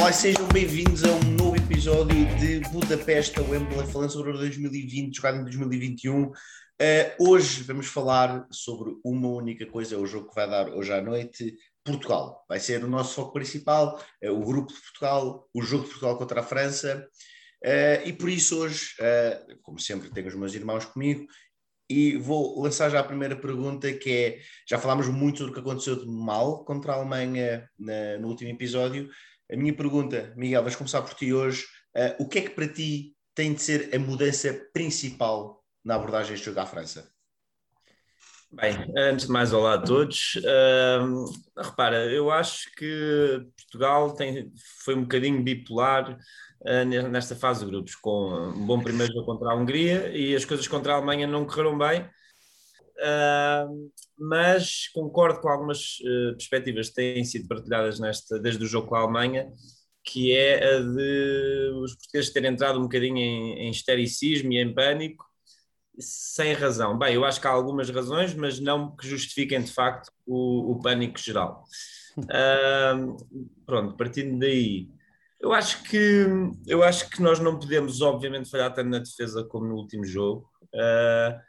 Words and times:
Olá, 0.00 0.14
sejam 0.14 0.48
bem-vindos 0.48 1.04
a 1.04 1.12
um 1.12 1.30
novo 1.36 1.56
episódio 1.56 2.24
de 2.38 2.60
Budapeste 2.70 3.38
a 3.38 3.42
Wembley, 3.42 3.86
falando 3.86 4.10
sobre 4.10 4.30
o 4.30 4.38
2020, 4.38 5.14
jogado 5.14 5.36
em 5.36 5.44
2021. 5.44 6.22
Uh, 6.22 6.32
hoje 7.18 7.62
vamos 7.64 7.86
falar 7.86 8.46
sobre 8.50 8.94
uma 9.04 9.28
única 9.28 9.66
coisa, 9.66 9.98
o 9.98 10.06
jogo 10.06 10.30
que 10.30 10.34
vai 10.34 10.48
dar 10.48 10.70
hoje 10.70 10.90
à 10.90 11.02
noite, 11.02 11.54
Portugal. 11.84 12.42
Vai 12.48 12.58
ser 12.58 12.82
o 12.82 12.88
nosso 12.88 13.14
foco 13.14 13.34
principal, 13.34 14.02
uh, 14.24 14.30
o 14.30 14.42
grupo 14.42 14.72
de 14.72 14.80
Portugal, 14.80 15.46
o 15.52 15.60
jogo 15.60 15.84
de 15.84 15.90
Portugal 15.90 16.16
contra 16.16 16.40
a 16.40 16.44
França. 16.44 17.06
Uh, 17.62 18.08
e 18.08 18.14
por 18.14 18.30
isso 18.30 18.58
hoje, 18.58 18.94
como 19.60 19.78
sempre, 19.78 20.10
tenho 20.10 20.28
os 20.28 20.34
meus 20.34 20.54
irmãos 20.54 20.86
comigo 20.86 21.26
e 21.90 22.16
vou 22.16 22.62
lançar 22.62 22.88
já 22.88 23.00
a 23.00 23.04
primeira 23.04 23.34
pergunta, 23.34 23.92
que 23.92 24.10
é: 24.10 24.38
já 24.66 24.78
falámos 24.78 25.08
muito 25.08 25.44
do 25.44 25.52
que 25.52 25.58
aconteceu 25.58 25.96
de 25.96 26.06
mal 26.06 26.64
contra 26.64 26.92
a 26.92 26.96
Alemanha 26.96 27.68
na, 27.78 28.16
no 28.18 28.28
último 28.28 28.48
episódio. 28.48 29.10
A 29.52 29.56
minha 29.56 29.74
pergunta, 29.74 30.32
Miguel, 30.36 30.62
vais 30.62 30.76
começar 30.76 31.02
por 31.02 31.12
ti 31.14 31.32
hoje. 31.32 31.64
Uh, 31.96 32.22
o 32.22 32.28
que 32.28 32.38
é 32.38 32.42
que 32.42 32.50
para 32.50 32.68
ti 32.68 33.16
tem 33.34 33.52
de 33.52 33.60
ser 33.60 33.90
a 33.92 33.98
mudança 33.98 34.52
principal 34.72 35.64
na 35.84 35.96
abordagem 35.96 36.32
deste 36.32 36.46
jogo 36.46 36.60
à 36.60 36.66
França? 36.66 37.10
Bem, 38.52 38.74
antes 38.96 39.26
de 39.26 39.32
mais, 39.32 39.52
olá 39.52 39.74
a 39.74 39.78
todos. 39.78 40.36
Uh, 40.36 41.24
repara, 41.56 42.06
eu 42.12 42.30
acho 42.30 42.72
que 42.76 43.44
Portugal 43.56 44.14
tem, 44.14 44.52
foi 44.84 44.94
um 44.94 45.02
bocadinho 45.02 45.42
bipolar 45.42 46.16
uh, 46.60 46.84
nesta 47.08 47.34
fase 47.34 47.64
de 47.64 47.70
grupos, 47.72 47.96
com 47.96 48.32
um 48.54 48.66
bom 48.66 48.80
primeiro 48.80 49.12
jogo 49.12 49.26
contra 49.26 49.50
a 49.50 49.56
Hungria 49.56 50.16
e 50.16 50.36
as 50.36 50.44
coisas 50.44 50.68
contra 50.68 50.92
a 50.92 50.96
Alemanha 50.96 51.26
não 51.26 51.44
correram 51.44 51.76
bem. 51.76 52.08
Mas 54.18 54.88
concordo 54.88 55.40
com 55.40 55.48
algumas 55.48 55.98
uh, 56.00 56.32
perspectivas 56.32 56.88
que 56.90 56.94
têm 56.96 57.24
sido 57.24 57.48
partilhadas 57.48 57.98
nesta, 57.98 58.38
desde 58.38 58.62
o 58.64 58.68
jogo 58.68 58.88
com 58.88 58.94
a 58.94 59.00
Alemanha, 59.00 59.50
que 60.04 60.34
é 60.34 60.76
a 60.76 60.80
de 60.80 61.72
os 61.82 61.94
portugueses 61.94 62.32
terem 62.32 62.50
entrado 62.50 62.78
um 62.78 62.82
bocadinho 62.82 63.18
em, 63.18 63.68
em 63.68 63.72
e 63.72 64.58
em 64.58 64.74
pânico, 64.74 65.24
sem 65.98 66.52
razão. 66.52 66.98
Bem, 66.98 67.14
eu 67.14 67.24
acho 67.24 67.40
que 67.40 67.46
há 67.46 67.50
algumas 67.50 67.88
razões, 67.90 68.34
mas 68.34 68.60
não 68.60 68.94
que 68.94 69.06
justifiquem 69.06 69.62
de 69.62 69.72
facto 69.72 70.10
o, 70.26 70.72
o 70.72 70.80
pânico 70.80 71.18
geral. 71.18 71.64
Uh, 72.18 73.16
pronto, 73.64 73.96
partindo 73.96 74.38
daí, 74.38 74.88
eu 75.40 75.52
acho 75.52 75.82
que 75.84 76.26
eu 76.66 76.82
acho 76.82 77.08
que 77.08 77.22
nós 77.22 77.38
não 77.38 77.58
podemos, 77.58 78.00
obviamente, 78.02 78.50
falhar 78.50 78.72
tanto 78.74 78.90
na 78.90 78.98
defesa 78.98 79.44
como 79.44 79.66
no 79.66 79.76
último 79.76 80.04
jogo. 80.04 80.48
Uh, 80.74 81.40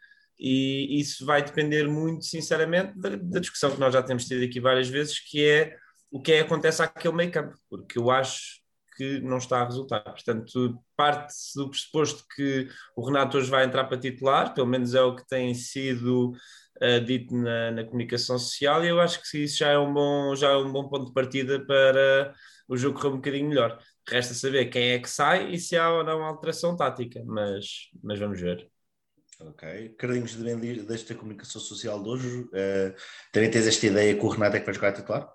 e 0.42 1.00
isso 1.00 1.24
vai 1.24 1.44
depender 1.44 1.88
muito, 1.88 2.26
sinceramente, 2.26 3.00
da, 3.00 3.10
da, 3.10 3.40
discussão 3.40 3.70
que 3.70 3.80
nós 3.80 3.94
já 3.94 4.02
temos 4.02 4.26
tido 4.26 4.44
aqui 4.44 4.60
várias 4.60 4.90
vezes, 4.90 5.20
que 5.20 5.46
é 5.46 5.78
o 6.10 6.20
que 6.20 6.32
é 6.32 6.38
que 6.38 6.46
acontece 6.46 6.82
àquele 6.82 7.30
campo, 7.30 7.56
porque 7.70 8.00
eu 8.00 8.10
acho 8.10 8.60
que 8.98 9.20
não 9.22 9.38
está 9.38 9.62
a 9.62 9.66
resultar. 9.66 10.02
Portanto, 10.02 10.84
parte-se 10.98 11.58
do 11.58 11.70
pressuposto 11.70 12.26
que 12.36 12.68
o 12.96 13.06
Renato 13.06 13.38
hoje 13.38 13.52
vai 13.52 13.66
entrar 13.66 13.86
para 13.86 14.00
titular, 14.00 14.54
pelo 14.54 14.68
menos 14.68 14.96
é 14.96 15.02
o 15.02 15.16
que 15.16 15.28
tem 15.28 15.54
sido 15.54 16.32
uh, 16.82 17.06
dito 17.06 17.36
na, 17.36 17.72
na, 17.72 17.84
comunicação 17.84 18.40
social, 18.40 18.84
e 18.84 18.90
eu 18.90 19.00
acho 19.00 19.22
que 19.22 19.44
isso 19.44 19.60
já 19.60 19.70
é, 19.70 19.78
um 19.78 19.94
bom, 19.94 20.36
já 20.36 20.50
é 20.50 20.58
um 20.58 20.72
bom 20.72 20.90
ponto 20.90 21.06
de 21.06 21.14
partida 21.14 21.64
para 21.66 22.34
o 22.68 22.76
jogo 22.76 22.98
correr 22.98 23.14
um 23.14 23.18
bocadinho 23.18 23.50
melhor. 23.50 23.80
Resta 24.10 24.34
saber 24.34 24.66
quem 24.66 24.92
é 24.92 25.00
que 25.00 25.10
sai 25.10 25.52
e 25.52 25.60
se 25.60 25.78
há 25.78 25.92
ou 25.92 26.04
não 26.04 26.24
alteração 26.24 26.76
tática, 26.76 27.24
mas, 27.26 27.90
mas 28.04 28.20
vamos 28.20 28.40
ver. 28.42 28.68
Ok. 29.48 29.90
Carlinhos, 29.98 30.36
desta 30.86 31.16
comunicação 31.16 31.60
social 31.60 32.02
de 32.02 32.10
hoje, 32.10 32.42
uh, 32.42 32.96
também 33.32 33.50
tens 33.50 33.68
esta 33.68 33.88
ideia 33.88 34.16
que 34.16 34.26
o 34.26 34.30
Renato 34.30 34.56
é 34.56 34.60
que 34.60 34.66
vai 34.66 34.74
jogar 34.74 34.94
titular? 34.94 35.34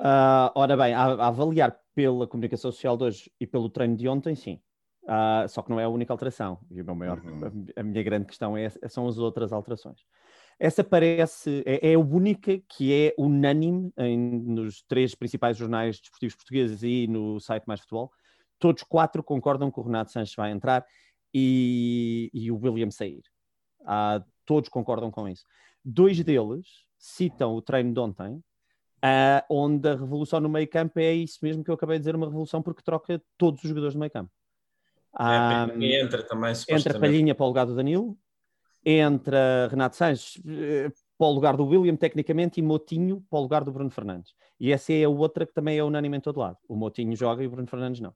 Uh, 0.00 0.50
ora 0.54 0.76
bem, 0.76 0.94
a, 0.94 1.04
a, 1.04 1.28
avaliar 1.28 1.78
pela 1.94 2.26
comunicação 2.26 2.72
social 2.72 2.96
de 2.96 3.04
hoje 3.04 3.32
e 3.40 3.46
pelo 3.46 3.68
treino 3.68 3.96
de 3.96 4.08
ontem, 4.08 4.34
sim. 4.34 4.60
Uh, 5.04 5.46
só 5.48 5.62
que 5.62 5.70
não 5.70 5.78
é 5.78 5.84
a 5.84 5.88
única 5.88 6.12
alteração. 6.12 6.58
E 6.70 6.80
o 6.80 6.84
meu 6.84 6.94
maior, 6.94 7.18
uhum. 7.18 7.68
a, 7.76 7.80
a, 7.80 7.82
minha 7.82 8.02
grande 8.02 8.26
questão 8.26 8.56
é, 8.56 8.70
são 8.88 9.06
as 9.06 9.18
outras 9.18 9.52
alterações. 9.52 10.00
Essa 10.58 10.82
parece, 10.82 11.62
é, 11.66 11.90
é 11.92 11.94
a 11.94 11.98
única 11.98 12.58
que 12.68 12.92
é 12.92 13.14
unânime 13.18 13.92
em, 13.98 14.18
nos 14.18 14.82
três 14.82 15.14
principais 15.14 15.56
jornais 15.56 16.00
desportivos 16.00 16.36
portugueses 16.36 16.82
e 16.82 17.06
no 17.06 17.38
site 17.38 17.64
Mais 17.66 17.80
Futebol. 17.80 18.10
Todos 18.58 18.82
quatro 18.82 19.22
concordam 19.22 19.70
que 19.70 19.78
o 19.78 19.82
Renato 19.82 20.10
Sanches 20.10 20.34
vai 20.34 20.50
entrar 20.50 20.84
e, 21.34 22.30
e 22.32 22.52
o 22.52 22.56
William 22.56 22.90
sair. 22.90 23.22
Ah, 23.84 24.22
todos 24.46 24.68
concordam 24.68 25.10
com 25.10 25.28
isso. 25.28 25.44
Dois 25.84 26.22
deles 26.22 26.66
citam 26.96 27.54
o 27.54 27.60
treino 27.60 27.92
de 27.92 27.98
ontem, 27.98 28.42
ah, 29.02 29.44
onde 29.50 29.88
a 29.88 29.96
revolução 29.96 30.40
no 30.40 30.48
meio 30.48 30.68
campo 30.68 31.00
é 31.00 31.12
isso 31.12 31.40
mesmo 31.42 31.64
que 31.64 31.70
eu 31.70 31.74
acabei 31.74 31.98
de 31.98 32.02
dizer, 32.02 32.14
uma 32.14 32.26
revolução 32.26 32.62
porque 32.62 32.82
troca 32.82 33.20
todos 33.36 33.62
os 33.62 33.68
jogadores 33.68 33.94
do 33.94 34.00
meio 34.00 34.12
campo. 34.12 34.30
Ah, 35.12 35.68
é, 35.80 36.00
entra 36.00 36.22
também, 36.22 36.52
Entra 36.68 36.98
Palhinha 36.98 37.34
para 37.34 37.44
o 37.44 37.48
lugar 37.48 37.66
do 37.66 37.74
Danilo, 37.74 38.16
entra 38.84 39.68
Renato 39.68 39.96
Sanches 39.96 40.42
eh, 40.46 40.90
para 41.16 41.26
o 41.28 41.32
lugar 41.32 41.56
do 41.56 41.64
William, 41.64 41.94
tecnicamente, 41.94 42.58
e 42.58 42.62
Motinho 42.62 43.24
para 43.30 43.38
o 43.38 43.42
lugar 43.42 43.62
do 43.62 43.70
Bruno 43.70 43.90
Fernandes. 43.90 44.34
E 44.58 44.72
essa 44.72 44.92
é 44.92 45.04
a 45.04 45.08
outra 45.08 45.46
que 45.46 45.54
também 45.54 45.78
é 45.78 45.84
unânime 45.84 46.16
em 46.16 46.20
todo 46.20 46.40
lado. 46.40 46.58
O 46.68 46.74
Motinho 46.74 47.14
joga 47.14 47.44
e 47.44 47.46
o 47.46 47.50
Bruno 47.50 47.68
Fernandes 47.68 48.00
não 48.00 48.12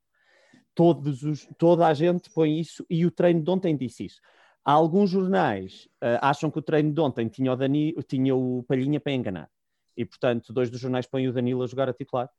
todos 0.78 1.24
os, 1.24 1.48
toda 1.58 1.88
a 1.88 1.92
gente 1.92 2.30
põe 2.30 2.60
isso 2.60 2.86
e 2.88 3.04
o 3.04 3.10
treino 3.10 3.42
de 3.42 3.50
ontem 3.50 3.76
disse 3.76 4.04
isso. 4.04 4.20
Há 4.64 4.70
alguns 4.70 5.10
jornais 5.10 5.88
uh, 5.96 6.22
acham 6.22 6.52
que 6.52 6.58
o 6.60 6.62
treino 6.62 6.92
de 6.92 7.00
ontem 7.00 7.26
tinha 7.26 7.52
o, 7.52 7.56
Dani, 7.56 7.92
tinha 8.06 8.36
o 8.36 8.62
Palhinha 8.62 9.00
para 9.00 9.10
enganar 9.10 9.50
e, 9.96 10.04
portanto, 10.04 10.52
dois 10.52 10.70
dos 10.70 10.78
jornais 10.78 11.04
põem 11.04 11.26
o 11.26 11.32
Danilo 11.32 11.64
a 11.64 11.66
jogar 11.66 11.88
a 11.88 11.92
titular. 11.92 12.30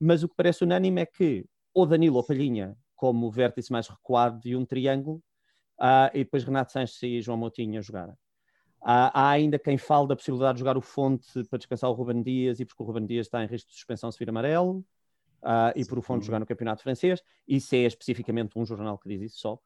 Mas 0.00 0.22
o 0.22 0.28
que 0.30 0.34
parece 0.34 0.64
unânime 0.64 1.02
é 1.02 1.06
que 1.06 1.44
ou 1.74 1.84
Danilo 1.84 2.16
ou 2.16 2.24
Palhinha, 2.24 2.74
como 2.96 3.30
vértice 3.30 3.70
mais 3.70 3.86
recuado 3.88 4.40
de 4.40 4.56
um 4.56 4.64
triângulo, 4.64 5.22
uh, 5.78 6.08
e 6.14 6.24
depois 6.24 6.44
Renato 6.44 6.72
Sanches 6.72 7.02
e 7.02 7.20
João 7.20 7.36
Moutinho 7.36 7.78
a 7.78 7.82
jogar. 7.82 8.08
Uh, 8.08 9.12
há 9.12 9.28
ainda 9.28 9.58
quem 9.58 9.76
fale 9.76 10.08
da 10.08 10.16
possibilidade 10.16 10.54
de 10.54 10.60
jogar 10.60 10.78
o 10.78 10.80
Fonte 10.80 11.44
para 11.44 11.58
descansar 11.58 11.90
o 11.90 11.92
Ruben 11.92 12.22
Dias 12.22 12.58
e 12.58 12.64
porque 12.64 12.82
o 12.82 12.86
Ruben 12.86 13.04
Dias 13.04 13.26
está 13.26 13.44
em 13.44 13.46
risco 13.46 13.68
de 13.68 13.74
suspensão 13.74 14.10
se 14.10 14.18
vir 14.18 14.30
amarelo 14.30 14.82
uh, 15.42 15.72
e 15.74 15.84
por 15.84 15.98
o 15.98 16.02
fundo 16.02 16.24
jogar 16.24 16.38
no 16.38 16.46
campeonato 16.46 16.82
francês. 16.82 17.22
Isso 17.46 17.74
é 17.74 17.78
especificamente 17.80 18.58
um 18.58 18.64
jornal 18.64 18.98
que 18.98 19.08
diz 19.08 19.22
isso 19.22 19.38
só. 19.38 19.58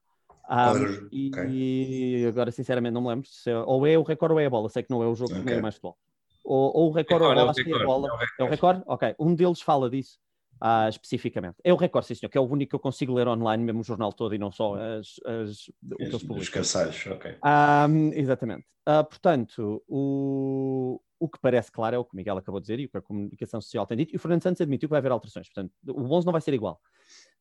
Um, 0.48 1.08
e, 1.10 1.28
okay. 1.28 1.44
e, 1.50 2.26
agora, 2.26 2.50
sinceramente, 2.50 2.94
não 2.94 3.02
me 3.02 3.08
lembro 3.08 3.28
se 3.28 3.50
é, 3.50 3.58
ou 3.58 3.86
é 3.86 3.98
o 3.98 4.02
recorde 4.02 4.34
ou 4.34 4.40
é 4.40 4.46
a 4.46 4.50
bola. 4.50 4.68
Sei 4.68 4.82
que 4.82 4.90
não 4.90 5.02
é 5.02 5.06
o 5.06 5.14
jogo 5.14 5.32
okay. 5.32 5.44
nem 5.44 5.54
é 5.56 5.60
mais 5.60 5.74
futebol. 5.74 5.98
Ou, 6.44 6.76
ou 6.76 6.90
o 6.90 6.92
recorde 6.92 7.24
ou 7.24 7.32
a 7.32 7.34
bola, 7.34 7.50
acho 7.50 7.64
que 7.64 7.72
é 7.72 7.74
a 7.74 7.84
bola. 7.84 8.08
É 8.38 8.44
o 8.44 8.48
recorde? 8.48 8.82
Ok. 8.86 9.14
Um 9.18 9.34
deles 9.34 9.60
fala 9.60 9.90
disso. 9.90 10.18
Uh, 10.62 10.88
especificamente. 10.88 11.56
É 11.62 11.70
o 11.70 11.76
recorde, 11.76 12.06
sim, 12.06 12.14
senhor, 12.14 12.30
que 12.30 12.38
é 12.38 12.40
o 12.40 12.44
único 12.44 12.70
que 12.70 12.76
eu 12.76 12.80
consigo 12.80 13.12
ler 13.12 13.28
online, 13.28 13.62
mesmo 13.62 13.80
o 13.80 13.84
jornal 13.84 14.10
todo 14.10 14.34
e 14.34 14.38
não 14.38 14.50
só 14.50 14.74
as, 14.74 15.20
as, 15.26 15.68
o 15.68 15.96
que 15.96 16.02
eles 16.02 16.22
publicam. 16.22 16.38
Os 16.38 16.48
caçalhos, 16.48 17.06
ok. 17.08 17.36
Um, 17.44 18.12
exatamente. 18.14 18.64
Uh, 18.88 19.04
portanto, 19.04 19.84
o, 19.86 20.98
o 21.18 21.28
que 21.28 21.38
parece 21.40 21.70
claro 21.70 21.96
é 21.96 21.98
o 21.98 22.04
que 22.04 22.12
o 22.12 22.16
Miguel 22.16 22.36
acabou 22.36 22.60
de 22.60 22.64
dizer 22.64 22.80
e 22.80 22.86
o 22.86 22.88
que 22.88 22.96
a 22.96 23.02
comunicação 23.02 23.60
social 23.60 23.86
tem 23.86 23.96
dito, 23.96 24.14
e 24.14 24.16
o 24.16 24.18
Fernando 24.18 24.42
Santos 24.42 24.60
admitiu 24.60 24.88
que 24.88 24.90
vai 24.90 24.98
haver 24.98 25.12
alterações. 25.12 25.48
Portanto, 25.48 25.72
o 25.88 26.14
11 26.14 26.26
não 26.26 26.32
vai 26.32 26.40
ser 26.40 26.54
igual. 26.54 26.80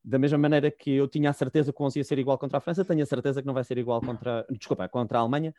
Da 0.02 0.18
mesma 0.18 0.38
maneira 0.38 0.70
que 0.70 0.90
eu 0.90 1.08
tinha 1.08 1.30
a 1.30 1.32
certeza 1.32 1.72
que 1.72 1.82
o 1.82 1.84
11 1.84 1.98
ia 1.98 2.04
ser 2.04 2.18
igual 2.18 2.38
contra 2.38 2.58
a 2.58 2.60
França, 2.60 2.84
tenho 2.84 3.02
a 3.02 3.06
certeza 3.06 3.40
que 3.40 3.46
não 3.46 3.54
vai 3.54 3.64
ser 3.64 3.78
igual 3.78 4.00
contra. 4.00 4.46
Desculpa, 4.50 4.88
contra 4.88 5.18
a 5.18 5.20
Alemanha, 5.20 5.54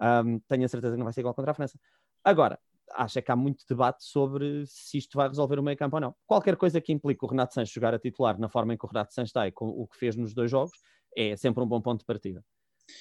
um, 0.00 0.38
tenho 0.40 0.64
a 0.64 0.68
certeza 0.68 0.94
que 0.94 0.98
não 0.98 1.04
vai 1.04 1.12
ser 1.12 1.20
igual 1.20 1.34
contra 1.34 1.50
a 1.50 1.54
França. 1.54 1.78
Agora, 2.24 2.58
acho 2.94 3.20
que 3.22 3.30
há 3.30 3.36
muito 3.36 3.64
debate 3.68 4.04
sobre 4.04 4.64
se 4.66 4.98
isto 4.98 5.16
vai 5.16 5.28
resolver 5.28 5.58
o 5.58 5.62
meio 5.62 5.76
campo 5.76 5.96
ou 5.96 6.00
não. 6.00 6.14
Qualquer 6.26 6.56
coisa 6.56 6.80
que 6.80 6.92
implique 6.92 7.24
o 7.24 7.28
Renato 7.28 7.54
Sanches 7.54 7.72
jogar 7.72 7.94
a 7.94 7.98
titular 7.98 8.38
na 8.38 8.48
forma 8.48 8.74
em 8.74 8.76
que 8.76 8.84
o 8.84 8.88
Renato 8.88 9.14
Sanches 9.14 9.30
está 9.30 9.46
e 9.46 9.52
com 9.52 9.68
o 9.68 9.86
que 9.86 9.96
fez 9.96 10.16
nos 10.16 10.34
dois 10.34 10.50
jogos 10.50 10.78
é 11.16 11.36
sempre 11.36 11.62
um 11.62 11.66
bom 11.66 11.80
ponto 11.80 12.00
de 12.00 12.06
partida. 12.06 12.44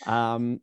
Um, 0.08 0.60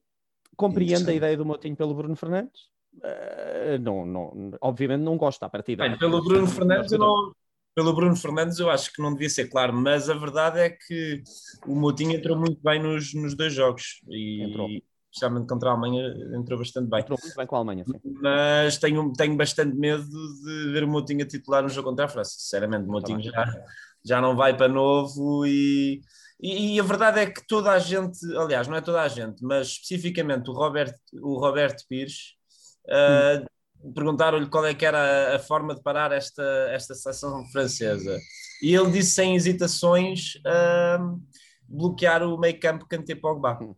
compreendo 0.57 1.09
a 1.09 1.15
ideia 1.15 1.37
do 1.37 1.45
Motinho 1.45 1.77
pelo 1.77 1.95
Bruno 1.95 2.17
Fernandes, 2.17 2.69
Uh, 2.97 3.79
não, 3.81 4.07
não, 4.07 4.53
obviamente 4.61 5.03
não 5.03 5.17
gosto 5.17 5.41
da 5.41 5.49
partida. 5.49 5.87
Bem, 5.87 5.99
pelo 5.99 6.23
Bruno 6.23 6.47
Fernandes 6.47 6.93
eu 6.93 6.99
não, 6.99 7.33
pelo 7.77 7.95
Bruno 7.95 8.17
Fernandes 8.17 8.59
eu 8.59 8.71
acho 8.71 8.91
que 8.91 9.03
não 9.03 9.13
devia 9.13 9.29
ser 9.29 9.49
claro, 9.49 9.73
mas 9.75 10.09
a 10.09 10.15
verdade 10.15 10.59
é 10.61 10.71
que 10.71 11.23
o 11.67 11.75
Moutinho 11.75 12.17
entrou 12.17 12.35
muito 12.37 12.59
bem 12.63 12.83
nos, 12.83 13.13
nos 13.13 13.37
dois 13.37 13.53
jogos 13.53 14.01
e 14.09 14.43
entrou. 14.43 14.67
especialmente 15.13 15.47
contra 15.47 15.69
a 15.69 15.73
Alemanha 15.73 16.15
entrou 16.35 16.59
bastante 16.59 16.89
bem. 16.89 17.01
Entrou 17.01 17.19
muito 17.23 17.37
bem 17.37 17.47
com 17.47 17.55
a 17.55 17.59
Alemanha, 17.59 17.85
sim. 17.85 18.01
Mas 18.23 18.79
tenho, 18.79 19.13
tenho 19.13 19.37
bastante 19.37 19.77
medo 19.77 20.07
de 20.07 20.73
ver 20.73 20.85
o 20.85 20.89
Moutinho 20.89 21.23
a 21.23 21.29
titular 21.29 21.63
no 21.63 21.69
jogo 21.69 21.91
contra 21.91 22.07
a 22.07 22.09
França. 22.09 22.31
Sinceramente, 22.39 22.89
o 22.89 22.91
Moutinho 22.91 23.21
já, 23.21 23.45
já 24.03 24.21
não 24.23 24.35
vai 24.35 24.57
para 24.57 24.69
novo 24.69 25.45
e, 25.45 26.01
e, 26.41 26.77
e, 26.77 26.81
a 26.81 26.83
verdade 26.83 27.21
é 27.21 27.27
que 27.27 27.47
toda 27.47 27.73
a 27.73 27.79
gente, 27.79 28.19
aliás, 28.37 28.69
não 28.69 28.77
é 28.77 28.81
toda 28.81 29.03
a 29.03 29.09
gente, 29.09 29.45
mas 29.45 29.69
especificamente 29.69 30.49
o 30.49 30.55
Roberto, 30.55 30.99
o 31.21 31.39
Roberto 31.39 31.85
Pires 31.87 32.36
Uh, 32.89 33.47
Perguntaram-lhe 33.95 34.49
qual 34.49 34.67
é 34.67 34.75
que 34.75 34.85
era 34.85 35.37
a, 35.37 35.39
forma 35.39 35.75
de 35.75 35.83
parar 35.83 36.11
esta, 36.11 36.43
esta 36.71 36.95
seleção 36.95 37.45
francesa. 37.53 38.19
E 38.63 38.75
ele 38.75 38.91
disse 38.91 39.13
sem 39.13 39.37
hesitações 39.37 40.37
uh, 40.37 41.21
bloquear 41.69 42.23
o 42.23 42.39
meio 42.39 42.59
campo 42.59 42.87
Kanté 42.89 43.15
Pogba. 43.15 43.59
Hum. 43.63 43.75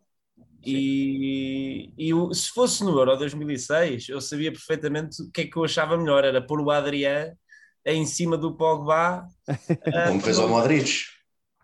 E, 0.64 1.92
e 1.96 2.34
se 2.34 2.50
fosse 2.50 2.82
no 2.84 2.98
Euro 2.98 3.16
2006, 3.16 4.08
eu 4.08 4.20
sabia 4.20 4.52
perfeitamente 4.52 5.22
o 5.22 5.30
que 5.30 5.42
é 5.42 5.46
que 5.46 5.56
eu 5.56 5.64
achava 5.64 5.96
melhor, 5.96 6.24
era 6.24 6.44
pôr 6.44 6.60
o 6.60 6.70
Adrien 6.70 7.32
em 7.84 8.04
cima 8.04 8.36
do 8.36 8.56
Pogba. 8.56 9.26
Como 10.08 10.20
fez 10.20 10.38
ao 10.38 10.48
Modric. 10.48 10.90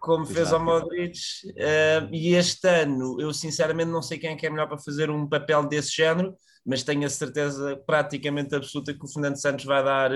Como 0.00 0.26
fez 0.26 0.52
ao 0.52 0.62
Modric. 0.62 1.18
Uh, 1.48 2.08
e 2.12 2.34
este 2.34 2.68
ano, 2.68 3.20
eu 3.20 3.32
sinceramente 3.32 3.90
não 3.90 4.02
sei 4.02 4.18
quem 4.18 4.30
é 4.30 4.36
que 4.36 4.46
é 4.46 4.50
melhor 4.50 4.68
para 4.68 4.78
fazer 4.78 5.10
um 5.10 5.28
papel 5.28 5.66
desse 5.66 5.94
género, 5.94 6.36
mas 6.64 6.82
tenho 6.82 7.04
a 7.04 7.10
certeza 7.10 7.76
praticamente 7.86 8.54
absoluta 8.54 8.94
que 8.94 9.04
o 9.04 9.08
Fernando 9.08 9.36
Santos 9.36 9.64
vai 9.64 9.84
dar 9.84 10.10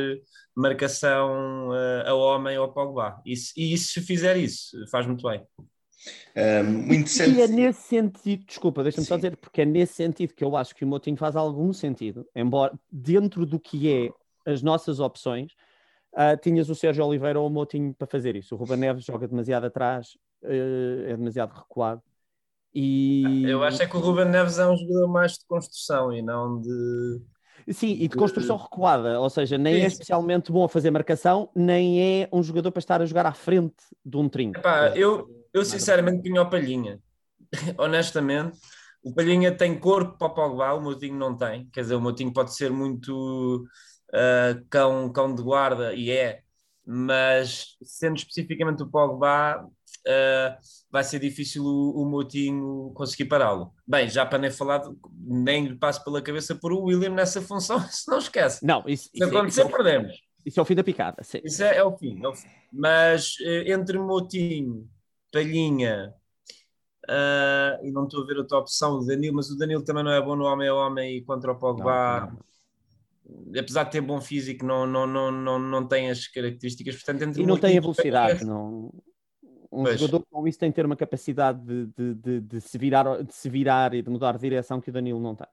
marcação 0.56 1.68
uh, 1.68 2.08
ao 2.08 2.18
homem 2.18 2.56
ou 2.56 2.64
ao 2.64 2.72
Pogba. 2.72 3.20
E, 3.24 3.34
e 3.34 3.76
se 3.76 4.00
fizer 4.00 4.36
isso, 4.36 4.76
faz 4.90 5.06
muito 5.06 5.28
bem. 5.28 5.44
Um. 6.36 6.92
E 6.92 7.42
é 7.42 7.48
nesse 7.48 7.82
sentido, 7.82 8.44
desculpa, 8.46 8.82
deixa-me 8.82 9.06
só 9.06 9.16
dizer, 9.16 9.36
porque 9.36 9.62
é 9.62 9.64
nesse 9.64 9.94
sentido 9.94 10.34
que 10.34 10.44
eu 10.44 10.56
acho 10.56 10.74
que 10.74 10.84
o 10.84 10.88
Motinho 10.88 11.16
faz 11.16 11.36
algum 11.36 11.72
sentido, 11.72 12.26
embora 12.34 12.72
dentro 12.90 13.44
do 13.44 13.58
que 13.58 13.92
é 13.92 14.50
as 14.50 14.62
nossas 14.62 15.00
opções, 15.00 15.52
uh, 16.14 16.40
tinhas 16.40 16.70
o 16.70 16.74
Sérgio 16.74 17.04
Oliveira 17.04 17.40
ou 17.40 17.48
o 17.48 17.50
Motinho 17.50 17.92
para 17.92 18.06
fazer 18.06 18.36
isso. 18.36 18.54
O 18.54 18.58
Ruben 18.58 18.78
Neves 18.78 19.04
joga 19.04 19.26
demasiado 19.26 19.64
atrás, 19.64 20.16
uh, 20.44 21.02
é 21.08 21.16
demasiado 21.16 21.52
recuado. 21.52 22.02
E... 22.74 23.44
Eu 23.48 23.62
acho 23.62 23.82
é 23.82 23.86
que 23.86 23.96
o 23.96 24.00
Ruben 24.00 24.26
Neves 24.26 24.58
é 24.58 24.66
um 24.66 24.76
jogador 24.76 25.08
mais 25.08 25.32
de 25.32 25.46
construção 25.46 26.12
e 26.12 26.22
não 26.22 26.60
de. 26.60 27.20
Sim, 27.70 27.92
e 28.00 28.08
de 28.08 28.16
construção 28.16 28.56
recuada, 28.56 29.20
ou 29.20 29.28
seja, 29.28 29.58
nem 29.58 29.74
é 29.74 29.78
Sim. 29.78 29.84
é 29.84 29.86
especialmente 29.88 30.50
bom 30.50 30.64
a 30.64 30.68
fazer 30.68 30.90
marcação, 30.90 31.50
nem 31.54 32.22
é 32.22 32.28
um 32.32 32.42
jogador 32.42 32.70
para 32.70 32.80
estar 32.80 33.02
a 33.02 33.06
jogar 33.06 33.26
à 33.26 33.32
frente 33.32 33.76
de 34.04 34.16
um 34.16 34.28
trinco. 34.28 34.58
Epá, 34.58 34.96
eu, 34.96 35.28
eu 35.52 35.64
sinceramente 35.64 36.22
punha 36.22 36.40
o 36.40 36.48
Palhinha. 36.48 36.98
Honestamente, 37.76 38.58
o 39.02 39.12
Palhinha 39.14 39.54
tem 39.54 39.78
corpo 39.78 40.16
para 40.16 40.28
o 40.28 40.34
Pogba, 40.34 40.74
o 40.74 40.80
Moutinho 40.80 41.16
não 41.16 41.36
tem. 41.36 41.68
Quer 41.70 41.82
dizer, 41.82 41.94
o 41.94 42.00
Moutinho 42.00 42.32
pode 42.32 42.54
ser 42.54 42.70
muito 42.70 43.66
uh, 44.14 44.64
cão, 44.70 45.12
cão 45.12 45.34
de 45.34 45.42
guarda, 45.42 45.94
e 45.94 46.10
é, 46.10 46.40
mas 46.86 47.76
sendo 47.82 48.16
especificamente 48.16 48.82
o 48.82 48.90
Pogba, 48.90 49.68
vai 50.90 51.04
ser 51.04 51.18
difícil 51.18 51.64
o, 51.64 52.02
o 52.02 52.06
Moutinho 52.08 52.92
conseguir 52.94 53.26
pará-lo. 53.26 53.72
Bem, 53.86 54.08
já 54.08 54.24
para 54.24 54.38
nem 54.38 54.50
falar, 54.50 54.82
nem 55.20 55.66
lhe 55.66 55.76
passo 55.76 56.02
pela 56.02 56.22
cabeça 56.22 56.54
por 56.54 56.72
o 56.72 56.84
William 56.84 57.10
nessa 57.10 57.42
função, 57.42 57.80
se 57.90 58.10
não 58.10 58.18
esquece. 58.18 58.64
Não, 58.64 58.82
isso, 58.86 59.10
se 59.14 59.22
acontecer, 59.22 59.60
isso, 59.60 59.68
é 59.68 59.72
perdemos. 59.72 60.12
Isso 60.46 60.60
é 60.60 60.62
o 60.62 60.66
fim 60.66 60.74
da 60.74 60.84
picada. 60.84 61.22
Sim. 61.22 61.40
Isso 61.44 61.62
é, 61.62 61.76
é, 61.76 61.84
o 61.84 61.96
fim, 61.96 62.24
é 62.24 62.28
o 62.28 62.34
fim. 62.34 62.48
Mas 62.72 63.34
uh, 63.40 63.70
entre 63.70 63.98
Moutinho, 63.98 64.88
Palhinha, 65.32 66.14
uh, 67.08 67.86
e 67.86 67.90
não 67.90 68.04
estou 68.04 68.22
a 68.22 68.26
ver 68.26 68.38
outra 68.38 68.58
opção, 68.58 68.98
o 68.98 69.04
Danilo, 69.04 69.36
mas 69.36 69.50
o 69.50 69.58
Danilo 69.58 69.84
também 69.84 70.04
não 70.04 70.12
é 70.12 70.22
bom 70.22 70.36
no 70.36 70.44
homem 70.44 70.68
a 70.68 70.74
homem 70.74 71.16
e 71.18 71.22
contra 71.22 71.52
o 71.52 71.58
Pogba. 71.58 72.20
Não, 72.20 72.32
não 72.32 72.48
apesar 73.58 73.84
de 73.84 73.92
ter 73.92 74.00
bom 74.00 74.20
físico, 74.20 74.64
não, 74.64 74.86
não, 74.86 75.06
não, 75.06 75.30
não, 75.30 75.58
não 75.58 75.86
tem 75.86 76.10
as 76.10 76.26
características. 76.26 76.96
Portanto, 76.96 77.22
entre 77.22 77.42
e 77.42 77.46
não 77.46 77.58
tem 77.58 77.76
a 77.76 77.80
velocidade. 77.80 78.44
Não... 78.44 78.92
Um 79.70 79.84
pois. 79.84 80.00
jogador 80.00 80.24
com 80.30 80.48
isso 80.48 80.58
tem 80.58 80.70
que 80.70 80.76
ter 80.76 80.86
uma 80.86 80.96
capacidade 80.96 81.60
de, 81.60 81.86
de, 81.86 82.14
de, 82.14 82.40
de, 82.40 82.60
se 82.60 82.78
virar, 82.78 83.22
de 83.22 83.34
se 83.34 83.48
virar 83.50 83.94
e 83.94 84.02
de 84.02 84.10
mudar 84.10 84.32
de 84.32 84.40
direção 84.40 84.80
que 84.80 84.90
o 84.90 84.92
Danilo 84.92 85.20
não 85.20 85.34
tem. 85.34 85.46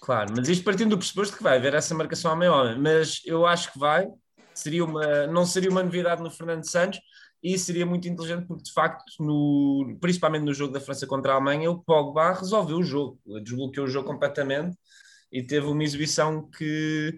Claro, 0.00 0.34
mas 0.36 0.48
isto 0.48 0.64
partindo 0.64 0.90
do 0.90 0.98
pressuposto 0.98 1.36
que 1.36 1.42
vai 1.42 1.56
haver 1.56 1.74
essa 1.74 1.94
marcação 1.94 2.30
ao 2.30 2.36
meio 2.36 2.52
homem, 2.52 2.78
mas 2.78 3.22
eu 3.24 3.46
acho 3.46 3.72
que 3.72 3.78
vai, 3.78 4.06
seria 4.54 4.84
uma, 4.84 5.26
não 5.26 5.46
seria 5.46 5.70
uma 5.70 5.82
novidade 5.82 6.22
no 6.22 6.30
Fernando 6.30 6.68
Santos 6.68 7.00
e 7.42 7.56
seria 7.58 7.86
muito 7.86 8.08
inteligente 8.08 8.46
porque 8.46 8.64
de 8.64 8.72
facto, 8.72 9.04
no, 9.20 9.96
principalmente 10.00 10.44
no 10.44 10.52
jogo 10.52 10.72
da 10.72 10.80
França 10.80 11.06
contra 11.06 11.32
a 11.32 11.36
Alemanha, 11.36 11.70
o 11.70 11.82
Pogba 11.82 12.32
resolveu 12.32 12.78
o 12.78 12.82
jogo, 12.82 13.18
desbloqueou 13.42 13.86
o 13.86 13.90
jogo 13.90 14.08
completamente 14.08 14.76
e 15.32 15.42
teve 15.42 15.66
uma 15.66 15.84
exibição 15.84 16.48
que, 16.50 17.16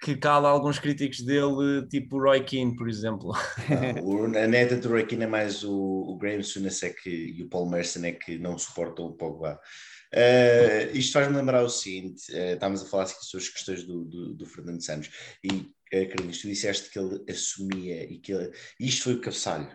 que 0.00 0.16
cala 0.16 0.48
alguns 0.48 0.78
críticos 0.78 1.22
dele, 1.22 1.86
tipo 1.88 2.16
o 2.16 2.22
Roy 2.22 2.44
Keane, 2.44 2.76
por 2.76 2.88
exemplo. 2.88 3.32
Ah, 3.34 4.42
a 4.42 4.46
neta 4.46 4.76
do 4.76 4.88
Roy 4.88 5.06
Keane 5.06 5.24
é 5.24 5.26
mais 5.26 5.64
o, 5.64 5.72
o 5.72 6.16
Graham 6.16 6.40
é 6.40 6.90
que, 6.90 7.10
e 7.10 7.42
o 7.42 7.48
Paul 7.48 7.68
Merson 7.68 8.04
é 8.04 8.12
que 8.12 8.38
não 8.38 8.58
suportam 8.58 9.06
o 9.06 9.12
Pogba. 9.12 9.58
Uh, 10.14 10.96
isto 10.96 11.12
faz-me 11.12 11.36
lembrar 11.36 11.64
o 11.64 11.68
seguinte: 11.68 12.30
uh, 12.32 12.54
estávamos 12.54 12.82
a 12.82 12.86
falar 12.86 13.04
aqui 13.04 13.24
sobre 13.24 13.44
as 13.46 13.52
questões 13.52 13.82
do, 13.84 14.04
do, 14.04 14.34
do 14.34 14.46
Fernando 14.46 14.80
Santos 14.80 15.10
e, 15.42 15.74
Carlinhos, 15.90 16.40
tu 16.40 16.48
disseste 16.48 16.90
que 16.90 16.98
ele 16.98 17.24
assumia 17.28 18.04
e 18.04 18.18
que 18.18 18.32
ele, 18.32 18.50
isto 18.78 19.04
foi 19.04 19.14
o 19.14 19.20
cabeçalho 19.20 19.68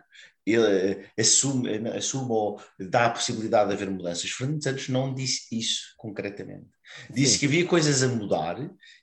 ele 0.45 1.05
assume, 1.19 1.87
assume 1.89 2.31
ou 2.31 2.61
dá 2.79 3.05
a 3.05 3.09
possibilidade 3.11 3.69
de 3.69 3.75
haver 3.75 3.89
mudanças. 3.89 4.29
Fernando 4.31 4.63
Santos 4.63 4.89
não 4.89 5.13
disse 5.13 5.57
isso 5.57 5.93
concretamente. 5.97 6.69
Disse 7.09 7.33
Sim. 7.33 7.39
que 7.39 7.45
havia 7.45 7.65
coisas 7.65 8.03
a 8.03 8.07
mudar 8.07 8.57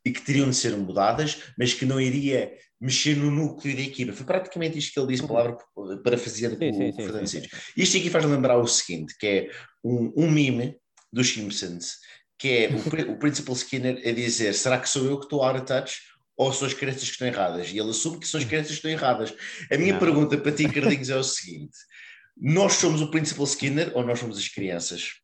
e 0.04 0.10
que 0.10 0.22
teriam 0.22 0.48
de 0.50 0.56
ser 0.56 0.76
mudadas, 0.76 1.42
mas 1.58 1.74
que 1.74 1.84
não 1.84 2.00
iria 2.00 2.52
mexer 2.80 3.16
no 3.16 3.30
núcleo 3.30 3.74
da 3.74 3.82
equipa. 3.82 4.12
Foi 4.12 4.24
praticamente 4.24 4.78
isto 4.78 4.92
que 4.92 5.00
ele 5.00 5.08
disse, 5.08 5.22
uhum. 5.22 5.28
palavra 5.28 5.56
para 6.02 6.16
fazer 6.16 6.56
com 6.56 6.88
o 6.88 6.92
Fernando 6.92 7.26
Santos. 7.26 7.50
Isto 7.76 7.96
aqui 7.96 8.10
faz 8.10 8.24
lembrar 8.24 8.56
o 8.58 8.66
seguinte, 8.66 9.14
que 9.18 9.26
é 9.26 9.50
um, 9.84 10.12
um 10.16 10.30
meme 10.30 10.76
dos 11.12 11.28
Simpsons, 11.28 11.96
que 12.38 12.48
é 12.48 12.70
o, 12.70 13.12
o 13.12 13.18
Principal 13.18 13.54
Skinner 13.56 14.00
a 14.06 14.12
dizer, 14.12 14.54
será 14.54 14.78
que 14.78 14.88
sou 14.88 15.04
eu 15.04 15.18
que 15.18 15.24
estou 15.24 15.42
out 15.42 15.58
of 15.58 15.66
touch 15.66 16.00
ou 16.36 16.52
são 16.52 16.68
as 16.68 16.74
crianças 16.74 17.04
que 17.04 17.10
estão 17.10 17.26
erradas? 17.26 17.70
E 17.70 17.78
ele 17.78 17.90
assume 17.90 18.20
que 18.20 18.28
são 18.28 18.38
as 18.38 18.46
crianças 18.46 18.70
que 18.70 18.76
estão 18.76 18.90
erradas. 18.90 19.34
A 19.72 19.76
minha 19.76 19.94
não. 19.94 20.00
pergunta 20.00 20.38
para 20.38 20.52
ti, 20.52 20.68
Cardinhos, 20.68 21.10
é 21.10 21.16
o 21.16 21.24
seguinte: 21.24 21.76
nós 22.38 22.74
somos 22.74 23.02
o 23.02 23.10
Principal 23.10 23.44
Skinner 23.44 23.90
ou 23.94 24.04
nós 24.04 24.20
somos 24.20 24.38
as 24.38 24.46
crianças? 24.46 25.14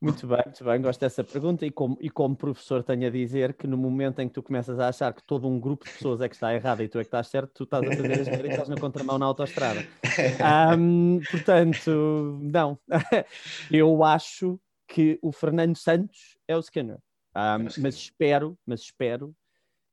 Muito 0.00 0.26
bem, 0.26 0.42
muito 0.44 0.62
bem, 0.62 0.82
gosto 0.82 1.00
dessa 1.00 1.24
pergunta 1.24 1.64
e 1.64 1.70
como, 1.70 1.96
e 2.00 2.10
como 2.10 2.36
professor 2.36 2.82
tenho 2.82 3.06
a 3.06 3.10
dizer 3.10 3.54
que 3.54 3.66
no 3.66 3.78
momento 3.78 4.20
em 4.20 4.28
que 4.28 4.34
tu 4.34 4.42
começas 4.42 4.78
a 4.78 4.88
achar 4.88 5.12
que 5.14 5.22
todo 5.22 5.48
um 5.48 5.58
grupo 5.58 5.86
de 5.86 5.92
pessoas 5.92 6.20
é 6.20 6.28
que 6.28 6.34
está 6.34 6.54
errado 6.54 6.82
e 6.82 6.88
tu 6.88 6.98
é 6.98 7.02
que 7.02 7.08
estás 7.08 7.28
certo, 7.28 7.52
tu 7.54 7.64
estás 7.64 7.82
a 7.82 7.96
fazer 7.96 8.20
as 8.20 8.28
e 8.28 8.48
estás 8.48 8.68
na 8.68 8.76
contramão 8.76 9.18
na 9.18 9.24
autostrada. 9.24 9.80
Um, 10.78 11.20
portanto, 11.30 12.38
não. 12.42 12.78
Eu 13.72 14.04
acho 14.04 14.60
que 14.86 15.18
o 15.22 15.32
Fernando 15.32 15.76
Santos 15.76 16.36
é 16.46 16.54
o 16.54 16.60
Skinner. 16.60 16.98
Um, 17.34 17.64
mas 17.78 17.94
espero, 17.94 18.58
mas 18.66 18.80
espero 18.80 19.34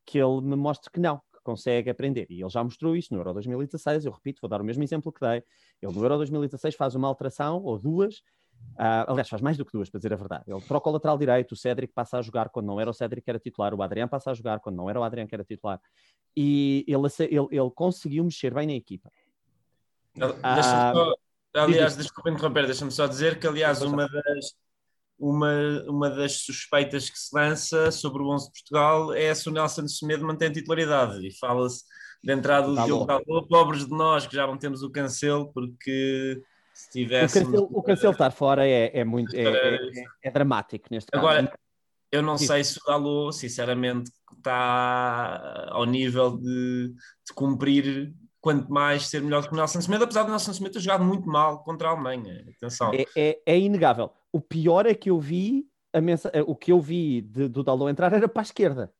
que 0.05 0.17
ele 0.17 0.41
me 0.41 0.57
mostre 0.57 0.91
que 0.91 0.99
não, 0.99 1.17
que 1.17 1.39
consegue 1.43 1.89
aprender. 1.89 2.27
E 2.29 2.41
ele 2.41 2.49
já 2.49 2.61
mostrou 2.61 2.93
isso 2.95 3.13
no 3.13 3.21
Euro 3.21 3.33
2016, 3.33 4.05
eu 4.05 4.11
repito, 4.11 4.41
vou 4.41 4.49
dar 4.49 4.61
o 4.61 4.65
mesmo 4.65 4.83
exemplo 4.83 5.13
que 5.13 5.21
dei. 5.21 5.43
Ele 5.81 5.93
no 5.93 6.03
Euro 6.03 6.17
2016 6.17 6.75
faz 6.75 6.93
uma 6.93 7.07
alteração, 7.07 7.61
ou 7.63 7.79
duas, 7.79 8.21
uh, 8.73 9.09
aliás, 9.09 9.29
faz 9.29 9.41
mais 9.41 9.57
do 9.57 9.65
que 9.65 9.71
duas, 9.71 9.89
para 9.89 9.99
dizer 9.99 10.13
a 10.13 10.17
verdade. 10.17 10.43
Ele 10.47 10.61
troca 10.61 10.89
o 10.89 10.93
lateral 10.93 11.17
direito, 11.17 11.51
o 11.53 11.55
Cédric 11.55 11.93
passa 11.93 12.17
a 12.17 12.21
jogar 12.21 12.49
quando 12.49 12.67
não 12.67 12.79
era 12.79 12.89
o 12.89 12.93
Cédric 12.93 13.23
que 13.23 13.29
era 13.29 13.39
titular, 13.39 13.73
o 13.73 13.81
Adriano 13.81 14.09
passa 14.09 14.31
a 14.31 14.33
jogar 14.33 14.59
quando 14.59 14.75
não 14.75 14.89
era 14.89 14.99
o 14.99 15.03
Adriano 15.03 15.27
que 15.27 15.35
era 15.35 15.43
titular. 15.43 15.79
E 16.35 16.85
ele, 16.87 17.07
ele, 17.19 17.47
ele 17.51 17.71
conseguiu 17.75 18.23
mexer 18.23 18.53
bem 18.53 18.67
na 18.67 18.73
equipa. 18.73 19.11
Só, 20.93 21.13
aliás, 21.61 21.95
desculpa 21.95 22.29
interromper, 22.29 22.65
deixa-me 22.65 22.91
só 22.91 23.07
dizer 23.07 23.39
que, 23.39 23.47
aliás, 23.47 23.81
uma 23.81 24.07
das, 24.07 24.55
uma, 25.19 25.83
uma 25.87 26.09
das 26.09 26.39
suspeitas 26.39 27.09
que 27.09 27.17
se 27.17 27.35
lança 27.35 27.91
sobre 27.91 28.21
o 28.21 28.29
11 28.29 28.45
de 28.45 28.51
Portugal 28.51 29.13
é 29.13 29.33
se 29.33 29.47
o 29.49 29.51
Nelson 29.51 29.87
Semedo 29.87 30.25
mantém 30.25 30.51
titularidade 30.51 31.25
e 31.25 31.31
fala-se 31.37 31.83
de 32.23 32.33
entrada 32.33 32.67
do 32.67 32.83
Diogo 32.85 33.05
Dalot, 33.05 33.47
pobres 33.47 33.85
de 33.85 33.91
nós 33.91 34.25
que 34.25 34.35
já 34.35 34.47
não 34.47 34.57
temos 34.57 34.81
o 34.81 34.89
cancelo 34.89 35.51
porque 35.53 36.41
se 36.93 36.99
tivesse... 36.99 37.43
O 37.43 37.81
cancelo, 37.81 38.13
estar 38.13 38.31
fora 38.31 38.67
é, 38.67 38.99
é 38.99 39.03
muito 39.03 39.35
é, 39.35 39.41
é, 39.41 40.05
é, 40.21 40.31
dramático 40.31 40.87
neste 40.91 41.09
caso. 41.09 41.25
Agora, 41.25 41.51
eu 42.11 42.21
não 42.21 42.37
Sim. 42.37 42.45
sei 42.45 42.63
se 42.63 42.77
o 42.77 42.85
Dalot 42.85 43.35
sinceramente 43.35 44.11
está 44.37 45.69
ao 45.71 45.85
nível 45.85 46.37
de, 46.37 46.89
de 46.89 47.33
cumprir 47.33 48.13
quanto 48.39 48.71
mais 48.71 49.07
ser 49.07 49.21
melhor 49.21 49.47
que 49.47 49.53
o 49.53 49.55
Nelson 49.55 49.81
Semedo, 49.81 50.03
apesar 50.03 50.23
do 50.23 50.29
Nelson 50.29 50.53
Semedo 50.53 50.73
ter 50.73 50.81
jogado 50.81 51.03
muito 51.03 51.27
mal 51.27 51.63
contra 51.63 51.87
a 51.87 51.91
Alemanha. 51.91 52.45
Atenção. 52.57 52.91
É, 52.93 53.05
é, 53.15 53.41
é 53.43 53.59
inegável. 53.59 54.11
O 54.31 54.39
pior 54.39 54.85
é 54.85 54.93
que 54.93 55.09
eu 55.09 55.19
vi, 55.19 55.65
a 55.91 55.99
mensa... 55.99 56.29
Eh, 56.33 56.43
o 56.45 56.55
que 56.55 56.71
eu 56.71 56.79
vi 56.79 57.21
de, 57.21 57.47
do 57.47 57.63
Dalot 57.63 57.89
entrar 57.89 58.13
era 58.13 58.27
para 58.27 58.41
a 58.41 58.43
esquerda. 58.43 58.93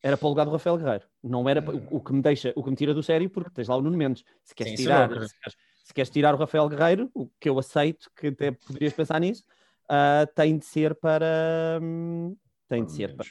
Era 0.00 0.16
para 0.16 0.26
o 0.26 0.28
lugar 0.28 0.44
do 0.44 0.52
Rafael 0.52 0.76
Guerreiro. 0.76 1.04
Não 1.22 1.48
era 1.48 1.60
o, 1.60 1.96
o, 1.96 2.00
que 2.00 2.12
me 2.12 2.20
deixa, 2.20 2.52
o 2.54 2.62
que 2.62 2.70
me 2.70 2.76
tira 2.76 2.92
do 2.92 3.02
sério, 3.02 3.30
porque 3.30 3.50
tens 3.50 3.68
lá 3.68 3.76
o 3.76 3.82
Nuno 3.82 3.96
Mendes. 3.96 4.24
Se 4.44 4.54
queres, 4.54 4.72
Sim, 4.72 4.76
tirar, 4.76 5.08
se 5.08 5.14
queres, 5.14 5.56
se, 5.82 5.92
queres, 5.94 6.10
tirar 6.10 6.34
o 6.34 6.38
Rafael 6.38 6.68
Guerreiro, 6.68 7.10
o 7.14 7.28
que 7.40 7.48
eu 7.48 7.58
aceito, 7.58 8.10
que 8.16 8.28
até 8.28 8.52
poderias 8.52 8.92
pensar 8.92 9.20
nisso, 9.20 9.44
uh, 9.84 10.26
tem 10.34 10.58
de 10.58 10.64
ser 10.64 10.94
para. 10.94 11.78
Hum, 11.82 12.36
tem 12.68 12.84
de 12.84 12.92
ser 12.92 13.14
para, 13.14 13.26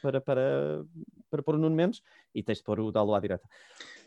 para, 0.00 0.20
para, 0.20 0.84
para 1.28 1.42
pôr 1.42 1.56
o 1.56 1.58
Nuno 1.58 1.74
Mendes 1.74 2.00
e 2.32 2.40
tens 2.40 2.58
de 2.58 2.64
pôr 2.64 2.78
o 2.78 2.92
Dalot 2.92 3.16
à 3.16 3.20
direita. 3.20 3.48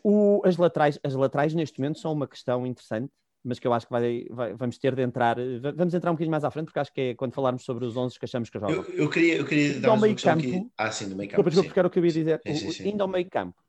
O, 0.02 0.40
as, 0.42 0.56
laterais, 0.56 0.98
as 1.02 1.14
laterais 1.14 1.52
neste 1.52 1.78
momento 1.78 1.98
são 1.98 2.12
uma 2.12 2.26
questão 2.26 2.66
interessante 2.66 3.12
mas 3.44 3.58
que 3.58 3.66
eu 3.66 3.74
acho 3.74 3.86
que 3.86 3.92
vai, 3.92 4.26
vai, 4.30 4.54
vamos 4.54 4.78
ter 4.78 4.94
de 4.94 5.02
entrar. 5.02 5.36
Vamos 5.76 5.92
entrar 5.92 6.10
um 6.10 6.14
bocadinho 6.14 6.30
mais 6.30 6.44
à 6.44 6.50
frente, 6.50 6.64
porque 6.64 6.78
acho 6.78 6.92
que 6.92 7.00
é 7.00 7.14
quando 7.14 7.34
falarmos 7.34 7.62
sobre 7.62 7.84
os 7.84 7.94
11 7.94 8.18
que 8.18 8.24
achamos 8.24 8.48
que 8.48 8.58
jogam. 8.58 8.76
Eu, 8.76 8.84
eu 8.94 9.10
queria, 9.10 9.36
eu 9.36 9.44
queria 9.44 9.80
dar 9.80 9.90
ao 9.90 10.00
meio 10.00 10.16
campo. 10.16 10.38
Aqui... 10.38 10.70
Ah, 10.78 10.90
sim, 10.90 11.10
do 11.10 11.14
meio 11.14 11.30
campo. 11.30 11.42
Desculpa, 11.42 11.68
porque 11.68 11.78
era 11.78 11.86
o 11.86 11.90
que 11.90 11.98
eu 11.98 12.04
ia 12.06 12.10
dizer. 12.10 12.40
Sim, 12.46 12.54
sim, 12.54 12.70
sim. 12.70 12.88
Indo 12.88 13.02
ao 13.02 13.08
meio 13.08 13.28
campo, 13.28 13.62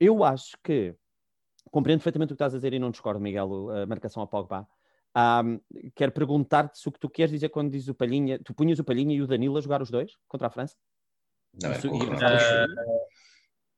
eu 0.00 0.24
acho 0.24 0.56
que 0.64 0.96
compreendo 1.70 1.98
perfeitamente 1.98 2.32
o 2.32 2.36
que 2.36 2.42
estás 2.42 2.54
a 2.54 2.58
dizer 2.58 2.72
e 2.72 2.78
não 2.78 2.90
discordo, 2.90 3.20
Miguel, 3.20 3.70
a 3.70 3.86
marcação 3.86 4.22
a 4.22 4.26
Pogba. 4.26 4.66
Um, 5.16 5.60
quero 5.94 6.12
perguntar-te 6.12 6.78
se 6.78 6.88
o 6.88 6.92
que 6.92 7.00
tu 7.00 7.10
queres 7.10 7.30
dizer 7.32 7.48
quando 7.48 7.70
dizes 7.70 7.88
o 7.88 7.94
Palhinha, 7.94 8.38
tu 8.38 8.54
punhas 8.54 8.78
o 8.78 8.84
Palhinha 8.84 9.14
e 9.14 9.22
o 9.22 9.26
Danilo 9.26 9.58
a 9.58 9.60
jogar 9.60 9.82
os 9.82 9.90
dois 9.90 10.16
contra 10.28 10.46
a 10.46 10.50
França? 10.50 10.76
Não, 11.60 11.70
é, 11.72 12.66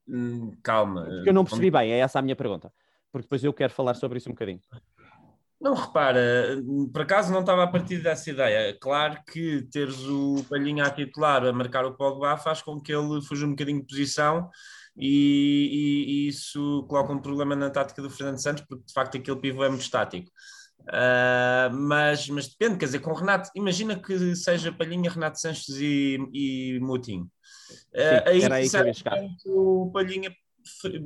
Hum, 0.08 0.52
calma. 0.62 1.04
Porque 1.04 1.28
eu 1.30 1.34
não 1.34 1.44
percebi 1.44 1.70
bem, 1.70 1.92
é 1.92 1.98
essa 1.98 2.18
a 2.18 2.22
minha 2.22 2.36
pergunta. 2.36 2.72
Porque 3.10 3.24
depois 3.24 3.44
eu 3.44 3.52
quero 3.52 3.72
falar 3.72 3.94
sobre 3.94 4.18
isso 4.18 4.28
um 4.28 4.32
bocadinho. 4.32 4.60
Não, 5.60 5.74
repara, 5.74 6.60
por 6.92 7.02
acaso 7.02 7.32
não 7.32 7.40
estava 7.40 7.62
a 7.62 7.68
partir 7.68 8.02
dessa 8.02 8.30
ideia. 8.30 8.76
Claro 8.80 9.18
que 9.30 9.62
teres 9.70 10.00
o 10.08 10.44
Palhinha 10.50 10.84
a 10.84 10.90
titular 10.90 11.44
a 11.44 11.52
marcar 11.52 11.84
o 11.84 11.94
Pogba 11.94 12.36
faz 12.36 12.60
com 12.60 12.80
que 12.80 12.92
ele 12.92 13.22
fuja 13.22 13.46
um 13.46 13.50
bocadinho 13.50 13.80
de 13.80 13.86
posição 13.86 14.50
e, 14.96 15.68
e, 15.72 16.12
e 16.12 16.28
isso 16.28 16.84
coloca 16.88 17.12
um 17.12 17.22
problema 17.22 17.56
na 17.56 17.70
tática 17.70 18.02
do 18.02 18.10
Fernando 18.10 18.42
Santos, 18.42 18.64
porque 18.68 18.84
de 18.86 18.92
facto 18.92 19.16
aquele 19.16 19.40
pivô 19.40 19.64
é 19.64 19.68
muito 19.68 19.82
estático. 19.82 20.30
Uh, 20.82 21.72
mas, 21.72 22.28
mas 22.28 22.48
depende, 22.48 22.78
quer 22.78 22.86
dizer, 22.86 22.98
com 22.98 23.12
o 23.12 23.14
Renato, 23.14 23.50
imagina 23.54 23.98
que 23.98 24.34
seja 24.34 24.72
Palhinha, 24.72 25.10
Renato 25.10 25.40
Sanches 25.40 25.76
e, 25.76 26.18
e 26.32 26.80
Moutinho. 26.80 27.30
Uh, 27.94 28.28
aí, 28.28 28.44
aí 28.52 28.68
o 29.46 29.90
Palhinha, 29.92 30.34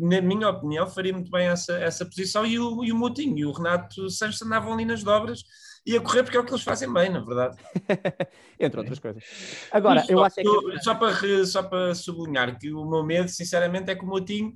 na 0.00 0.20
minha 0.22 0.48
opinião, 0.48 0.86
faria 0.86 1.12
muito 1.12 1.30
bem 1.30 1.48
essa, 1.48 1.74
essa 1.78 2.06
posição 2.06 2.46
e 2.46 2.58
o, 2.58 2.82
e 2.84 2.90
o 2.90 2.96
Moutinho 2.96 3.38
e 3.38 3.44
o 3.44 3.52
Renato 3.52 4.08
Sanches 4.08 4.40
andavam 4.42 4.72
ali 4.72 4.84
nas 4.84 5.02
dobras 5.02 5.42
e 5.86 5.96
a 5.96 6.00
correr 6.00 6.24
porque 6.24 6.36
é 6.36 6.40
o 6.40 6.44
que 6.44 6.50
eles 6.50 6.64
fazem 6.64 6.92
bem, 6.92 7.08
na 7.08 7.20
verdade. 7.20 7.56
Entre 8.58 8.80
outras 8.80 8.98
coisas. 8.98 9.22
Agora, 9.70 10.04
eu 10.08 10.22
acho 10.24 10.36
que... 10.36 10.82
Só 10.82 10.94
para, 10.94 11.46
só 11.46 11.62
para 11.62 11.94
sublinhar 11.94 12.58
que 12.58 12.72
o 12.72 12.84
meu 12.84 13.04
medo, 13.04 13.28
sinceramente, 13.28 13.90
é 13.90 13.94
que 13.94 14.04
o 14.04 14.08
Moutinho 14.08 14.52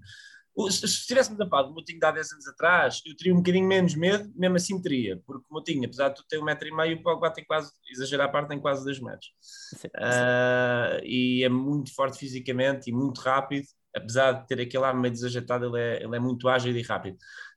se 0.68 0.84
estivéssemos 0.84 1.40
a 1.40 1.46
falar 1.46 1.62
do 1.62 1.72
Moutinho 1.72 2.00
de 2.00 2.06
há 2.06 2.10
10 2.10 2.32
anos 2.32 2.48
atrás, 2.48 3.00
eu 3.06 3.16
teria 3.16 3.32
um 3.32 3.38
bocadinho 3.38 3.66
menos 3.66 3.94
medo, 3.94 4.30
mesmo 4.34 4.56
assim 4.56 4.82
teria, 4.82 5.20
porque 5.24 5.46
o 5.48 5.54
Moutinho, 5.54 5.84
apesar 5.84 6.08
de 6.08 6.16
tu 6.16 6.24
ter 6.28 6.38
um 6.38 6.44
metro 6.44 6.68
e 6.68 6.74
meio, 6.74 6.98
o 6.98 7.02
Pogba 7.02 7.30
tem 7.30 7.44
quase, 7.44 7.72
exagerar 7.90 8.28
a 8.28 8.30
parte, 8.30 8.48
tem 8.48 8.60
quase 8.60 8.84
2 8.84 9.00
metros. 9.00 9.30
Sim, 9.40 9.76
sim. 9.78 9.88
Uh, 9.88 11.04
e 11.04 11.44
é 11.44 11.48
muito 11.48 11.94
forte 11.94 12.18
fisicamente 12.18 12.90
e 12.90 12.92
muito 12.92 13.20
rápido, 13.20 13.64
apesar 13.94 14.32
de 14.32 14.46
ter 14.46 14.60
aquele 14.60 14.84
ar 14.84 14.94
meio 14.94 15.12
desajeitado, 15.12 15.66
ele 15.66 15.80
é, 15.80 16.02
ele 16.02 16.16
é 16.16 16.20
muito 16.20 16.48
ágil 16.48 16.76
e 16.76 16.82
rápido. 16.82 17.16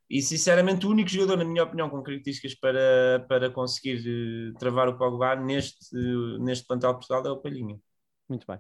E 0.10 0.22
sinceramente, 0.22 0.86
o 0.86 0.90
único 0.90 1.10
jogador, 1.10 1.38
na 1.38 1.46
minha 1.46 1.64
opinião, 1.64 1.90
com 1.90 2.04
características 2.04 2.54
para, 2.56 3.26
para 3.28 3.50
conseguir 3.50 4.00
uh, 4.00 4.54
travar 4.60 4.88
o 4.88 4.98
Pogba 4.98 5.36
neste, 5.36 5.96
neste 6.40 6.68
plantel 6.68 6.94
Portugal 6.94 7.26
é 7.26 7.32
o 7.32 7.38
Palhinha. 7.38 7.80
Muito 8.30 8.46
bem. 8.48 8.60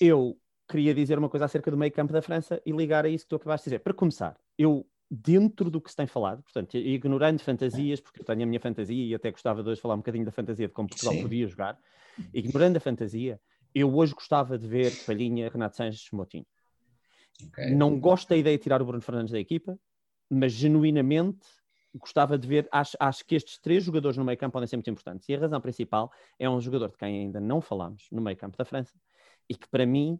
Eu 0.00 0.38
queria 0.68 0.94
dizer 0.94 1.18
uma 1.18 1.28
coisa 1.28 1.46
acerca 1.46 1.70
do 1.70 1.76
meio 1.76 1.92
campo 1.92 2.12
da 2.12 2.22
França 2.22 2.60
e 2.64 2.72
ligar 2.72 3.04
a 3.04 3.08
isso 3.08 3.24
que 3.24 3.30
tu 3.30 3.36
acabaste 3.36 3.64
de 3.64 3.70
dizer. 3.70 3.78
Para 3.80 3.94
começar, 3.94 4.36
eu, 4.58 4.86
dentro 5.10 5.70
do 5.70 5.80
que 5.80 5.90
se 5.90 5.96
tem 5.96 6.06
falado, 6.06 6.42
portanto, 6.42 6.76
ignorando 6.76 7.40
fantasias, 7.40 8.00
porque 8.00 8.20
eu 8.20 8.24
tenho 8.24 8.42
a 8.42 8.46
minha 8.46 8.60
fantasia 8.60 9.04
e 9.04 9.14
até 9.14 9.30
gostava 9.30 9.62
de 9.62 9.70
hoje 9.70 9.80
falar 9.80 9.94
um 9.94 9.98
bocadinho 9.98 10.24
da 10.24 10.32
fantasia 10.32 10.68
de 10.68 10.74
como 10.74 10.88
Portugal 10.88 11.14
Sim. 11.14 11.22
podia 11.22 11.46
jogar, 11.46 11.78
ignorando 12.32 12.76
a 12.76 12.80
fantasia, 12.80 13.40
eu 13.74 13.94
hoje 13.94 14.14
gostava 14.14 14.56
de 14.56 14.66
ver 14.66 14.92
Palhinha, 15.04 15.50
Renato 15.50 15.76
Sanches, 15.76 16.08
Motinho. 16.12 16.46
Okay. 17.48 17.74
Não 17.74 17.98
gosto 17.98 18.28
da 18.28 18.36
ideia 18.36 18.56
de 18.56 18.62
tirar 18.62 18.80
o 18.80 18.84
Bruno 18.84 19.02
Fernandes 19.02 19.32
da 19.32 19.40
equipa, 19.40 19.78
mas 20.34 20.52
genuinamente 20.52 21.46
gostava 21.94 22.36
de 22.36 22.46
ver, 22.46 22.68
acho, 22.72 22.96
acho 22.98 23.24
que 23.24 23.34
estes 23.34 23.58
três 23.58 23.84
jogadores 23.84 24.16
no 24.16 24.24
meio 24.24 24.36
campo 24.36 24.52
podem 24.52 24.66
ser 24.66 24.76
muito 24.76 24.90
importantes. 24.90 25.28
E 25.28 25.34
a 25.34 25.38
razão 25.38 25.60
principal 25.60 26.10
é 26.38 26.48
um 26.50 26.60
jogador 26.60 26.90
de 26.90 26.96
quem 26.96 27.20
ainda 27.20 27.40
não 27.40 27.60
falamos 27.60 28.06
no 28.10 28.20
meio 28.20 28.36
campo 28.36 28.56
da 28.56 28.64
França 28.64 28.94
e 29.48 29.54
que 29.54 29.68
para 29.68 29.86
mim 29.86 30.18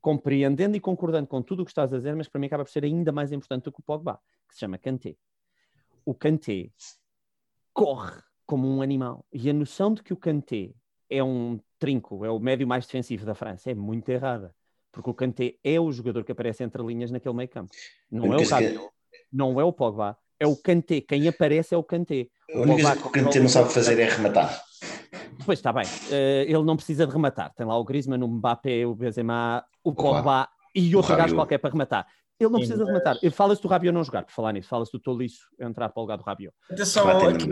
compreendendo 0.00 0.76
e 0.76 0.80
concordando 0.80 1.26
com 1.26 1.42
tudo 1.42 1.62
o 1.62 1.64
que 1.64 1.70
estás 1.70 1.92
a 1.92 1.96
dizer, 1.96 2.14
mas 2.14 2.28
para 2.28 2.40
mim 2.40 2.46
acaba 2.46 2.64
por 2.64 2.70
ser 2.70 2.84
ainda 2.84 3.10
mais 3.10 3.32
importante 3.32 3.64
do 3.64 3.72
que 3.72 3.80
o 3.80 3.82
Pogba, 3.82 4.20
que 4.48 4.54
se 4.54 4.60
chama 4.60 4.78
Kanté. 4.78 5.16
O 6.04 6.14
Kanté 6.14 6.70
corre 7.72 8.22
como 8.46 8.68
um 8.68 8.80
animal. 8.80 9.26
E 9.32 9.50
a 9.50 9.52
noção 9.52 9.92
de 9.92 10.04
que 10.04 10.12
o 10.12 10.16
Kanté 10.16 10.72
é 11.10 11.24
um 11.24 11.60
trinco, 11.78 12.24
é 12.24 12.30
o 12.30 12.38
médio 12.38 12.66
mais 12.66 12.86
defensivo 12.86 13.26
da 13.26 13.34
França, 13.34 13.70
é 13.70 13.74
muito 13.74 14.08
errada. 14.08 14.54
Porque 14.92 15.10
o 15.10 15.14
Kanté 15.14 15.56
é 15.64 15.80
o 15.80 15.90
jogador 15.90 16.24
que 16.24 16.30
aparece 16.30 16.62
entre 16.62 16.82
linhas 16.84 17.10
naquele 17.10 17.34
meio 17.34 17.48
campo. 17.48 17.72
Não 18.08 18.32
é 18.32 18.36
o 18.36 18.48
Rabiot, 18.48 18.88
não 19.32 19.60
é 19.60 19.64
o 19.64 19.72
Pogba, 19.72 20.16
é 20.38 20.46
o 20.46 20.56
Kanté. 20.56 21.00
Quem 21.00 21.28
aparece 21.28 21.74
é 21.74 21.78
o 21.78 21.84
Kanté. 21.84 22.28
A 22.54 22.58
única 22.60 22.82
coisa 22.82 22.96
que 22.96 23.08
o 23.08 23.10
Kanté 23.10 23.40
não 23.40 23.48
sabe 23.48 23.72
fazer 23.72 23.98
é 23.98 24.08
rematar. 24.08 24.62
Pois 25.44 25.58
está 25.58 25.72
bem, 25.72 25.84
uh, 25.84 26.42
ele 26.46 26.62
não 26.62 26.76
precisa 26.76 27.06
de 27.06 27.12
rematar. 27.12 27.52
Tem 27.54 27.66
lá 27.66 27.78
o 27.78 27.84
Griezmann, 27.84 28.22
o 28.22 28.28
Mbappé, 28.28 28.86
o 28.86 28.94
Benzema, 28.94 29.64
o 29.84 29.94
Pogba 29.94 30.48
e 30.74 30.94
outro 30.94 31.16
gajo 31.16 31.34
qualquer 31.34 31.58
para 31.58 31.70
rematar. 31.70 32.06
Ele 32.38 32.50
não 32.50 32.58
precisa 32.58 32.78
de 32.78 32.84
rematar. 32.84 33.16
Fala-se 33.32 33.62
do 33.62 33.68
Rabiot 33.68 33.94
não 33.94 34.04
jogar, 34.04 34.24
por 34.24 34.32
falar 34.32 34.52
nisso. 34.52 34.68
Fala-se 34.68 34.92
do 34.92 34.98
Tolisso 34.98 35.46
entrar 35.58 35.88
para 35.88 36.00
o 36.00 36.02
lugar 36.02 36.18
do 36.18 36.24
Rabiot. 36.24 36.54
Atenção, 36.70 37.08
aqui, 37.08 37.48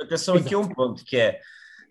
atenção 0.00 0.34
aqui 0.36 0.54
a 0.54 0.58
um 0.58 0.68
ponto, 0.68 1.04
que 1.04 1.16
é... 1.16 1.40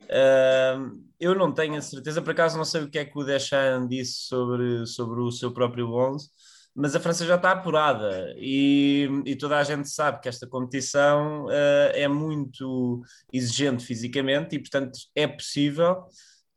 Uh, 0.03 0.99
eu 1.19 1.35
não 1.35 1.53
tenho 1.53 1.75
a 1.75 1.81
certeza, 1.81 2.21
por 2.21 2.31
acaso 2.31 2.57
não 2.57 2.65
sei 2.65 2.81
o 2.81 2.89
que 2.89 2.97
é 2.97 3.05
que 3.05 3.17
o 3.17 3.23
Deschamps 3.23 3.87
disse 3.87 4.13
sobre, 4.27 4.85
sobre 4.87 5.21
o 5.21 5.31
seu 5.31 5.53
próprio 5.53 5.93
11, 5.93 6.27
mas 6.73 6.95
a 6.95 6.99
França 6.99 7.25
já 7.25 7.35
está 7.35 7.51
apurada 7.51 8.33
e, 8.37 9.07
e, 9.25 9.35
toda 9.35 9.57
a 9.57 9.63
gente 9.63 9.89
sabe 9.89 10.21
que 10.21 10.29
esta 10.29 10.47
competição 10.47 11.45
uh, 11.45 11.91
é 11.93 12.07
muito 12.07 13.01
exigente 13.31 13.85
fisicamente 13.85 14.55
e, 14.55 14.59
portanto, 14.59 14.97
é 15.13 15.27
possível 15.27 16.05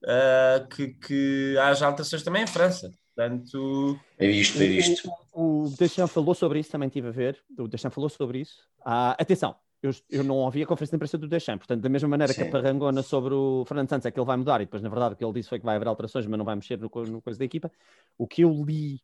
uh, 0.04 0.68
que, 0.68 0.88
que 0.94 1.58
haja 1.58 1.86
alterações 1.86 2.22
também 2.22 2.44
em 2.44 2.46
França. 2.46 2.90
Portanto, 3.14 3.98
é 4.18 4.26
isto, 4.26 4.60
é 4.60 4.66
isto. 4.66 5.08
O, 5.32 5.64
o 5.64 5.70
Deschamps 5.78 6.12
falou 6.12 6.34
sobre 6.34 6.58
isso, 6.58 6.70
também 6.70 6.88
tive 6.88 7.08
a 7.08 7.12
ver. 7.12 7.38
O 7.58 7.68
Deschamps 7.68 7.94
falou 7.94 8.10
sobre 8.10 8.40
isso. 8.40 8.56
Ah, 8.84 9.12
atenção, 9.12 9.54
eu, 9.80 9.92
eu, 10.10 10.24
não 10.24 10.36
ouvi 10.38 10.62
a 10.62 10.66
conferência 10.66 10.92
de 10.92 10.96
imprensa 10.96 11.18
do 11.18 11.28
Deschamps, 11.28 11.66
portanto, 11.66 11.82
da 11.82 11.88
mesma 11.88 12.08
maneira 12.08 12.32
Sim. 12.32 12.42
que 12.42 12.48
a 12.48 12.50
parangona 12.50 13.02
sobre 13.02 13.34
o 13.34 13.64
Fernando 13.66 13.88
Santos 13.88 14.06
é 14.06 14.10
que 14.10 14.18
ele 14.18 14.26
vai 14.26 14.36
mudar, 14.36 14.60
e 14.60 14.64
depois, 14.64 14.82
na 14.82 14.88
verdade, 14.88 15.14
o 15.14 15.16
que 15.16 15.24
ele 15.24 15.32
disse 15.32 15.48
foi 15.48 15.58
que 15.58 15.64
vai 15.64 15.76
haver 15.76 15.86
alterações, 15.86 16.26
mas 16.26 16.38
não 16.38 16.44
vai 16.44 16.56
mexer 16.56 16.78
no, 16.78 16.90
no 17.06 17.22
coisa 17.22 17.38
da 17.38 17.44
equipa. 17.44 17.70
O 18.18 18.26
que 18.26 18.42
eu 18.42 18.50
li 18.64 19.00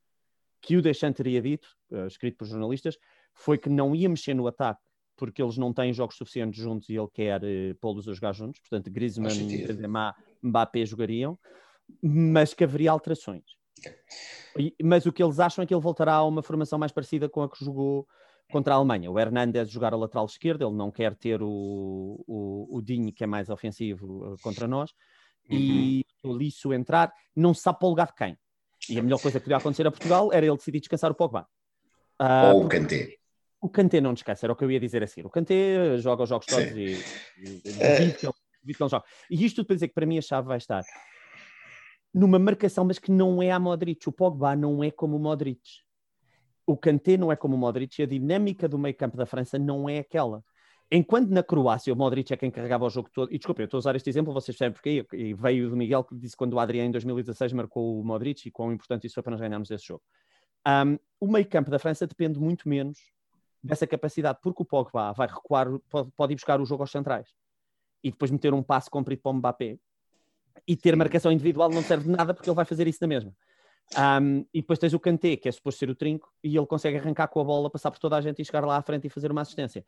que 0.60 0.76
o 0.76 0.82
Deschamps 0.82 1.16
teria 1.16 1.40
dito, 1.40 1.68
uh, 1.90 2.06
escrito 2.06 2.36
por 2.38 2.46
jornalistas, 2.46 2.96
foi 3.34 3.58
que 3.58 3.68
não 3.68 3.94
ia 3.94 4.08
mexer 4.08 4.34
no 4.34 4.46
ataque 4.46 4.80
porque 5.16 5.42
eles 5.42 5.58
não 5.58 5.70
têm 5.70 5.92
jogos 5.92 6.16
suficientes 6.16 6.58
juntos 6.58 6.88
e 6.88 6.94
ele 6.94 7.08
quer 7.12 7.42
uh, 7.42 7.74
pô-los 7.78 8.08
a 8.08 8.14
jogar 8.14 8.32
juntos. 8.32 8.58
Portanto, 8.60 8.90
Griezmann, 8.90 9.66
Benzema, 9.66 10.14
Mbappé 10.42 10.86
jogariam, 10.86 11.38
mas 12.02 12.54
que 12.54 12.64
haveria 12.64 12.90
alterações. 12.90 13.44
E, 14.58 14.74
mas 14.82 15.04
o 15.06 15.12
que 15.12 15.22
eles 15.22 15.38
acham 15.38 15.62
é 15.62 15.66
que 15.66 15.74
ele 15.74 15.80
voltará 15.80 16.14
a 16.14 16.24
uma 16.24 16.42
formação 16.42 16.78
mais 16.78 16.90
parecida 16.90 17.28
com 17.28 17.42
a 17.42 17.50
que 17.50 17.62
jogou 17.62 18.06
contra 18.50 18.74
a 18.74 18.76
Alemanha. 18.76 19.10
O 19.10 19.18
Hernandes 19.18 19.70
jogar 19.70 19.92
a 19.92 19.96
lateral 19.96 20.24
esquerda, 20.24 20.64
ele 20.64 20.74
não 20.74 20.90
quer 20.90 21.14
ter 21.14 21.42
o, 21.42 22.24
o, 22.26 22.78
o 22.78 22.82
Dinho, 22.82 23.12
que 23.12 23.22
é 23.22 23.26
mais 23.26 23.48
ofensivo, 23.48 24.32
uh, 24.32 24.36
contra 24.42 24.66
nós. 24.66 24.90
Uhum. 25.50 25.56
E 25.58 26.04
o 26.22 26.32
Lisso 26.32 26.72
entrar, 26.72 27.12
não 27.34 27.54
se 27.54 27.62
sabe 27.62 27.78
para 27.78 27.86
o 27.86 27.90
lugar 27.90 28.06
de 28.06 28.14
quem. 28.14 28.38
E 28.88 28.98
a 28.98 29.02
melhor 29.02 29.20
coisa 29.20 29.38
que 29.38 29.44
podia 29.44 29.58
acontecer 29.58 29.86
a 29.86 29.90
Portugal 29.90 30.32
era 30.32 30.46
ele 30.46 30.56
decidir 30.56 30.80
descansar 30.80 31.10
o 31.10 31.14
Pogba. 31.14 31.46
Uh, 32.20 32.54
Ou 32.54 32.64
o 32.64 32.68
Kanté. 32.68 33.16
O 33.60 33.68
Kanté 33.68 34.00
não 34.00 34.14
descansa, 34.14 34.46
era 34.46 34.52
o 34.52 34.56
que 34.56 34.64
eu 34.64 34.70
ia 34.70 34.80
dizer 34.80 35.02
a 35.02 35.06
seguir. 35.06 35.26
O 35.26 35.30
Kanté 35.30 35.98
joga 35.98 36.22
os 36.22 36.28
jogos 36.28 36.46
todos 36.46 36.68
Sim. 36.68 36.78
e, 36.78 36.92
e, 37.38 37.62
e 37.64 37.82
é... 37.82 38.10
que, 38.10 38.26
ele, 38.26 38.32
que 38.32 38.82
ele 38.82 38.88
joga. 38.88 39.04
E 39.30 39.44
isto 39.44 39.56
tudo 39.56 39.66
para 39.66 39.76
dizer 39.76 39.88
que 39.88 39.94
para 39.94 40.06
mim 40.06 40.16
a 40.16 40.22
chave 40.22 40.48
vai 40.48 40.58
estar 40.58 40.82
numa 42.12 42.38
marcação, 42.38 42.84
mas 42.84 42.98
que 42.98 43.10
não 43.10 43.42
é 43.42 43.50
a 43.50 43.58
Modric. 43.58 44.08
O 44.08 44.12
Pogba 44.12 44.56
não 44.56 44.82
é 44.82 44.90
como 44.90 45.16
o 45.16 45.20
Modric. 45.20 45.60
O 46.66 46.76
Kanté 46.76 47.16
não 47.16 47.30
é 47.30 47.36
como 47.36 47.54
o 47.54 47.58
Modric 47.58 48.00
e 48.00 48.02
a 48.02 48.06
dinâmica 48.06 48.68
do 48.68 48.78
meio 48.78 48.94
campo 48.94 49.16
da 49.16 49.26
França 49.26 49.58
não 49.58 49.88
é 49.88 49.98
aquela. 49.98 50.44
Enquanto 50.92 51.30
na 51.30 51.42
Croácia 51.42 51.92
o 51.92 51.96
Modric 51.96 52.32
é 52.32 52.36
quem 52.36 52.50
carregava 52.50 52.84
o 52.84 52.90
jogo 52.90 53.08
todo, 53.12 53.32
e 53.32 53.38
desculpem, 53.38 53.62
eu 53.62 53.66
estou 53.66 53.78
a 53.78 53.80
usar 53.80 53.94
este 53.94 54.10
exemplo, 54.10 54.32
vocês 54.32 54.56
sabem 54.56 54.72
porque, 54.72 55.06
e 55.12 55.34
veio 55.34 55.70
do 55.70 55.76
Miguel 55.76 56.02
que 56.02 56.16
disse 56.16 56.36
quando 56.36 56.54
o 56.54 56.58
Adriano 56.58 56.88
em 56.88 56.90
2016 56.90 57.52
marcou 57.52 58.00
o 58.00 58.04
Modric 58.04 58.48
e 58.48 58.50
quão 58.50 58.72
importante 58.72 59.06
isso 59.06 59.14
foi 59.14 59.22
para 59.22 59.30
nós 59.30 59.40
ganharmos 59.40 59.70
esse 59.70 59.86
jogo. 59.86 60.02
Um, 60.66 60.98
o 61.20 61.30
meio 61.30 61.46
campo 61.46 61.70
da 61.70 61.78
França 61.78 62.06
depende 62.06 62.40
muito 62.40 62.68
menos 62.68 62.98
dessa 63.62 63.86
capacidade, 63.86 64.38
porque 64.42 64.62
o 64.62 64.64
Pogba 64.64 65.12
vai 65.12 65.28
recuar, 65.28 65.68
pode, 65.88 66.10
pode 66.16 66.32
ir 66.32 66.36
buscar 66.36 66.60
o 66.60 66.64
jogo 66.64 66.82
aos 66.82 66.90
centrais 66.90 67.28
e 68.02 68.10
depois 68.10 68.30
meter 68.30 68.52
um 68.52 68.62
passo 68.62 68.90
comprido 68.90 69.22
para 69.22 69.30
o 69.30 69.34
Mbappé 69.34 69.78
e 70.66 70.76
ter 70.76 70.96
marcação 70.96 71.30
individual 71.30 71.70
não 71.70 71.82
serve 71.82 72.04
de 72.04 72.10
nada 72.10 72.34
porque 72.34 72.48
ele 72.48 72.56
vai 72.56 72.64
fazer 72.64 72.88
isso 72.88 72.98
na 73.00 73.06
mesma. 73.06 73.32
Um, 73.96 74.44
e 74.54 74.60
depois 74.60 74.78
tens 74.78 74.92
o 74.92 75.00
Kanté, 75.00 75.36
que 75.36 75.48
é 75.48 75.52
suposto 75.52 75.78
ser 75.78 75.90
o 75.90 75.94
trinco, 75.94 76.32
e 76.42 76.56
ele 76.56 76.66
consegue 76.66 76.96
arrancar 76.96 77.28
com 77.28 77.40
a 77.40 77.44
bola, 77.44 77.70
passar 77.70 77.90
por 77.90 77.98
toda 77.98 78.16
a 78.16 78.20
gente 78.20 78.40
e 78.40 78.44
chegar 78.44 78.64
lá 78.64 78.76
à 78.76 78.82
frente 78.82 79.06
e 79.06 79.10
fazer 79.10 79.30
uma 79.30 79.42
assistência. 79.42 79.84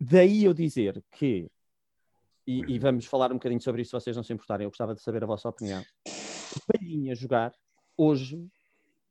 Daí 0.00 0.44
eu 0.44 0.54
dizer 0.54 1.04
que, 1.10 1.50
e, 2.46 2.60
e, 2.74 2.78
vamos 2.78 3.04
falar 3.04 3.30
um 3.30 3.34
bocadinho 3.34 3.60
sobre 3.60 3.82
isso 3.82 3.90
se 3.90 4.02
vocês 4.02 4.16
não 4.16 4.22
se 4.22 4.32
importarem, 4.32 4.64
eu 4.64 4.70
gostava 4.70 4.94
de 4.94 5.02
saber 5.02 5.22
a 5.22 5.26
vossa 5.26 5.46
opinião. 5.46 5.84
O 6.56 6.72
Palhinha 6.72 7.14
jogar 7.14 7.52
hoje, 7.98 8.48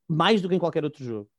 mais 0.07 0.41
do 0.41 0.49
que 0.49 0.55
em 0.55 0.59
qualquer 0.59 0.83
outro 0.83 1.03
jogo, 1.03 1.29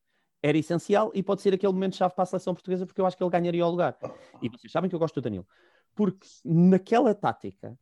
era 0.41 0.57
essencial 0.57 1.11
e 1.15 1.23
pode 1.23 1.43
ser 1.43 1.53
aquele 1.53 1.73
momento-chave 1.73 2.15
para 2.15 2.23
a 2.23 2.27
seleção 2.27 2.55
portuguesa 2.55 2.87
porque 2.87 3.01
eu 3.01 3.07
acho 3.07 3.17
que 3.17 3.23
ele 3.25 3.31
ganharia 3.31 3.67
o 3.67 3.71
lugar. 3.71 3.99
E 4.41 4.49
vocês 4.49 4.71
sabem 4.71 4.89
que 4.89 4.95
eu 4.95 5.01
gosto 5.01 5.17
do 5.17 5.25
Danilo. 5.25 5.47
Porque 5.97 6.29
naquela 6.45 7.13
tática, 7.13 7.77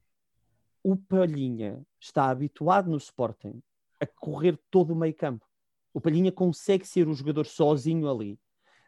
o 0.82 0.96
Palhinha 0.96 1.84
está 2.00 2.30
habituado 2.30 2.88
no 2.90 2.96
Sporting 2.96 3.62
a 4.00 4.06
correr 4.06 4.58
todo 4.70 4.92
o 4.92 4.96
meio 4.96 5.14
campo. 5.14 5.46
O 5.92 6.00
Palhinha 6.00 6.32
consegue 6.32 6.86
ser 6.86 7.06
o 7.06 7.14
jogador 7.14 7.44
sozinho 7.44 8.10
ali 8.10 8.38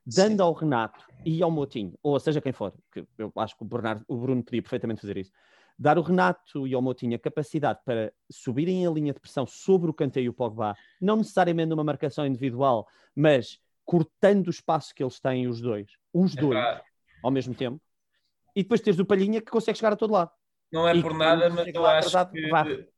dando 0.07 0.37
Sim. 0.37 0.43
ao 0.43 0.53
Renato 0.53 1.05
e 1.25 1.43
ao 1.43 1.51
Motinho, 1.51 1.99
ou 2.03 2.19
seja 2.19 2.41
quem 2.41 2.53
for, 2.53 2.73
que 2.93 3.05
eu 3.19 3.33
acho 3.37 3.57
que 3.57 3.63
o, 3.63 3.67
Bernardo, 3.67 4.05
o 4.09 4.17
Bruno 4.17 4.43
podia 4.43 4.63
perfeitamente 4.63 5.01
fazer 5.01 5.17
isso, 5.17 5.33
dar 5.79 5.99
o 5.99 6.03
Renato 6.03 6.67
e 6.67 6.75
ao 6.75 6.83
Moutinho 6.83 7.17
a 7.17 7.19
capacidade 7.19 7.81
para 7.85 8.13
subirem 8.31 8.87
a 8.87 8.91
linha 8.91 9.13
de 9.13 9.21
pressão 9.21 9.47
sobre 9.47 9.91
o 9.91 9.95
Kanté 9.95 10.21
e 10.21 10.29
o 10.29 10.33
Pogba, 10.33 10.77
não 11.01 11.17
necessariamente 11.17 11.71
numa 11.71 11.85
marcação 11.85 12.27
individual, 12.27 12.87
mas 13.15 13.59
cortando 13.85 14.49
o 14.49 14.51
espaço 14.51 14.95
que 14.95 15.03
eles 15.03 15.19
têm, 15.19 15.49
os 15.49 15.61
dois, 15.61 15.91
os 16.13 16.37
é 16.37 16.41
dois, 16.41 16.59
pra... 16.59 16.83
ao 17.23 17.31
mesmo 17.31 17.55
tempo, 17.55 17.81
e 18.55 18.63
depois 18.63 18.81
teres 18.81 19.01
o 19.01 19.07
Palhinha 19.07 19.41
que 19.41 19.51
consegue 19.51 19.79
chegar 19.79 19.93
a 19.93 19.97
todo 19.97 20.13
lado. 20.13 20.31
Não 20.73 20.87
é 20.87 20.95
e 20.95 21.03
por 21.03 21.15
nada, 21.15 21.49
mas 21.51 21.75
eu 21.75 21.87
acho 21.87 22.31
que... 22.31 22.89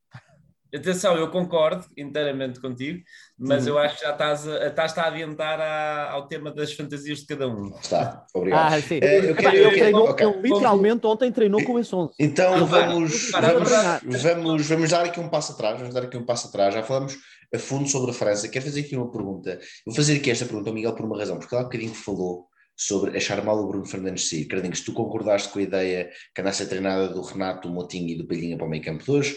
Atenção, 0.74 1.16
eu 1.16 1.30
concordo 1.30 1.84
inteiramente 1.98 2.58
contigo, 2.58 3.02
mas 3.38 3.64
uhum. 3.64 3.70
eu 3.70 3.78
acho 3.78 3.96
que 3.96 4.04
já 4.04 4.12
estás 4.12 4.48
a, 4.48 4.66
estás 4.66 4.96
a 4.96 5.06
adiantar 5.06 5.60
a, 5.60 6.10
ao 6.12 6.26
tema 6.26 6.50
das 6.50 6.72
fantasias 6.72 7.18
de 7.18 7.26
cada 7.26 7.46
um. 7.46 7.68
Está, 7.78 8.24
obrigado. 8.32 8.72
Ah, 8.72 8.80
sim. 8.80 8.98
É, 9.02 9.30
eu 9.30 9.36
quero, 9.36 9.56
ele, 9.56 9.70
treinou, 9.70 10.08
okay. 10.08 10.26
ele 10.26 10.40
literalmente 10.40 11.06
ontem 11.06 11.30
treinou 11.30 11.62
com 11.62 11.78
esse 11.78 11.94
11. 11.94 12.14
Então 12.18 12.66
vamos, 12.66 13.30
vamos, 13.30 14.22
vamos, 14.22 14.66
vamos 14.66 14.90
dar 14.90 15.04
aqui 15.04 15.20
um 15.20 15.28
passo 15.28 15.52
atrás, 15.52 15.78
vamos 15.78 15.94
dar 15.94 16.04
aqui 16.04 16.16
um 16.16 16.24
passo 16.24 16.48
atrás. 16.48 16.72
Já 16.72 16.82
falamos 16.82 17.18
a 17.54 17.58
fundo 17.58 17.86
sobre 17.88 18.10
a 18.10 18.14
França. 18.14 18.48
Quero 18.48 18.64
fazer 18.64 18.80
aqui 18.80 18.96
uma 18.96 19.10
pergunta. 19.10 19.60
Vou 19.84 19.94
fazer 19.94 20.16
aqui 20.16 20.30
esta 20.30 20.46
pergunta 20.46 20.70
ao 20.70 20.74
Miguel 20.74 20.94
por 20.94 21.04
uma 21.04 21.18
razão, 21.18 21.38
porque 21.38 21.54
há 21.54 21.58
um 21.58 21.64
bocadinho 21.64 21.94
falou 21.94 22.46
sobre 22.74 23.16
achar 23.16 23.44
mal 23.44 23.58
o 23.58 23.68
Bruno 23.68 23.86
Fernandes 23.86 24.28
sair. 24.28 24.46
Carlinhos, 24.46 24.80
tu 24.80 24.92
concordaste 24.92 25.50
com 25.50 25.58
a 25.58 25.62
ideia 25.62 26.10
que 26.34 26.40
andasse 26.40 26.62
a 26.62 26.66
treinada 26.66 27.08
do 27.08 27.20
Renato, 27.20 27.68
do 27.68 27.74
Motinho 27.74 28.08
e 28.08 28.16
do 28.16 28.26
Palhinha 28.26 28.56
para 28.56 28.66
o 28.66 28.70
meio 28.70 28.82
campo 28.82 29.04
de 29.04 29.10
hoje. 29.10 29.36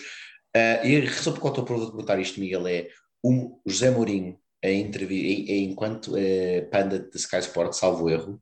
Uh, 0.55 0.87
e 0.87 0.97
a 0.97 1.09
razão 1.09 1.33
por 1.33 1.41
qual 1.41 1.53
estou 1.53 1.63
a 1.63 1.67
perguntar 1.67 2.19
isto, 2.19 2.39
Miguel, 2.39 2.65
é 2.67 2.87
o 3.21 3.59
José 3.65 3.91
Mourinho, 3.91 4.39
a 4.63 4.69
entrevista, 4.71 5.51
enquanto 5.51 6.15
uh, 6.15 6.69
panda 6.71 6.99
de 6.99 7.17
Sky 7.17 7.39
Sport, 7.39 7.73
salvo 7.73 8.09
erro, 8.09 8.41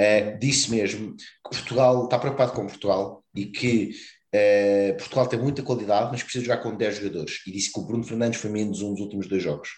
uh, 0.00 0.38
disse 0.40 0.70
mesmo 0.70 1.14
que 1.16 1.50
Portugal 1.50 2.04
está 2.04 2.18
preocupado 2.18 2.52
com 2.52 2.66
Portugal 2.66 3.24
e 3.34 3.46
que 3.46 3.92
uh, 4.34 4.96
Portugal 4.96 5.28
tem 5.28 5.38
muita 5.38 5.62
qualidade, 5.62 6.10
mas 6.10 6.22
precisa 6.22 6.44
jogar 6.44 6.58
com 6.62 6.74
10 6.74 6.96
jogadores. 6.96 7.42
E 7.46 7.52
disse 7.52 7.72
que 7.72 7.78
o 7.78 7.84
Bruno 7.84 8.02
Fernandes 8.02 8.40
foi 8.40 8.50
menos 8.50 8.82
um 8.82 8.92
dos 8.92 9.00
últimos 9.00 9.28
dois 9.28 9.42
jogos. 9.42 9.70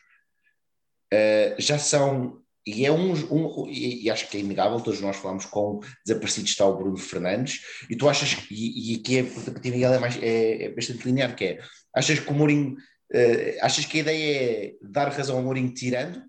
já 1.59 1.79
são 1.79 2.44
e 2.67 2.87
é 2.87 2.93
um, 2.93 3.13
um 3.31 3.69
e, 3.69 4.05
e, 4.05 4.11
acho 4.11 4.29
que 4.29 4.39
é 4.39 4.41
inegável, 4.41 4.81
todos 4.81 5.01
nós 5.01 5.17
falamos 5.17 5.45
com 5.45 5.81
desaparecido 6.05 6.47
está 6.47 6.65
o 6.65 6.77
Bruno 6.77 6.97
Fernandes, 6.97 7.61
e 7.91 7.97
tu 7.97 8.09
achas, 8.09 8.39
e, 8.51 8.93
e 8.93 9.01
aqui 9.01 9.19
é, 9.19 9.23
ti 9.61 9.71
Miguel 9.71 9.93
é, 9.93 9.99
mais, 9.99 10.17
é, 10.23 10.65
é, 10.65 10.75
bastante 10.75 11.05
linear, 11.05 11.37
que 11.37 11.45
é, 11.45 11.61
achas 11.95 12.19
que 12.19 12.31
o 12.31 12.35
Mourinho, 12.35 12.73
uh, 12.73 13.59
achas 13.61 13.85
que 13.85 13.99
a 13.99 14.01
ideia 14.01 14.43
é 14.43 14.73
dar 14.81 15.09
razão 15.09 15.37
ao 15.37 15.43
Mourinho 15.43 15.75
tirando 15.75 16.23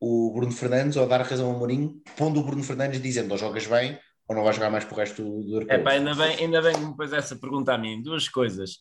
o 0.00 0.32
Bruno 0.34 0.52
Fernandes, 0.52 0.96
ou 0.96 1.06
dar 1.06 1.22
razão 1.22 1.52
ao 1.52 1.58
Mourinho 1.58 2.02
pondo 2.16 2.40
o 2.40 2.44
Bruno 2.44 2.64
Fernandes 2.64 3.00
dizendo, 3.00 3.30
ou 3.30 3.38
jogas 3.38 3.66
bem, 3.66 3.98
ou 4.28 4.34
não 4.34 4.42
vais 4.42 4.56
jogar 4.56 4.70
mais 4.70 4.84
para 4.84 4.94
o 4.94 4.96
resto 4.98 5.22
do, 5.22 5.60
do 5.60 5.72
É 5.72 5.78
pá, 5.78 5.92
ainda 5.92 6.14
bem, 6.14 6.36
ainda 6.36 6.60
bem 6.60 6.74
que 6.74 6.80
me 6.80 6.96
pôs 6.96 7.12
essa 7.12 7.36
pergunta 7.36 7.72
a 7.72 7.78
mim, 7.78 8.02
duas 8.02 8.28
coisas. 8.28 8.78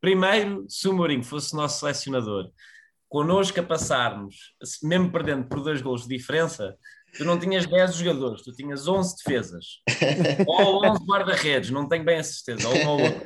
Primeiro, 0.00 0.64
se 0.68 0.86
o 0.86 0.92
Mourinho 0.92 1.24
fosse 1.24 1.54
nosso 1.56 1.80
selecionador, 1.80 2.50
connosco 3.14 3.60
a 3.60 3.62
passarmos, 3.62 4.56
mesmo 4.82 5.12
perdendo 5.12 5.46
por 5.46 5.62
dois 5.62 5.80
gols 5.80 6.02
de 6.02 6.16
diferença, 6.16 6.76
tu 7.16 7.24
não 7.24 7.38
tinhas 7.38 7.64
10 7.64 7.94
jogadores, 7.94 8.42
tu 8.42 8.50
tinhas 8.50 8.88
11 8.88 9.14
defesas. 9.18 9.64
ou 10.48 10.84
11 10.84 11.04
guarda-redes, 11.04 11.70
não 11.70 11.88
tenho 11.88 12.04
bem 12.04 12.18
a 12.18 12.24
certeza, 12.24 12.68
ou 12.68 12.74
um 12.74 12.88
ou 12.88 13.00
outro. 13.02 13.20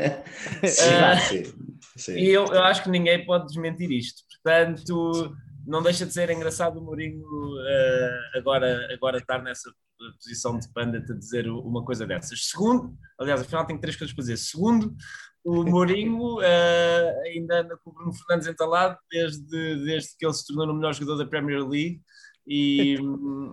Sim, 0.67 0.85
uh, 0.85 1.21
sim, 1.27 1.73
sim. 1.97 2.19
E 2.19 2.29
eu, 2.29 2.45
eu 2.45 2.65
acho 2.65 2.83
que 2.83 2.91
ninguém 2.91 3.25
pode 3.25 3.47
desmentir 3.47 3.91
isto. 3.91 4.25
Portanto, 4.45 5.35
não 5.67 5.83
deixa 5.83 6.05
de 6.05 6.13
ser 6.13 6.29
engraçado 6.29 6.79
o 6.79 6.85
Mourinho 6.85 7.23
uh, 7.23 8.39
agora, 8.39 8.93
agora 8.93 9.17
estar 9.17 9.43
nessa 9.43 9.73
posição 10.23 10.59
de 10.59 10.71
panda 10.71 10.99
a 10.99 11.15
dizer 11.15 11.49
uma 11.49 11.83
coisa 11.83 12.07
dessas. 12.07 12.47
Segundo, 12.51 12.95
aliás, 13.19 13.41
afinal 13.41 13.67
tenho 13.67 13.81
três 13.81 13.97
coisas 13.97 14.15
para 14.15 14.23
dizer. 14.23 14.37
Segundo, 14.37 14.95
o 15.49 15.65
Mourinho 15.65 16.37
uh, 16.37 17.23
ainda 17.25 17.61
anda 17.61 17.79
com 17.83 17.91
o 17.91 17.93
Bruno 17.95 18.13
Fernandes 18.13 18.47
entalado 18.47 18.99
desde, 19.11 19.85
desde 19.85 20.17
que 20.19 20.27
ele 20.27 20.35
se 20.35 20.47
tornou 20.47 20.75
o 20.75 20.77
melhor 20.77 20.93
jogador 20.93 21.17
da 21.17 21.27
Premier 21.27 21.67
League. 21.67 22.03
E, 22.47 22.97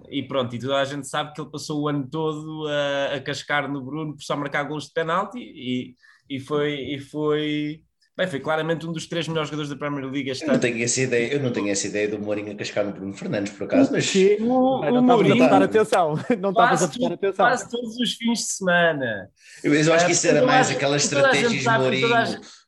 e, 0.10 0.24
pronto, 0.24 0.56
e 0.56 0.60
toda 0.60 0.80
a 0.80 0.86
gente 0.86 1.08
sabe 1.08 1.34
que 1.34 1.42
ele 1.42 1.50
passou 1.50 1.82
o 1.82 1.88
ano 1.88 2.08
todo 2.10 2.68
a, 2.68 3.16
a 3.16 3.22
cascar 3.22 3.70
no 3.70 3.82
Bruno 3.82 4.16
por 4.16 4.24
só 4.24 4.36
marcar 4.36 4.64
gols 4.64 4.86
de 4.86 4.94
penalti 4.94 5.38
e, 5.40 5.96
e 6.30 6.40
foi, 6.40 6.74
e 6.74 7.00
foi 7.00 7.84
Bem, 8.18 8.28
foi 8.28 8.40
claramente 8.40 8.88
um 8.88 8.94
dos 8.94 9.08
três 9.08 9.28
melhores 9.28 9.50
jogadores 9.50 9.70
da 9.70 9.76
Premier 9.76 10.06
League 10.06 10.30
este 10.30 10.46
eu 10.46 10.54
não 10.54 10.60
Tenho 10.60 10.82
essa 10.82 11.02
ideia, 11.02 11.34
eu 11.34 11.40
não 11.42 11.52
tenho 11.52 11.70
essa 11.70 11.86
ideia 11.86 12.08
do 12.08 12.18
Mourinho 12.18 12.54
a 12.54 12.56
cascar 12.56 12.86
no 12.86 12.94
Bruno 12.94 13.14
Fernandes, 13.14 13.52
por 13.52 13.66
acaso, 13.66 13.92
mas... 13.92 14.16
O, 14.40 14.46
o, 14.46 15.00
o 15.00 15.02
Mourinho... 15.02 15.34
a 15.34 15.38
prestar 15.38 15.64
atenção. 15.64 16.20
Não 16.40 16.50
estavas 16.52 16.84
a 16.84 16.88
prestar 16.88 17.14
atenção. 17.14 17.46
Quase 17.46 17.70
todos 17.70 17.98
os 17.98 18.14
fins 18.14 18.40
de 18.40 18.46
semana. 18.46 19.30
Eu, 19.62 19.74
eu 19.74 19.94
acho 19.94 20.06
que 20.06 20.14
isso 20.14 20.28
era 20.28 20.46
mais 20.46 20.72
aquelas 20.72 21.04
estratégias 21.04 21.52
de 21.52 21.70
Mourinho 21.70 22.08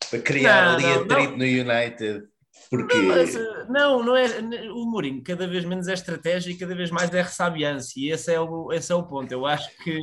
para 0.10 0.20
criar 0.20 0.76
ali 0.76 0.86
atrito 0.86 1.38
no 1.38 1.46
United. 1.46 2.24
Porque... 2.70 2.98
Não, 2.98 3.08
mas, 3.08 3.36
não, 3.70 4.04
não, 4.04 4.16
é. 4.18 4.28
O 4.72 4.86
Mourinho 4.86 5.24
cada 5.24 5.48
vez 5.48 5.64
menos 5.64 5.88
é 5.88 5.94
estratégia 5.94 6.52
e 6.52 6.58
cada 6.58 6.76
vez 6.76 6.92
mais 6.92 7.14
é 7.14 7.22
ressabiança. 7.22 7.94
E 7.96 8.12
esse 8.12 8.34
é 8.34 8.40
o, 8.40 8.74
esse 8.74 8.92
é 8.92 8.96
o 8.96 9.04
ponto. 9.04 9.32
Eu 9.32 9.46
acho 9.46 9.70
que 9.82 9.98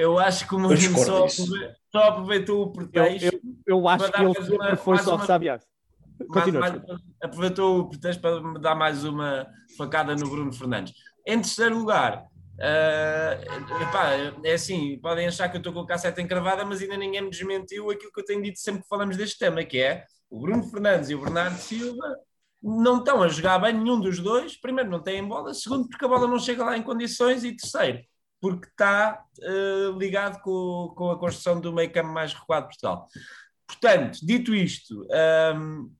eu 0.00 0.18
acho 0.18 0.48
que 0.48 0.54
o 0.54 0.58
Mourinho 0.58 0.96
só, 0.96 1.28
só, 1.28 2.08
aproveitou 2.08 2.62
o 2.62 2.72
pretexto. 2.72 3.26
Eu, 3.26 3.32
eu, 3.66 3.78
eu 3.78 3.88
acho 3.88 4.10
que 4.10 4.22
ele 4.22 4.34
sempre 4.34 4.56
uma, 4.56 4.76
foi 4.76 4.96
só 4.96 5.16
ressabiar. 5.16 5.60
Continua. 6.26 6.60
Mais, 6.60 6.82
aproveitou 7.22 7.80
o 7.80 7.90
pretexto 7.90 8.22
para 8.22 8.40
me 8.40 8.58
dar 8.58 8.74
mais 8.74 9.04
uma 9.04 9.46
facada 9.76 10.16
no 10.16 10.26
Bruno 10.30 10.54
Fernandes. 10.54 10.94
Em 11.26 11.38
terceiro 11.38 11.76
lugar, 11.76 12.24
uh, 12.56 13.82
epá, 13.82 14.14
é 14.42 14.54
assim, 14.54 14.98
podem 15.02 15.26
achar 15.26 15.50
que 15.50 15.58
eu 15.58 15.60
estou 15.60 15.72
com 15.74 15.80
a 15.80 15.86
casseta 15.86 16.22
encravada, 16.22 16.64
mas 16.64 16.80
ainda 16.80 16.96
ninguém 16.96 17.20
me 17.20 17.30
desmentiu 17.30 17.90
aquilo 17.90 18.10
que 18.10 18.20
eu 18.22 18.24
tenho 18.24 18.42
dito 18.42 18.58
sempre 18.58 18.80
que 18.80 18.88
falamos 18.88 19.18
deste 19.18 19.38
tema, 19.38 19.62
que 19.64 19.82
é 19.82 20.06
o 20.30 20.40
Bruno 20.40 20.62
Fernandes 20.62 21.10
e 21.10 21.14
o 21.14 21.20
Bernardo 21.20 21.58
Silva 21.58 22.16
não 22.62 23.00
estão 23.00 23.22
a 23.22 23.28
jogar 23.28 23.58
bem 23.58 23.74
nenhum 23.74 24.00
dos 24.00 24.18
dois. 24.18 24.58
Primeiro, 24.58 24.90
não 24.90 25.02
têm 25.02 25.26
bola. 25.26 25.52
Segundo, 25.52 25.88
porque 25.88 26.04
a 26.04 26.08
bola 26.08 26.26
não 26.26 26.38
chega 26.38 26.64
lá 26.64 26.76
em 26.76 26.82
condições. 26.82 27.44
E 27.44 27.56
terceiro, 27.56 28.00
porque 28.40 28.66
está 28.66 29.24
uh, 29.38 29.98
ligado 29.98 30.40
com, 30.40 30.92
com, 30.96 31.10
a 31.10 31.18
construção 31.18 31.60
do 31.60 31.72
meio 31.72 31.92
campo 31.92 32.08
mais 32.08 32.32
recuado 32.32 32.68
de 32.68 32.68
Portugal. 32.68 33.08
Portanto, 33.66 34.18
dito 34.22 34.54
isto, 34.54 35.02
um, 35.02 35.06
ehm, 35.12 35.90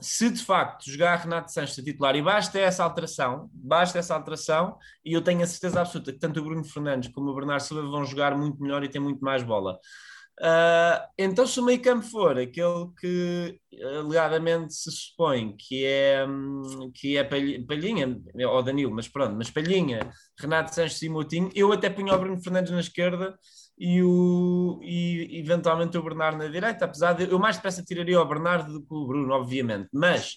se 0.00 0.30
de 0.30 0.44
facto 0.44 0.90
jogar 0.90 1.16
Renato 1.16 1.50
Sanches 1.52 1.78
a 1.78 1.82
titular, 1.82 2.14
e 2.14 2.22
basta 2.22 2.58
essa 2.58 2.84
alteração, 2.84 3.50
basta 3.52 3.98
essa 3.98 4.14
alteração, 4.14 4.76
e 5.04 5.12
eu 5.12 5.22
tenho 5.22 5.42
a 5.42 5.46
certeza 5.46 5.80
absoluta 5.80 6.12
que 6.12 6.18
tanto 6.18 6.40
o 6.40 6.44
Bruno 6.44 6.64
Fernandes 6.64 7.10
como 7.12 7.30
o 7.30 7.34
Bernardo 7.34 7.62
Silva 7.62 7.82
vão 7.88 8.04
jogar 8.04 8.36
muito 8.36 8.62
melhor 8.62 8.84
e 8.84 8.88
ter 8.88 9.00
muito 9.00 9.24
mais 9.24 9.42
bola. 9.42 9.78
Uh, 10.40 11.02
então, 11.18 11.44
se 11.48 11.58
o 11.58 11.64
meio 11.64 11.82
campo 11.82 12.06
for 12.06 12.38
aquele 12.38 12.88
que 13.00 13.60
alegadamente 13.82 14.72
se 14.72 14.90
supõe 14.90 15.56
que 15.56 15.84
é, 15.84 16.24
hum, 16.24 16.92
que 16.94 17.16
é 17.16 17.24
Palhinha, 17.24 18.20
ou 18.48 18.62
Danilo, 18.62 18.94
mas 18.94 19.08
pronto, 19.08 19.34
mas 19.34 19.50
Palhinha, 19.50 19.98
Renato 20.38 20.72
Sanches 20.72 21.02
e 21.02 21.08
Moutinho, 21.08 21.50
eu 21.56 21.72
até 21.72 21.90
punho 21.90 22.14
o 22.14 22.18
Bruno 22.18 22.40
Fernandes 22.40 22.70
na 22.70 22.78
esquerda 22.78 23.36
e, 23.76 24.00
o, 24.00 24.78
e 24.80 25.40
eventualmente 25.40 25.98
o 25.98 26.02
Bernardo 26.04 26.38
na 26.38 26.46
direita, 26.46 26.84
apesar 26.84 27.14
de 27.14 27.24
eu 27.24 27.38
mais 27.38 27.56
depressa 27.56 27.82
tiraria 27.82 28.20
o 28.20 28.24
Bernardo 28.24 28.72
do 28.72 28.80
que 28.80 28.94
o 28.94 29.06
Bruno, 29.08 29.34
obviamente, 29.34 29.88
mas 29.92 30.36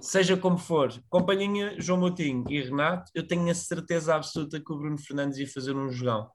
seja 0.00 0.36
como 0.36 0.56
for, 0.56 0.92
Palhinha, 1.26 1.78
João 1.78 2.00
Moutinho 2.00 2.44
e 2.48 2.62
Renato, 2.62 3.10
eu 3.14 3.26
tenho 3.26 3.50
a 3.50 3.54
certeza 3.54 4.14
absoluta 4.14 4.58
que 4.60 4.72
o 4.72 4.78
Bruno 4.78 4.98
Fernandes 4.98 5.38
ia 5.38 5.46
fazer 5.46 5.76
um 5.76 5.90
jogão. 5.90 6.30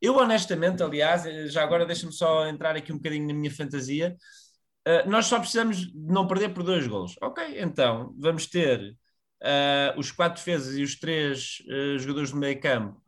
Eu, 0.00 0.16
honestamente, 0.16 0.82
aliás, 0.82 1.26
eh, 1.26 1.48
já 1.48 1.62
agora 1.62 1.86
deixa-me 1.86 2.12
só 2.12 2.46
entrar 2.46 2.76
aqui 2.76 2.92
um 2.92 2.96
bocadinho 2.96 3.26
na 3.26 3.34
minha 3.34 3.50
fantasia. 3.50 4.16
Uh, 4.86 5.08
nós 5.10 5.26
só 5.26 5.38
precisamos 5.38 5.78
de 5.78 5.92
não 6.12 6.26
perder 6.26 6.54
por 6.54 6.62
dois 6.62 6.86
gols. 6.86 7.14
Ok, 7.20 7.60
então 7.60 8.14
vamos 8.18 8.46
ter 8.46 8.96
uh, 9.42 9.98
os 9.98 10.10
quatro 10.12 10.38
defesas 10.38 10.76
e 10.76 10.82
os 10.82 10.98
três 10.98 11.58
uh, 11.68 11.98
jogadores 11.98 12.30
do 12.30 12.38
meio 12.38 12.60
campo 12.60 13.00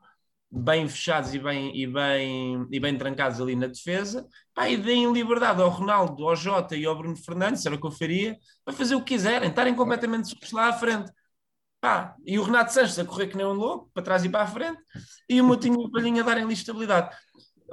bem 0.50 0.88
fechados 0.88 1.32
e 1.32 1.38
bem, 1.38 1.76
e 1.76 1.86
bem, 1.86 2.66
e 2.72 2.80
bem 2.80 2.98
trancados 2.98 3.40
ali 3.40 3.54
na 3.54 3.68
defesa. 3.68 4.26
Pá, 4.52 4.68
e 4.68 4.76
deem 4.76 5.12
liberdade 5.12 5.62
ao 5.62 5.68
Ronaldo, 5.68 6.28
ao 6.28 6.34
Jota 6.34 6.76
e 6.76 6.84
ao 6.84 6.96
Bruno 6.96 7.16
Fernandes, 7.16 7.64
era 7.64 7.76
o 7.76 7.80
que 7.80 7.86
eu 7.86 7.92
faria, 7.92 8.36
para 8.64 8.74
fazer 8.74 8.96
o 8.96 9.00
que 9.00 9.14
quiserem, 9.14 9.48
estarem 9.48 9.74
completamente 9.74 10.34
lá 10.52 10.68
à 10.68 10.72
frente. 10.72 11.10
Pá, 11.80 12.14
e 12.26 12.38
o 12.38 12.42
Renato 12.42 12.72
Sanches 12.72 12.98
a 12.98 13.04
correr 13.04 13.28
que 13.28 13.36
nem 13.36 13.46
um 13.46 13.52
louco, 13.52 13.90
para 13.94 14.02
trás 14.02 14.24
e 14.24 14.28
para 14.28 14.42
a 14.42 14.46
frente, 14.46 14.78
e 15.28 15.40
o 15.40 15.44
Moutinho 15.44 15.80
e 15.80 15.86
o 15.86 15.90
Palhinha 15.90 16.22
a 16.22 16.26
darem 16.26 16.44
ali 16.44 16.52
estabilidade. 16.52 17.16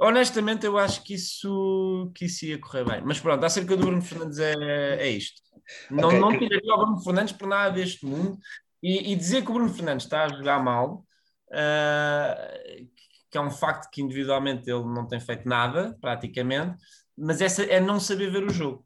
Honestamente, 0.00 0.64
eu 0.64 0.78
acho 0.78 1.02
que 1.02 1.14
isso, 1.14 2.10
que 2.14 2.24
isso 2.24 2.46
ia 2.46 2.58
correr 2.58 2.84
bem. 2.84 3.02
Mas 3.04 3.20
pronto, 3.20 3.44
acerca 3.44 3.76
do 3.76 3.84
Bruno 3.84 4.00
Fernandes 4.00 4.38
é, 4.38 4.54
é 4.54 5.10
isto. 5.10 5.42
Não, 5.90 6.08
okay. 6.08 6.20
não 6.20 6.38
tiraria 6.38 6.74
o 6.74 6.78
Bruno 6.78 7.02
Fernandes 7.02 7.32
por 7.34 7.48
nada 7.48 7.74
deste 7.74 8.06
mundo. 8.06 8.38
E, 8.82 9.12
e, 9.12 9.16
dizer 9.16 9.42
que 9.42 9.50
o 9.50 9.54
Bruno 9.54 9.74
Fernandes 9.74 10.06
está 10.06 10.24
a 10.24 10.28
jogar 10.28 10.62
mal, 10.62 11.04
uh, 11.50 12.88
que 13.28 13.36
é 13.36 13.40
um 13.40 13.50
facto 13.50 13.90
que 13.90 14.00
individualmente 14.00 14.70
ele 14.70 14.84
não 14.84 15.06
tem 15.06 15.20
feito 15.20 15.48
nada, 15.48 15.96
praticamente, 16.00 16.76
mas 17.16 17.40
essa 17.40 17.64
é 17.64 17.80
não 17.80 17.98
saber 17.98 18.30
ver 18.30 18.44
o 18.44 18.50
jogo. 18.50 18.84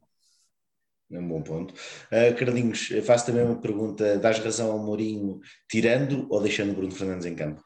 É 1.12 1.18
um 1.18 1.28
bom 1.28 1.42
ponto. 1.42 1.74
Uh, 1.74 2.34
Carlinhos, 2.38 2.88
faço 3.04 3.26
também 3.26 3.44
uma 3.44 3.60
pergunta: 3.60 4.16
dás 4.18 4.38
razão 4.38 4.72
ao 4.72 4.78
Mourinho 4.78 5.40
tirando 5.68 6.26
ou 6.30 6.40
deixando 6.40 6.72
o 6.72 6.74
Bruno 6.74 6.92
Fernandes 6.92 7.26
em 7.26 7.34
campo? 7.34 7.62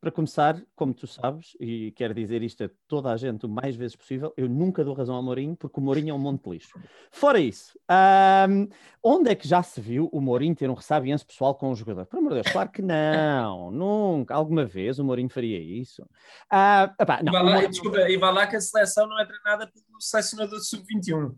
Para 0.00 0.12
começar, 0.12 0.62
como 0.76 0.94
tu 0.94 1.08
sabes, 1.08 1.56
e 1.58 1.90
quero 1.90 2.14
dizer 2.14 2.40
isto 2.40 2.62
a 2.62 2.70
toda 2.86 3.10
a 3.10 3.16
gente 3.16 3.46
o 3.46 3.48
mais 3.48 3.74
vezes 3.74 3.96
possível, 3.96 4.32
eu 4.36 4.48
nunca 4.48 4.84
dou 4.84 4.94
razão 4.94 5.16
ao 5.16 5.22
Mourinho, 5.24 5.56
porque 5.56 5.80
o 5.80 5.82
Mourinho 5.82 6.12
é 6.12 6.14
um 6.14 6.18
monte 6.20 6.44
de 6.44 6.50
lixo. 6.50 6.78
Fora 7.10 7.40
isso, 7.40 7.76
um, 8.48 8.68
onde 9.02 9.28
é 9.30 9.34
que 9.34 9.48
já 9.48 9.60
se 9.60 9.80
viu 9.80 10.08
o 10.12 10.20
Mourinho 10.20 10.54
ter 10.54 10.70
um 10.70 10.74
ressabiense 10.74 11.26
pessoal 11.26 11.52
com 11.56 11.72
o 11.72 11.74
jogador? 11.74 12.06
Por 12.06 12.18
amor 12.18 12.28
de 12.28 12.42
Deus, 12.42 12.52
claro 12.52 12.70
que 12.70 12.80
não, 12.80 13.72
nunca. 13.72 14.36
Alguma 14.36 14.64
vez 14.64 15.00
o 15.00 15.04
Mourinho 15.04 15.28
faria 15.28 15.58
isso? 15.58 16.02
Uh, 16.02 16.94
epá, 17.02 17.20
não, 17.20 17.32
e, 17.32 17.34
vai 17.34 17.42
lá, 17.42 17.50
Mourinho... 17.50 17.70
desculpa, 17.70 17.98
e 18.08 18.16
vai 18.16 18.32
lá 18.32 18.46
que 18.46 18.54
a 18.54 18.60
seleção 18.60 19.08
não 19.08 19.18
é 19.20 19.26
treinada 19.26 19.66
pelo 19.66 20.00
selecionador 20.00 20.60
sub-21. 20.60 21.34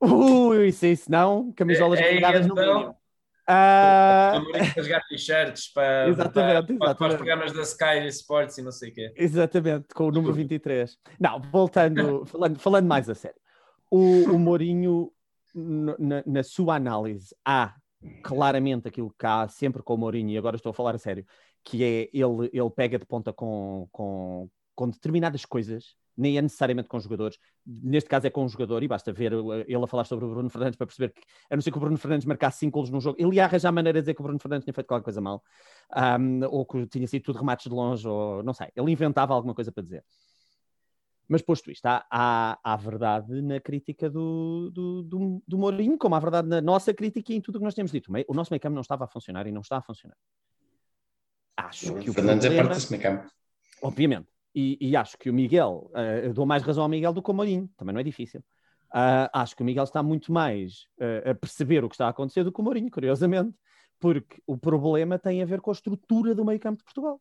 Ui, 0.00 0.70
se 0.72 0.92
isso 0.92 1.10
não, 1.10 1.52
camisolas 1.52 1.98
é, 2.00 2.16
é, 2.16 2.40
no 2.40 2.54
mínimo. 2.54 2.96
Uh... 3.48 4.52
rasgar 4.76 5.02
t-shirts 5.08 5.72
para, 5.72 6.08
exatamente, 6.08 6.74
para, 6.74 6.94
para, 6.94 7.08
os 7.08 7.14
programas 7.14 7.52
da 7.52 7.62
Sky 7.62 8.06
Sports 8.08 8.58
e 8.58 8.62
não 8.62 8.70
sei 8.70 8.90
o 8.90 8.94
quê. 8.94 9.12
Exatamente, 9.16 9.86
com 9.94 10.08
o 10.08 10.10
número 10.10 10.34
23. 10.34 10.98
Não, 11.18 11.40
voltando, 11.40 12.26
falando, 12.28 12.58
falando 12.58 12.86
mais 12.86 13.08
a 13.08 13.14
sério. 13.14 13.40
O, 13.90 14.34
o 14.34 14.38
Mourinho, 14.38 15.10
na, 15.54 16.22
na, 16.26 16.42
sua 16.42 16.76
análise, 16.76 17.34
há 17.42 17.74
claramente 18.22 18.86
aquilo 18.86 19.14
que 19.18 19.26
há 19.26 19.48
sempre 19.48 19.82
com 19.82 19.94
o 19.94 19.98
Mourinho, 19.98 20.30
e 20.30 20.36
agora 20.36 20.56
estou 20.56 20.70
a 20.70 20.74
falar 20.74 20.94
a 20.94 20.98
sério, 20.98 21.24
que 21.64 21.82
é 21.82 22.08
ele, 22.12 22.50
ele 22.52 22.70
pega 22.76 22.98
de 22.98 23.06
ponta 23.06 23.32
com, 23.32 23.88
com, 23.90 24.48
com 24.74 24.90
determinadas 24.90 25.46
coisas 25.46 25.96
nem 26.18 26.36
é 26.36 26.42
necessariamente 26.42 26.88
com 26.88 26.98
jogadores. 26.98 27.38
Neste 27.64 28.10
caso 28.10 28.26
é 28.26 28.30
com 28.30 28.44
um 28.44 28.48
jogador, 28.48 28.82
e 28.82 28.88
basta 28.88 29.12
ver 29.12 29.32
ele 29.32 29.82
a 29.82 29.86
falar 29.86 30.04
sobre 30.04 30.24
o 30.24 30.28
Bruno 30.28 30.50
Fernandes 30.50 30.76
para 30.76 30.86
perceber 30.86 31.12
que, 31.12 31.22
a 31.48 31.56
não 31.56 31.62
ser 31.62 31.70
que 31.70 31.76
o 31.78 31.80
Bruno 31.80 31.96
Fernandes 31.96 32.26
marcasse 32.26 32.58
5 32.58 32.72
golos 32.72 32.90
num 32.90 33.00
jogo, 33.00 33.16
ele 33.20 33.36
ia 33.36 33.44
arranjar 33.44 33.70
maneira 33.70 34.00
de 34.00 34.02
dizer 34.02 34.14
que 34.14 34.20
o 34.20 34.24
Bruno 34.24 34.38
Fernandes 34.38 34.64
tinha 34.64 34.74
feito 34.74 34.86
qualquer 34.86 35.04
coisa 35.04 35.20
mal, 35.20 35.42
um, 36.20 36.44
ou 36.50 36.66
que 36.66 36.86
tinha 36.88 37.06
sido 37.06 37.22
tudo 37.22 37.38
remates 37.38 37.66
de 37.66 37.74
longe, 37.74 38.06
ou 38.06 38.42
não 38.42 38.52
sei. 38.52 38.68
Ele 38.74 38.90
inventava 38.90 39.32
alguma 39.32 39.54
coisa 39.54 39.70
para 39.70 39.82
dizer. 39.82 40.04
Mas 41.28 41.42
posto 41.42 41.70
isto, 41.70 41.84
há, 41.84 42.06
há, 42.10 42.58
há 42.64 42.76
verdade 42.76 43.42
na 43.42 43.60
crítica 43.60 44.08
do, 44.08 44.70
do, 44.72 45.02
do, 45.02 45.42
do 45.46 45.58
Mourinho, 45.58 45.98
como 45.98 46.14
há 46.14 46.18
verdade 46.18 46.48
na 46.48 46.60
nossa 46.60 46.94
crítica 46.94 47.32
e 47.32 47.36
em 47.36 47.40
tudo 47.40 47.56
o 47.56 47.58
que 47.58 47.64
nós 47.64 47.74
temos 47.74 47.92
dito. 47.92 48.10
O 48.26 48.34
nosso 48.34 48.50
meio 48.50 48.60
campo 48.60 48.74
não 48.74 48.80
estava 48.80 49.04
a 49.04 49.06
funcionar 49.06 49.46
e 49.46 49.52
não 49.52 49.60
está 49.60 49.76
a 49.76 49.82
funcionar. 49.82 50.16
Acho 51.54 51.92
o 51.92 52.00
que 52.00 52.08
o 52.08 52.14
Fernandes 52.14 52.46
problema, 52.46 52.54
é 52.54 52.66
parte 52.66 52.80
desse 52.80 52.90
meio 52.90 53.02
campo. 53.02 53.30
Obviamente. 53.82 54.37
E, 54.60 54.76
e, 54.80 54.96
acho 54.96 55.16
que 55.16 55.30
o 55.30 55.32
Miguel, 55.32 55.88
uh, 55.92 56.34
dou 56.34 56.44
mais 56.44 56.64
razão 56.64 56.82
ao 56.82 56.88
Miguel 56.88 57.12
do 57.12 57.22
que 57.22 57.30
ao 57.30 57.36
Mourinho, 57.36 57.70
também 57.76 57.92
não 57.92 58.00
é 58.00 58.02
difícil. 58.02 58.40
Uh, 58.90 59.30
acho 59.32 59.54
que 59.54 59.62
o 59.62 59.64
Miguel 59.64 59.84
está 59.84 60.02
muito 60.02 60.32
mais 60.32 60.88
uh, 60.98 61.30
a 61.30 61.34
perceber 61.36 61.84
o 61.84 61.88
que 61.88 61.94
está 61.94 62.06
a 62.06 62.10
acontecer 62.10 62.42
do 62.42 62.50
que 62.50 62.60
o 62.60 62.64
Mourinho, 62.64 62.90
curiosamente, 62.90 63.56
porque 64.00 64.42
o 64.48 64.58
problema 64.58 65.16
tem 65.16 65.40
a 65.42 65.46
ver 65.46 65.60
com 65.60 65.70
a 65.70 65.74
estrutura 65.74 66.34
do 66.34 66.44
meio 66.44 66.58
campo 66.58 66.78
de 66.78 66.82
Portugal. 66.82 67.20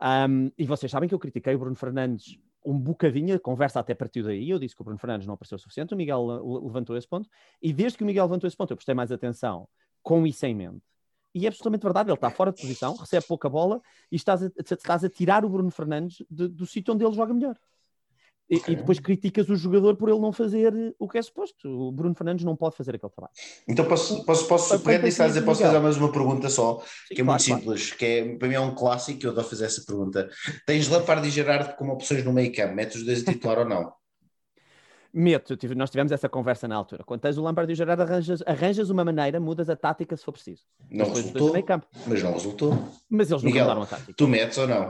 Um, 0.00 0.52
e 0.56 0.64
vocês 0.64 0.92
sabem 0.92 1.08
que 1.08 1.14
eu 1.14 1.18
critiquei 1.18 1.56
o 1.56 1.58
Bruno 1.58 1.74
Fernandes 1.74 2.38
um 2.64 2.78
bocadinho, 2.78 3.34
a 3.34 3.40
conversa 3.40 3.80
até 3.80 3.92
partiu 3.92 4.22
daí, 4.22 4.48
eu 4.48 4.60
disse 4.60 4.76
que 4.76 4.82
o 4.82 4.84
Bruno 4.84 5.00
Fernandes 5.00 5.26
não 5.26 5.34
apareceu 5.34 5.56
o 5.56 5.58
suficiente, 5.58 5.92
o 5.92 5.96
Miguel 5.96 6.24
levantou 6.62 6.96
esse 6.96 7.08
ponto, 7.08 7.28
e 7.60 7.72
desde 7.72 7.98
que 7.98 8.04
o 8.04 8.06
Miguel 8.06 8.26
levantou 8.26 8.46
esse 8.46 8.56
ponto 8.56 8.70
eu 8.70 8.76
prestei 8.76 8.94
mais 8.94 9.10
atenção 9.10 9.68
com 10.04 10.24
isso 10.24 10.46
em 10.46 10.54
mente 10.54 10.91
e 11.34 11.46
é 11.46 11.48
absolutamente 11.48 11.82
verdade, 11.82 12.10
ele 12.10 12.14
está 12.14 12.30
fora 12.30 12.52
de 12.52 12.60
posição, 12.60 12.94
recebe 12.94 13.26
pouca 13.26 13.48
bola 13.48 13.80
e 14.10 14.16
estás 14.16 14.42
a, 14.42 14.50
estás 14.58 15.04
a 15.04 15.08
tirar 15.08 15.44
o 15.44 15.48
Bruno 15.48 15.70
Fernandes 15.70 16.22
de, 16.30 16.48
do 16.48 16.66
sítio 16.66 16.92
onde 16.94 17.04
ele 17.04 17.14
joga 17.14 17.32
melhor. 17.32 17.56
E, 18.50 18.56
okay. 18.56 18.74
e, 18.74 18.76
depois 18.76 19.00
criticas 19.00 19.48
o 19.48 19.56
jogador 19.56 19.96
por 19.96 20.10
ele 20.10 20.18
não 20.18 20.30
fazer 20.30 20.94
o 20.98 21.08
que 21.08 21.16
é 21.16 21.22
suposto. 21.22 21.68
O 21.68 21.90
Bruno 21.90 22.14
Fernandes 22.14 22.44
não 22.44 22.54
pode 22.54 22.76
fazer 22.76 22.94
aquele 22.94 23.10
trabalho. 23.10 23.32
Então 23.66 23.86
posso, 23.86 24.22
posso, 24.26 24.46
posso, 24.46 24.78
pegar 24.80 25.02
nisso 25.02 25.24
dizer, 25.24 25.42
posso 25.42 25.62
fazer 25.62 25.78
mais 25.78 25.96
uma 25.96 26.12
pergunta 26.12 26.50
só, 26.50 26.80
Sim, 26.80 27.14
que 27.14 27.22
é 27.22 27.24
claro, 27.24 27.42
muito 27.42 27.42
simples, 27.42 27.86
claro. 27.86 27.98
que 27.98 28.04
é, 28.04 28.36
para 28.36 28.48
mim 28.48 28.54
é 28.54 28.60
um 28.60 28.74
clássico, 28.74 29.24
eu 29.24 29.30
adoro 29.30 29.48
fazer 29.48 29.64
essa 29.64 29.82
pergunta. 29.86 30.28
Tens 30.66 30.88
Lampard 30.88 31.26
e 31.26 31.30
Gerardo 31.30 31.74
como 31.76 31.92
opções 31.92 32.22
no 32.24 32.32
meio 32.32 32.54
campo, 32.54 32.74
metes 32.74 32.96
os 32.96 33.06
dois 33.06 33.26
a 33.26 33.32
titular 33.32 33.60
ou 33.60 33.64
não? 33.64 33.90
Meto, 35.12 35.56
nós 35.76 35.90
tivemos 35.90 36.12
essa 36.12 36.28
conversa 36.28 36.66
na 36.66 36.76
altura. 36.76 37.04
Quando 37.04 37.20
tens 37.20 37.36
o 37.36 37.42
Lampard 37.42 37.70
e 37.70 37.74
o 37.74 37.76
Gerard, 37.76 38.02
arranjas, 38.02 38.42
arranjas 38.46 38.90
uma 38.90 39.04
maneira, 39.04 39.38
mudas 39.38 39.68
a 39.68 39.76
tática 39.76 40.16
se 40.16 40.24
for 40.24 40.32
preciso. 40.32 40.62
Não 40.90 41.12
resultou, 41.12 41.52
mas 42.06 42.22
não 42.22 42.32
resultou. 42.32 42.88
Mas 43.08 43.30
eles 43.30 43.42
Miguel, 43.42 43.66
não 43.66 43.74
mudaram 43.74 43.82
a 43.82 43.86
tática. 43.86 44.14
Tu 44.16 44.28
metes 44.28 44.58
ou 44.58 44.66
não? 44.66 44.88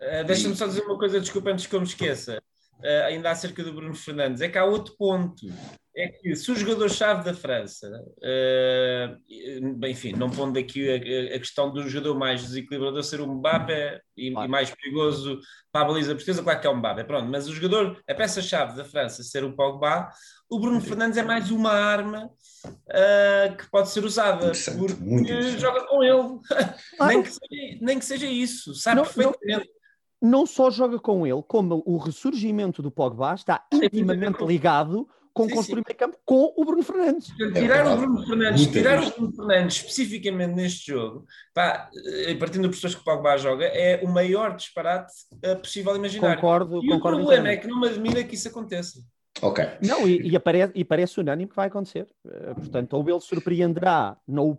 Uh, 0.00 0.24
Deixa-me 0.26 0.56
só 0.56 0.66
dizer 0.66 0.82
uma 0.82 0.98
coisa, 0.98 1.20
desculpa, 1.20 1.50
antes 1.50 1.66
que 1.66 1.76
eu 1.76 1.80
me 1.80 1.86
esqueça. 1.86 2.42
Uh, 2.82 3.04
ainda 3.06 3.30
acerca 3.30 3.62
do 3.62 3.72
Bruno 3.72 3.94
Fernandes, 3.94 4.40
é 4.40 4.48
que 4.48 4.58
há 4.58 4.64
outro 4.64 4.94
ponto. 4.96 5.46
É 5.94 6.08
que 6.08 6.34
se 6.36 6.50
o 6.50 6.54
jogador-chave 6.54 7.24
da 7.24 7.34
França, 7.34 7.88
uh, 7.88 9.86
enfim, 9.86 10.12
não 10.12 10.30
pondo 10.30 10.58
aqui 10.58 10.88
a, 10.88 11.34
a, 11.34 11.38
questão 11.38 11.70
do 11.70 11.86
jogador 11.88 12.16
mais 12.16 12.42
desequilibrador 12.42 13.02
ser 13.02 13.20
o 13.20 13.26
Mbappé 13.26 14.00
e, 14.16 14.30
claro. 14.30 14.46
e, 14.46 14.50
mais 14.50 14.70
perigoso 14.70 15.40
para 15.72 15.82
a 15.82 15.88
baliza 15.88 16.14
portuguesa, 16.14 16.42
claro 16.42 16.60
que 16.60 16.66
é 16.66 16.70
o 16.70 16.76
Mbappé, 16.76 17.04
pronto, 17.04 17.28
mas 17.28 17.48
o 17.48 17.54
jogador, 17.54 18.00
a 18.08 18.14
peça-chave 18.14 18.76
da 18.76 18.84
França 18.84 19.22
ser 19.24 19.42
o 19.42 19.54
Pogba, 19.54 20.08
o 20.48 20.60
Bruno 20.60 20.80
Fernandes 20.80 21.18
é 21.18 21.22
mais 21.22 21.50
uma 21.50 21.72
arma 21.72 22.30
uh, 22.66 23.56
que 23.56 23.68
pode 23.70 23.90
ser 23.90 24.04
usada, 24.04 24.52
porque 24.78 25.58
joga 25.58 25.86
com 25.86 26.02
ele, 26.04 26.38
nem, 27.06 27.22
que 27.22 27.30
seja, 27.30 27.78
nem 27.80 27.98
que 27.98 28.04
seja 28.04 28.26
isso, 28.26 28.74
sabe 28.74 28.96
não, 28.96 29.04
perfeitamente. 29.04 29.68
Não 29.68 29.79
não 30.20 30.46
só 30.46 30.70
joga 30.70 30.98
com 30.98 31.26
ele, 31.26 31.42
como 31.46 31.82
o 31.86 31.96
ressurgimento 31.96 32.82
do 32.82 32.90
Pogba 32.90 33.34
está 33.34 33.64
intimamente 33.72 34.44
ligado 34.44 35.08
com 35.32 35.48
sim, 35.48 35.54
construir 35.54 35.84
meio 35.86 35.96
campo 35.96 36.18
com 36.24 36.52
o 36.56 36.64
Bruno 36.64 36.82
Fernandes. 36.82 37.28
Tirar 37.54 37.86
o 37.86 37.96
Bruno 37.96 38.26
Fernandes, 38.26 38.66
tirar 38.66 39.02
o 39.02 39.10
Bruno 39.10 39.32
Fernandes 39.32 39.76
especificamente 39.76 40.54
neste 40.54 40.92
jogo, 40.92 41.24
pá, 41.54 41.88
eh, 42.26 42.34
partindo 42.34 42.66
das 42.66 42.76
pessoas 42.76 42.94
que 42.94 43.00
o 43.00 43.04
Pogba 43.04 43.36
joga, 43.38 43.64
é 43.64 44.00
o 44.04 44.08
maior 44.08 44.56
disparate 44.56 45.12
uh, 45.44 45.56
possível 45.56 45.94
imaginar. 45.96 46.34
Concordo, 46.36 46.84
e 46.84 46.88
concordo. 46.88 47.18
O 47.18 47.20
problema 47.20 47.48
é 47.48 47.56
que 47.56 47.68
não 47.68 47.80
me 47.80 47.88
admira 47.88 48.24
que 48.24 48.34
isso 48.34 48.48
aconteça. 48.48 49.00
Ok. 49.40 49.64
Não, 49.86 50.06
e, 50.06 50.28
e, 50.28 50.36
aparece, 50.36 50.72
e 50.74 50.84
parece 50.84 51.20
unânime 51.20 51.48
que 51.48 51.56
vai 51.56 51.68
acontecer. 51.68 52.08
Uh, 52.26 52.54
portanto, 52.56 52.92
ou 52.94 53.08
ele 53.08 53.20
surpreenderá 53.20 54.16
no 54.26 54.54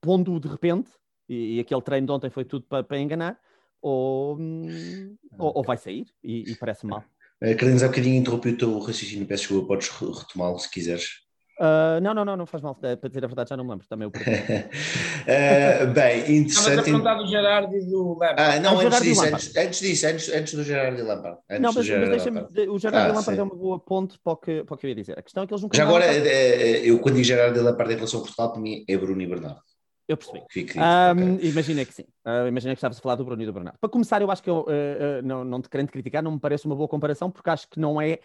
pondo 0.00 0.38
de 0.38 0.48
repente, 0.48 0.90
e, 1.28 1.56
e, 1.56 1.60
aquele 1.60 1.82
treino 1.82 2.06
de 2.06 2.12
ontem 2.12 2.30
foi 2.30 2.44
tudo 2.44 2.64
para, 2.68 2.82
para 2.84 2.98
enganar, 2.98 3.38
ou, 3.82 4.38
ou, 5.38 5.52
ou, 5.56 5.62
vai 5.62 5.76
sair, 5.76 6.06
e, 6.22 6.52
e 6.52 6.54
parece 6.54 6.86
mal. 6.86 7.04
Uh, 7.42 7.56
Carlinhos, 7.56 7.82
há 7.82 7.88
bocadinho 7.88 8.16
interrompi 8.16 8.50
o 8.50 8.56
teu 8.56 8.78
raciocínio, 8.78 9.26
peço 9.26 9.42
desculpa, 9.42 9.68
podes 9.68 9.88
retomá-lo 9.88 10.58
se 10.58 10.70
quiseres. 10.70 11.22
Uh, 11.60 12.00
não, 12.00 12.14
não, 12.14 12.24
não, 12.24 12.36
não 12.36 12.46
faz 12.46 12.62
mal. 12.62 12.74
Para 12.74 12.96
dizer 13.08 13.24
a 13.24 13.28
verdade, 13.28 13.50
já 13.50 13.56
não 13.56 13.62
me 13.64 13.70
lembro 13.70 13.86
também 13.86 14.08
o 14.08 14.10
uh, 14.10 14.12
Bem, 15.92 16.38
interessante. 16.38 16.48
Estavas 16.48 16.78
a 16.78 16.82
perguntar 16.82 17.14
do 17.14 17.26
Gerardo 17.26 17.76
e 17.76 17.86
do 17.86 18.18
Lampard. 18.18 18.42
Ah, 18.42 18.58
não, 18.58 18.80
antes 18.80 19.02
disso, 19.02 19.24
antes, 19.24 19.56
antes, 19.56 19.80
disso, 19.80 20.06
antes, 20.06 20.28
antes 20.30 20.54
do 20.54 20.64
Gerardo 20.64 20.98
e 20.98 21.02
Lampard. 21.02 21.38
Antes 21.48 21.62
não, 21.62 21.72
mas, 21.72 21.88
mas 21.88 22.08
deixa-me. 22.08 22.40
O 22.68 22.78
Gerardo 22.78 23.10
ah, 23.10 23.12
e 23.12 23.16
Lampard 23.16 23.34
sim. 23.36 23.40
é 23.40 23.42
uma 23.42 23.54
boa 23.54 23.78
ponte 23.78 24.18
para 24.18 24.32
o, 24.32 24.36
que, 24.36 24.64
para 24.64 24.74
o 24.74 24.78
que 24.78 24.86
eu 24.86 24.88
ia 24.88 24.96
dizer. 24.96 25.18
A 25.18 25.22
questão 25.22 25.42
é 25.42 25.46
que 25.46 25.52
eles 25.52 25.62
nunca. 25.62 25.76
Já 25.76 25.84
agora, 25.84 26.06
eh, 26.06 26.80
eu 26.84 26.98
quando 26.98 27.16
digo 27.16 27.24
Gerardo 27.24 27.58
e 27.58 27.62
Lampard 27.62 27.92
em 27.92 27.96
relação 27.96 28.20
a 28.20 28.22
Portugal, 28.22 28.52
para 28.52 28.60
mim 28.60 28.84
é 28.88 28.96
Bruno 28.96 29.20
e 29.22 29.26
Bernardo. 29.26 29.60
Eu 30.12 30.16
percebi. 30.16 30.42
Fique 30.50 30.78
um, 30.78 31.34
okay. 31.36 31.48
Imagina 31.50 31.84
que 31.84 31.94
sim. 31.94 32.02
Uh, 32.02 32.46
imagina 32.46 32.74
que 32.74 32.78
estavas 32.78 32.98
a 32.98 33.00
falar 33.00 33.14
do 33.14 33.24
Bruno 33.24 33.42
e 33.42 33.46
do 33.46 33.52
Bernardo. 33.52 33.78
Para 33.80 33.88
começar, 33.88 34.20
eu 34.20 34.30
acho 34.30 34.42
que 34.42 34.50
eu, 34.50 34.60
uh, 34.60 35.20
uh, 35.20 35.22
não, 35.24 35.42
não 35.42 35.62
te 35.62 35.70
querendo 35.70 35.90
criticar, 35.90 36.22
não 36.22 36.32
me 36.32 36.38
parece 36.38 36.66
uma 36.66 36.76
boa 36.76 36.86
comparação, 36.86 37.30
porque 37.30 37.48
acho 37.48 37.68
que 37.68 37.80
não 37.80 38.00
é. 38.00 38.18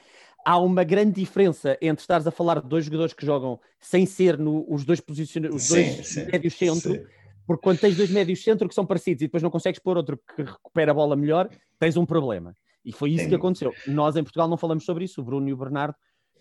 Há 0.45 0.59
uma 0.59 0.83
grande 0.83 1.13
diferença 1.13 1.77
entre 1.81 2.01
estares 2.01 2.27
a 2.27 2.31
falar 2.31 2.61
de 2.61 2.67
dois 2.67 2.85
jogadores 2.85 3.13
que 3.13 3.25
jogam 3.25 3.59
sem 3.79 4.05
ser 4.05 4.37
no, 4.37 4.65
os 4.69 4.83
dois 4.83 4.99
posicionados, 4.99 5.55
os 5.55 5.63
sim, 5.63 5.93
dois 5.93 6.07
sim, 6.07 6.25
médios 6.25 6.53
centro, 6.53 6.93
sim. 6.93 7.03
porque 7.45 7.63
quando 7.63 7.79
tens 7.79 7.95
dois 7.97 8.09
médios 8.09 8.43
centro 8.43 8.67
que 8.67 8.75
são 8.75 8.85
parecidos 8.85 9.21
e 9.21 9.25
depois 9.25 9.41
não 9.41 9.49
consegues 9.49 9.79
pôr 9.79 9.97
outro 9.97 10.19
que 10.35 10.43
recupera 10.43 10.91
a 10.91 10.93
bola 10.93 11.15
melhor, 11.15 11.49
tens 11.79 11.97
um 11.97 12.05
problema. 12.05 12.53
E 12.85 12.91
foi 12.93 13.11
isso 13.11 13.27
que 13.27 13.35
aconteceu. 13.35 13.73
Nós 13.87 14.15
em 14.15 14.23
Portugal 14.23 14.47
não 14.47 14.55
falamos 14.55 14.85
sobre 14.85 15.03
isso, 15.03 15.19
o 15.19 15.23
Bruno 15.23 15.49
e 15.49 15.53
o 15.53 15.57
Bernardo 15.57 15.95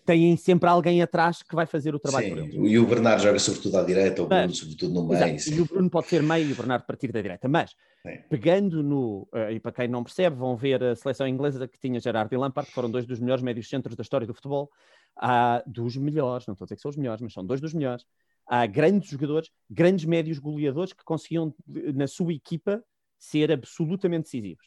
têm 0.07 0.37
sempre 0.37 0.69
alguém 0.69 1.01
atrás 1.01 1.43
que 1.43 1.53
vai 1.53 1.65
fazer 1.65 1.93
o 1.93 1.99
trabalho 1.99 2.27
Sim, 2.27 2.33
por 2.33 2.39
eles. 2.39 2.71
E 2.71 2.79
o 2.79 2.87
Bernardo 2.87 3.21
joga 3.21 3.37
sobretudo 3.39 3.77
à 3.77 3.83
direita, 3.83 4.23
o 4.23 4.25
Bruno 4.25 4.55
sobretudo 4.55 4.93
no 4.93 5.05
meio. 5.05 5.37
E 5.37 5.59
o 5.59 5.65
Bruno 5.65 5.89
pode 5.89 6.07
ser 6.07 6.23
meio 6.23 6.47
e 6.47 6.53
o 6.53 6.55
Bernardo 6.55 6.85
partir 6.85 7.11
da 7.11 7.21
direita. 7.21 7.49
Mas, 7.49 7.71
Sim. 8.01 8.17
pegando 8.29 8.81
no, 8.81 9.27
uh, 9.33 9.51
e 9.51 9.59
para 9.59 9.73
quem 9.73 9.89
não 9.89 10.05
percebe, 10.05 10.37
vão 10.37 10.55
ver 10.55 10.81
a 10.81 10.95
seleção 10.95 11.27
inglesa 11.27 11.67
que 11.67 11.77
tinha 11.77 11.99
Gerard 11.99 12.33
e 12.33 12.37
Lampard, 12.37 12.69
que 12.69 12.73
foram 12.73 12.89
dois 12.89 13.05
dos 13.05 13.19
melhores 13.19 13.43
médios 13.43 13.67
centros 13.67 13.97
da 13.97 14.01
história 14.01 14.25
do 14.25 14.33
futebol, 14.33 14.71
uh, 15.17 15.69
dos 15.69 15.97
melhores, 15.97 16.47
não 16.47 16.53
estou 16.53 16.63
a 16.63 16.67
dizer 16.67 16.77
que 16.77 16.81
são 16.81 16.89
os 16.89 16.97
melhores, 16.97 17.21
mas 17.21 17.33
são 17.33 17.45
dois 17.45 17.59
dos 17.59 17.73
melhores. 17.73 18.05
Há 18.47 18.65
grandes 18.65 19.09
jogadores, 19.09 19.51
grandes 19.69 20.05
médios 20.05 20.39
goleadores 20.39 20.93
que 20.93 21.03
conseguiam, 21.03 21.53
na 21.93 22.07
sua 22.07 22.31
equipa, 22.31 22.81
ser 23.19 23.51
absolutamente 23.51 24.23
decisivos. 24.23 24.65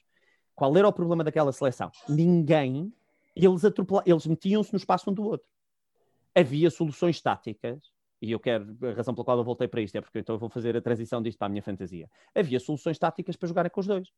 Qual 0.54 0.76
era 0.76 0.86
o 0.86 0.92
problema 0.92 1.24
daquela 1.24 1.50
seleção? 1.50 1.90
Ninguém 2.06 2.92
eles, 3.34 3.62
eles 4.06 4.26
metiam-se 4.26 4.72
no 4.72 4.76
espaço 4.76 5.10
um 5.10 5.14
do 5.14 5.24
outro. 5.24 5.46
Havia 6.34 6.70
soluções 6.70 7.20
táticas, 7.20 7.80
e 8.22 8.32
eu 8.32 8.38
quero, 8.38 8.76
a 8.82 8.92
razão 8.92 9.14
pela 9.14 9.24
qual 9.24 9.38
eu 9.38 9.44
voltei 9.44 9.66
para 9.66 9.80
isto 9.80 9.96
é 9.96 10.00
porque 10.00 10.18
então 10.18 10.34
eu 10.34 10.38
vou 10.38 10.48
fazer 10.48 10.76
a 10.76 10.80
transição 10.80 11.22
disto 11.22 11.38
para 11.38 11.46
a 11.46 11.50
minha 11.50 11.62
fantasia. 11.62 12.08
Havia 12.34 12.60
soluções 12.60 12.98
táticas 12.98 13.36
para 13.36 13.48
jogar 13.48 13.68
com 13.70 13.80
os 13.80 13.86
dois. 13.86 14.08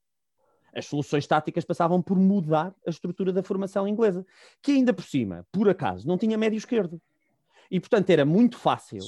As 0.75 0.87
soluções 0.87 1.27
táticas 1.27 1.64
passavam 1.64 2.01
por 2.01 2.16
mudar 2.16 2.75
a 2.87 2.90
estrutura 2.90 3.33
da 3.33 3.42
formação 3.42 3.87
inglesa, 3.87 4.27
que 4.62 4.72
ainda 4.72 4.92
por 4.92 5.05
cima, 5.05 5.46
por 5.53 5.68
acaso, 5.68 6.09
não 6.09 6.16
tinha 6.16 6.38
médio 6.38 6.57
esquerdo. 6.57 7.01
E 7.70 7.79
portanto 7.79 8.11
era 8.11 8.25
muito 8.25 8.59
fácil 8.59 9.01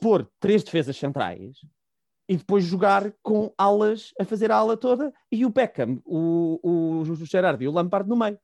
pôr 0.00 0.28
três 0.38 0.62
defesas 0.62 0.96
centrais 0.96 1.56
e 2.28 2.36
depois 2.36 2.64
jogar 2.64 3.12
com 3.22 3.52
alas 3.58 4.12
a 4.18 4.24
fazer 4.24 4.50
a 4.50 4.56
ala 4.56 4.76
toda 4.76 5.12
e 5.30 5.44
o 5.44 5.50
Beckham, 5.50 6.00
o, 6.04 6.58
o, 6.62 7.00
o 7.02 7.26
Gerard 7.26 7.62
e 7.62 7.68
o 7.68 7.72
Lampard 7.72 8.08
no 8.08 8.16
meio. 8.16 8.38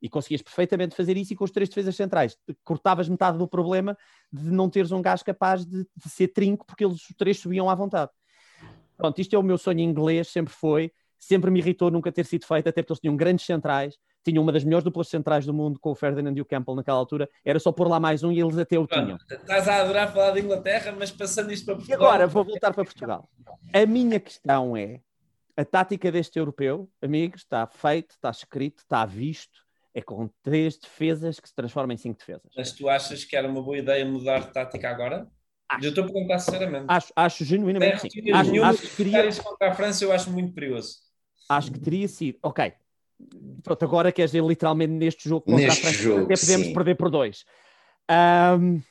E 0.00 0.08
conseguias 0.08 0.42
perfeitamente 0.42 0.94
fazer 0.94 1.16
isso 1.16 1.32
e 1.32 1.36
com 1.36 1.44
os 1.44 1.50
três 1.50 1.68
defesas 1.68 1.96
centrais 1.96 2.36
cortavas 2.62 3.08
metade 3.08 3.38
do 3.38 3.48
problema 3.48 3.96
de 4.32 4.50
não 4.50 4.68
teres 4.68 4.92
um 4.92 5.00
gajo 5.00 5.24
capaz 5.24 5.64
de, 5.64 5.86
de 5.96 6.10
ser 6.10 6.28
trinco 6.28 6.66
porque 6.66 6.84
eles 6.84 6.96
os 6.96 7.16
três 7.16 7.38
subiam 7.38 7.70
à 7.70 7.74
vontade. 7.74 8.10
Pronto, 8.96 9.18
isto 9.20 9.34
é 9.34 9.38
o 9.38 9.42
meu 9.42 9.58
sonho 9.58 9.80
inglês, 9.80 10.28
sempre 10.28 10.52
foi, 10.52 10.92
sempre 11.18 11.50
me 11.50 11.60
irritou 11.60 11.90
nunca 11.90 12.10
ter 12.12 12.24
sido 12.24 12.46
feito, 12.46 12.68
até 12.68 12.82
porque 12.82 12.92
eles 12.92 13.00
tinham 13.00 13.16
grandes 13.16 13.44
centrais, 13.44 13.96
tinham 14.24 14.42
uma 14.42 14.52
das 14.52 14.64
melhores 14.64 14.84
duplas 14.84 15.08
centrais 15.08 15.46
do 15.46 15.54
mundo 15.54 15.78
com 15.78 15.90
o 15.90 15.94
Ferdinand 15.94 16.34
e 16.34 16.40
o 16.40 16.44
Campbell 16.44 16.74
naquela 16.74 16.98
altura, 16.98 17.28
era 17.44 17.58
só 17.58 17.70
pôr 17.70 17.88
lá 17.88 18.00
mais 18.00 18.22
um 18.22 18.32
e 18.32 18.40
eles 18.40 18.58
até 18.58 18.78
o 18.78 18.86
tinham. 18.86 19.18
Estás 19.30 19.68
a 19.68 19.82
adorar 19.82 20.12
falar 20.12 20.32
de 20.32 20.40
Inglaterra, 20.40 20.94
mas 20.98 21.10
passando 21.10 21.52
isto 21.52 21.66
para 21.66 21.76
Portugal. 21.76 22.00
E 22.00 22.04
agora 22.04 22.26
vou 22.26 22.44
voltar 22.44 22.72
para 22.72 22.84
Portugal. 22.84 23.28
A 23.72 23.86
minha 23.86 24.18
questão 24.18 24.76
é: 24.76 25.00
a 25.56 25.64
tática 25.64 26.10
deste 26.10 26.38
europeu, 26.38 26.90
amigos, 27.00 27.42
está 27.42 27.66
feito, 27.66 28.12
está 28.12 28.30
escrito, 28.30 28.80
está 28.80 29.04
visto, 29.04 29.65
é 29.96 30.02
com 30.02 30.28
três 30.42 30.76
defesas 30.76 31.40
que 31.40 31.48
se 31.48 31.54
transformam 31.54 31.94
em 31.94 31.96
cinco 31.96 32.18
defesas. 32.18 32.52
Mas 32.54 32.70
tu 32.70 32.86
achas 32.86 33.24
que 33.24 33.34
era 33.34 33.48
uma 33.48 33.62
boa 33.62 33.78
ideia 33.78 34.04
mudar 34.04 34.40
de 34.40 34.52
tática 34.52 34.90
agora? 34.90 35.26
Acho. 35.70 35.86
Eu 35.86 35.88
estou 35.88 36.04
a 36.04 36.06
perguntar 36.06 36.38
sinceramente. 36.38 36.84
Acho, 36.86 37.12
acho 37.16 37.44
genuinamente 37.46 38.00
sim. 38.00 38.30
Acho, 38.30 38.62
acho 38.62 38.82
que 38.82 38.96
teria... 38.96 39.42
contra 39.42 39.70
a 39.70 39.74
França 39.74 40.04
eu 40.04 40.12
acho 40.12 40.30
muito 40.30 40.52
perigoso. 40.52 40.98
Acho 41.48 41.72
que 41.72 41.80
teria 41.80 42.06
sido. 42.08 42.38
Ok. 42.42 42.74
Pronto, 43.62 43.84
agora 43.86 44.12
queres 44.12 44.32
dizer 44.32 44.46
literalmente 44.46 44.92
neste 44.92 45.30
jogo 45.30 45.46
contra 45.46 45.64
neste 45.64 45.80
a 45.80 45.88
França, 45.88 46.02
jogo, 46.02 46.24
até 46.24 46.36
podemos 46.36 46.66
sim. 46.66 46.74
perder 46.74 46.94
por 46.94 47.10
dois. 47.10 47.46
Um, 48.60 48.82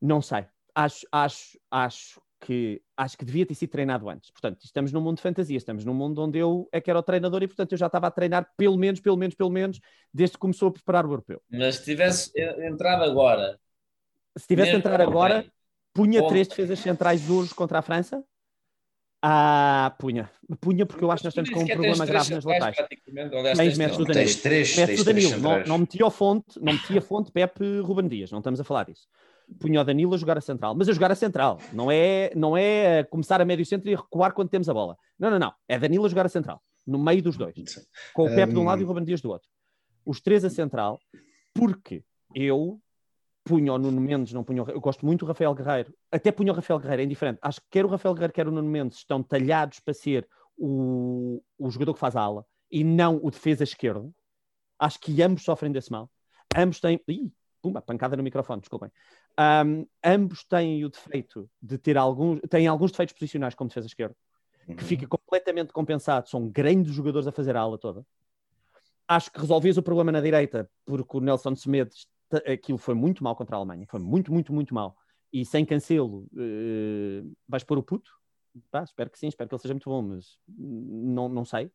não 0.00 0.22
sei. 0.22 0.46
Acho, 0.72 1.04
acho, 1.10 1.58
acho 1.68 2.22
que 2.40 2.80
acho 2.96 3.18
que 3.18 3.24
devia 3.24 3.44
ter 3.44 3.54
sido 3.54 3.70
treinado 3.70 4.08
antes. 4.08 4.30
Portanto, 4.30 4.64
estamos 4.64 4.90
num 4.92 5.00
mundo 5.00 5.16
de 5.16 5.22
fantasia, 5.22 5.56
estamos 5.56 5.84
num 5.84 5.92
mundo 5.92 6.22
onde 6.22 6.38
eu 6.38 6.68
é 6.72 6.80
que 6.80 6.90
era 6.90 6.98
o 6.98 7.02
treinador 7.02 7.42
e, 7.42 7.46
portanto, 7.46 7.72
eu 7.72 7.78
já 7.78 7.86
estava 7.86 8.06
a 8.06 8.10
treinar 8.10 8.50
pelo 8.56 8.76
menos, 8.78 8.98
pelo 9.00 9.16
menos, 9.16 9.34
pelo 9.34 9.50
menos, 9.50 9.78
desde 10.12 10.34
que 10.34 10.40
começou 10.40 10.68
a 10.68 10.72
preparar 10.72 11.04
o 11.04 11.10
europeu. 11.10 11.42
Mas 11.50 11.76
se 11.76 11.84
tivesse 11.84 12.32
entrado 12.36 13.04
agora. 13.04 13.58
Se 14.36 14.46
tivesse 14.46 14.74
entrado 14.74 15.02
agora, 15.02 15.44
punha 15.92 16.20
Bom. 16.22 16.28
três 16.28 16.48
defesas 16.48 16.78
centrais 16.78 17.20
duros 17.22 17.52
contra 17.52 17.78
a 17.78 17.82
França. 17.82 18.24
Ah, 19.22 19.94
punha. 19.98 20.30
Punha 20.62 20.86
porque 20.86 21.04
eu 21.04 21.10
acho 21.10 21.20
que 21.22 21.26
nós 21.26 21.32
estamos 21.32 21.50
com 21.50 21.60
um 21.60 21.66
problema 21.66 22.06
grave 22.06 22.34
nas 22.34 22.44
laterais. 22.44 22.76
Tens 23.54 23.76
metros 23.76 23.98
do 23.98 24.04
Danilo. 24.06 24.24
Tens 24.24 24.36
três, 24.36 24.96
do 24.96 25.04
Danilo. 25.04 25.38
Não, 25.38 25.64
não 25.64 25.78
metia 25.78 26.06
a 26.06 26.10
fonte, 26.10 26.58
não 26.58 26.72
metia 26.72 27.00
a 27.00 27.02
fonte 27.02 27.30
Pepe 27.30 27.80
Ruben 27.80 28.08
Dias, 28.08 28.30
não 28.30 28.38
estamos 28.38 28.58
a 28.58 28.64
falar 28.64 28.84
disso 28.84 29.06
punha 29.58 29.80
o 29.80 29.84
Danilo 29.84 30.14
a 30.14 30.18
jogar 30.18 30.38
a 30.38 30.40
central, 30.40 30.74
mas 30.74 30.88
a 30.88 30.92
jogar 30.92 31.10
a 31.10 31.14
central, 31.14 31.58
não 31.72 31.90
é, 31.90 32.32
não 32.34 32.56
é 32.56 33.04
começar 33.04 33.40
a 33.40 33.44
médio 33.44 33.64
centro 33.66 33.90
e 33.90 33.94
recuar 33.94 34.32
quando 34.32 34.48
temos 34.48 34.68
a 34.68 34.74
bola. 34.74 34.96
Não, 35.18 35.30
não, 35.30 35.38
não. 35.38 35.52
É 35.68 35.78
Danilo 35.78 36.06
a 36.06 36.08
jogar 36.08 36.26
a 36.26 36.28
central, 36.28 36.62
no 36.86 36.98
meio 36.98 37.22
dos 37.22 37.36
dois, 37.36 37.54
com 38.14 38.24
o 38.24 38.28
Pepe 38.28 38.52
um... 38.52 38.54
de 38.54 38.60
um 38.60 38.64
lado 38.64 38.80
e 38.80 38.84
o 38.84 38.86
Ruben 38.86 39.04
Dias 39.04 39.20
do 39.20 39.30
outro. 39.30 39.48
Os 40.04 40.20
três 40.20 40.44
a 40.44 40.50
central, 40.50 40.98
porque 41.52 42.04
eu 42.34 42.80
punho 43.44 43.74
o 43.74 43.78
Nuno 43.78 44.00
Mendes, 44.00 44.32
não 44.32 44.44
punho, 44.44 44.64
eu 44.68 44.80
gosto 44.80 45.04
muito 45.04 45.24
do 45.24 45.28
Rafael 45.28 45.54
Guerreiro, 45.54 45.94
até 46.12 46.30
punho 46.30 46.52
o 46.52 46.56
Rafael 46.56 46.78
Guerreiro, 46.78 47.02
é 47.02 47.04
indiferente. 47.04 47.38
Acho 47.42 47.60
que 47.60 47.66
quer 47.70 47.84
o 47.84 47.88
Rafael 47.88 48.14
Guerreiro, 48.14 48.32
quer 48.32 48.48
o 48.48 48.50
Nuno 48.50 48.68
Mendes 48.68 48.98
estão 48.98 49.22
talhados 49.22 49.80
para 49.80 49.94
ser 49.94 50.28
o, 50.56 51.42
o 51.58 51.70
jogador 51.70 51.94
que 51.94 52.00
faz 52.00 52.14
a 52.14 52.20
ala 52.20 52.44
e 52.70 52.84
não 52.84 53.18
o 53.22 53.30
defesa 53.30 53.64
esquerdo. 53.64 54.14
Acho 54.78 55.00
que 55.00 55.22
ambos 55.22 55.42
sofrem 55.42 55.72
desse 55.72 55.90
mal. 55.90 56.10
Ambos 56.56 56.80
têm. 56.80 57.00
Ih, 57.08 57.32
pumba, 57.60 57.82
pancada 57.82 58.16
no 58.16 58.22
microfone, 58.22 58.60
desculpem. 58.60 58.90
Um, 59.40 59.86
ambos 60.04 60.44
têm 60.44 60.84
o 60.84 60.90
defeito 60.90 61.48
de 61.62 61.78
ter 61.78 61.96
alguns, 61.96 62.40
têm 62.50 62.66
alguns 62.66 62.90
defeitos 62.90 63.14
posicionais 63.14 63.54
como 63.54 63.68
defesa 63.68 63.86
esquerda, 63.86 64.14
uhum. 64.68 64.76
que 64.76 64.84
fica 64.84 65.06
completamente 65.06 65.72
compensado. 65.72 66.28
São 66.28 66.46
grandes 66.46 66.92
jogadores 66.92 67.26
a 67.26 67.32
fazer 67.32 67.56
a 67.56 67.60
ala 67.60 67.78
toda. 67.78 68.04
Acho 69.08 69.32
que 69.32 69.40
resolvias 69.40 69.78
o 69.78 69.82
problema 69.82 70.12
na 70.12 70.20
direita, 70.20 70.70
porque 70.84 71.16
o 71.16 71.20
Nelson 71.20 71.56
Semedes, 71.56 72.06
aquilo 72.46 72.76
foi 72.76 72.94
muito 72.94 73.24
mal 73.24 73.34
contra 73.34 73.56
a 73.56 73.58
Alemanha, 73.58 73.86
foi 73.88 73.98
muito, 73.98 74.30
muito, 74.30 74.52
muito 74.52 74.74
mal. 74.74 74.94
E 75.32 75.44
sem 75.44 75.64
cancelo, 75.64 76.28
uh, 76.34 77.32
vais 77.48 77.64
pôr 77.64 77.78
o 77.78 77.82
puto? 77.82 78.10
Pá, 78.70 78.82
espero 78.82 79.08
que 79.08 79.18
sim, 79.18 79.28
espero 79.28 79.48
que 79.48 79.54
ele 79.54 79.62
seja 79.62 79.74
muito 79.74 79.88
bom, 79.88 80.02
mas 80.02 80.38
não, 80.46 81.28
não 81.30 81.44
sei. 81.46 81.70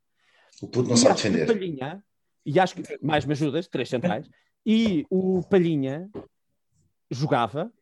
O 0.62 0.68
puto 0.68 0.88
não 0.88 0.94
e 0.94 0.98
sabe 0.98 1.14
defender. 1.16 1.46
Palhinha, 1.46 2.04
e 2.44 2.60
acho 2.60 2.76
que 2.76 3.04
mais 3.04 3.24
me 3.24 3.32
ajudas, 3.32 3.66
três 3.66 3.88
centrais. 3.88 4.30
E 4.64 5.04
o 5.10 5.42
Palhinha 5.42 6.10
jogava 7.10 7.72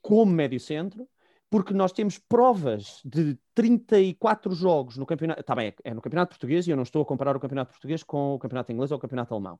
como 0.00 0.32
médio 0.32 0.60
centro, 0.60 1.08
porque 1.50 1.72
nós 1.72 1.92
temos 1.92 2.18
provas 2.18 3.00
de 3.04 3.38
34 3.54 4.54
jogos 4.54 4.96
no 4.96 5.06
campeonato. 5.06 5.40
Está 5.40 5.54
bem, 5.54 5.72
é 5.82 5.94
no 5.94 6.02
campeonato 6.02 6.30
português 6.30 6.66
e 6.66 6.70
eu 6.70 6.76
não 6.76 6.82
estou 6.82 7.02
a 7.02 7.06
comparar 7.06 7.36
o 7.36 7.40
campeonato 7.40 7.72
português 7.72 8.02
com 8.02 8.34
o 8.34 8.38
campeonato 8.38 8.72
inglês 8.72 8.90
ou 8.90 8.98
o 8.98 9.00
campeonato 9.00 9.34
alemão. 9.34 9.58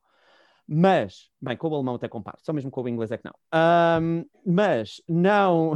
Mas, 0.71 1.31
bem, 1.41 1.57
com 1.57 1.67
o 1.67 1.73
alemão 1.73 1.95
até 1.95 2.07
comparo, 2.07 2.37
só 2.43 2.53
mesmo 2.53 2.69
com 2.69 2.83
o 2.83 2.87
inglês 2.87 3.09
é 3.09 3.17
que 3.17 3.23
não. 3.25 3.33
Um, 3.99 4.23
mas 4.45 5.01
não. 5.09 5.73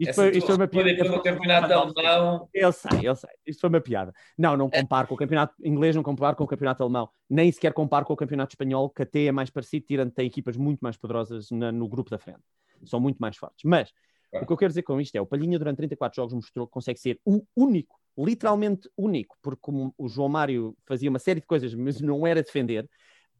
isto, 0.00 0.14
foi, 0.14 0.30
isto 0.30 0.46
foi 0.46 0.56
uma 0.56 0.66
piada. 0.66 0.96
Pelo 0.96 1.22
campeonato 1.22 1.74
alemão. 1.74 2.48
Eu 2.54 2.72
sei, 2.72 3.00
eu 3.02 3.14
sei. 3.14 3.28
Isto 3.46 3.60
foi 3.60 3.68
uma 3.68 3.80
piada. 3.82 4.14
Não, 4.38 4.56
não 4.56 4.70
comparo 4.70 5.06
com 5.06 5.14
o 5.14 5.18
campeonato 5.18 5.54
inglês, 5.62 5.94
não 5.94 6.02
comparo 6.02 6.34
com 6.34 6.44
o 6.44 6.46
campeonato 6.46 6.82
alemão. 6.82 7.10
Nem 7.28 7.52
sequer 7.52 7.74
comparo 7.74 8.06
com 8.06 8.14
o 8.14 8.16
campeonato 8.16 8.54
espanhol, 8.54 8.88
que 8.88 9.02
até 9.02 9.26
é 9.26 9.32
mais 9.32 9.50
parecido, 9.50 9.84
tirando 9.84 10.12
tem 10.12 10.26
equipas 10.26 10.56
muito 10.56 10.80
mais 10.80 10.96
poderosas 10.96 11.50
na, 11.50 11.70
no 11.70 11.86
grupo 11.86 12.08
da 12.08 12.18
frente. 12.18 12.40
São 12.86 12.98
muito 12.98 13.18
mais 13.18 13.36
fortes. 13.36 13.64
Mas 13.64 13.92
o 14.32 14.46
que 14.46 14.52
eu 14.54 14.56
quero 14.56 14.70
dizer 14.70 14.82
com 14.82 14.98
isto 14.98 15.14
é: 15.14 15.20
o 15.20 15.26
Palhinha, 15.26 15.58
durante 15.58 15.76
34 15.76 16.16
jogos, 16.16 16.32
mostrou 16.32 16.66
que 16.66 16.72
consegue 16.72 16.98
ser 16.98 17.20
o 17.22 17.42
único, 17.54 18.00
literalmente 18.16 18.88
único, 18.96 19.36
porque 19.42 19.60
como 19.60 19.94
o 19.98 20.08
João 20.08 20.30
Mário 20.30 20.74
fazia 20.86 21.10
uma 21.10 21.18
série 21.18 21.40
de 21.40 21.46
coisas, 21.46 21.74
mas 21.74 22.00
não 22.00 22.26
era 22.26 22.42
defender 22.42 22.88